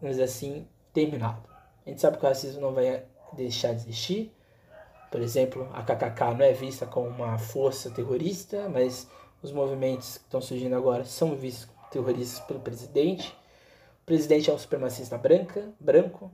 vamos 0.00 0.16
dizer 0.16 0.24
assim 0.24 0.66
terminado. 0.92 1.42
A 1.84 1.88
gente 1.88 2.00
sabe 2.00 2.18
que 2.18 2.24
o 2.24 2.28
racismo 2.28 2.60
não 2.60 2.72
vai 2.72 3.04
deixar 3.32 3.72
de 3.72 3.82
existir. 3.82 4.34
Por 5.10 5.20
exemplo, 5.20 5.68
a 5.72 5.82
KKK 5.82 6.34
não 6.36 6.44
é 6.44 6.52
vista 6.52 6.86
como 6.86 7.08
uma 7.08 7.36
força 7.38 7.90
terrorista, 7.90 8.68
mas 8.68 9.08
os 9.42 9.52
movimentos 9.52 10.18
que 10.18 10.24
estão 10.24 10.40
surgindo 10.40 10.74
agora 10.74 11.04
são 11.04 11.34
vistos 11.34 11.66
como 11.66 11.88
terroristas 11.90 12.40
pelo 12.46 12.60
presidente. 12.60 13.36
O 14.02 14.06
presidente 14.06 14.50
é 14.50 14.52
um 14.52 14.58
supremacista 14.58 15.18
branca, 15.18 15.68
branco, 15.78 16.30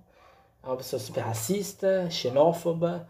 é 0.62 0.66
uma 0.66 0.76
pessoa 0.76 1.00
super 1.00 1.20
racista, 1.20 2.08
xenófoba 2.10 3.08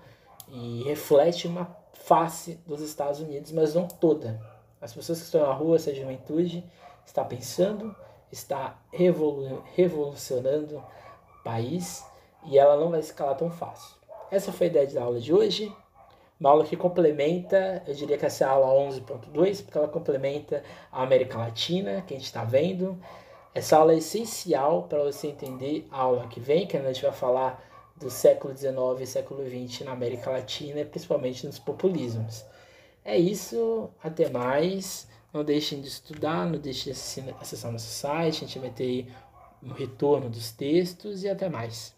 e 0.48 0.82
reflete 0.84 1.46
uma 1.46 1.76
face 1.92 2.60
dos 2.66 2.80
Estados 2.80 3.20
Unidos, 3.20 3.50
mas 3.52 3.74
não 3.74 3.88
toda. 3.88 4.40
As 4.80 4.92
pessoas 4.92 5.18
que 5.18 5.24
estão 5.24 5.46
na 5.46 5.52
rua, 5.52 5.76
essa 5.76 5.94
juventude, 5.94 6.64
está 7.04 7.24
pensando, 7.24 7.94
está 8.30 8.78
revolu 8.92 9.62
revolucionando 9.74 10.78
o 10.78 11.42
país 11.44 12.04
e 12.44 12.58
ela 12.58 12.76
não 12.76 12.90
vai 12.90 13.02
se 13.02 13.14
calar 13.14 13.36
tão 13.36 13.50
fácil. 13.50 13.96
Essa 14.30 14.52
foi 14.52 14.66
a 14.66 14.70
ideia 14.70 14.86
da 14.88 15.02
aula 15.02 15.20
de 15.20 15.32
hoje. 15.32 15.74
Uma 16.38 16.50
aula 16.50 16.64
que 16.64 16.76
complementa, 16.76 17.82
eu 17.86 17.94
diria 17.94 18.18
que 18.18 18.26
essa 18.26 18.44
é 18.44 18.46
a 18.46 18.50
aula 18.50 18.90
11.2, 18.90 19.64
porque 19.64 19.78
ela 19.78 19.88
complementa 19.88 20.62
a 20.92 21.02
América 21.02 21.38
Latina, 21.38 22.02
que 22.02 22.12
a 22.12 22.16
gente 22.16 22.26
está 22.26 22.44
vendo. 22.44 22.98
Essa 23.54 23.78
aula 23.78 23.94
é 23.94 23.96
essencial 23.96 24.82
para 24.82 25.02
você 25.02 25.28
entender 25.28 25.88
a 25.90 26.00
aula 26.02 26.26
que 26.28 26.38
vem, 26.38 26.66
que 26.66 26.76
a 26.76 26.82
gente 26.92 27.02
vai 27.02 27.12
falar 27.12 27.64
do 27.96 28.10
século 28.10 28.54
XIX 28.54 28.74
e 29.00 29.06
século 29.06 29.42
XX 29.48 29.86
na 29.86 29.92
América 29.92 30.30
Latina, 30.30 30.84
principalmente 30.84 31.46
nos 31.46 31.58
populismos. 31.58 32.44
É 33.08 33.16
isso, 33.16 33.88
até 34.02 34.28
mais. 34.28 35.08
Não 35.32 35.44
deixem 35.44 35.80
de 35.80 35.86
estudar, 35.86 36.44
não 36.44 36.58
deixem 36.58 36.92
de 36.92 37.30
acessar 37.40 37.70
nosso 37.70 37.88
site, 37.88 38.44
a 38.44 38.46
gente 38.48 38.58
vai 38.58 38.70
ter 38.70 39.06
um 39.62 39.72
retorno 39.72 40.28
dos 40.28 40.50
textos 40.50 41.22
e 41.22 41.28
até 41.28 41.48
mais. 41.48 41.95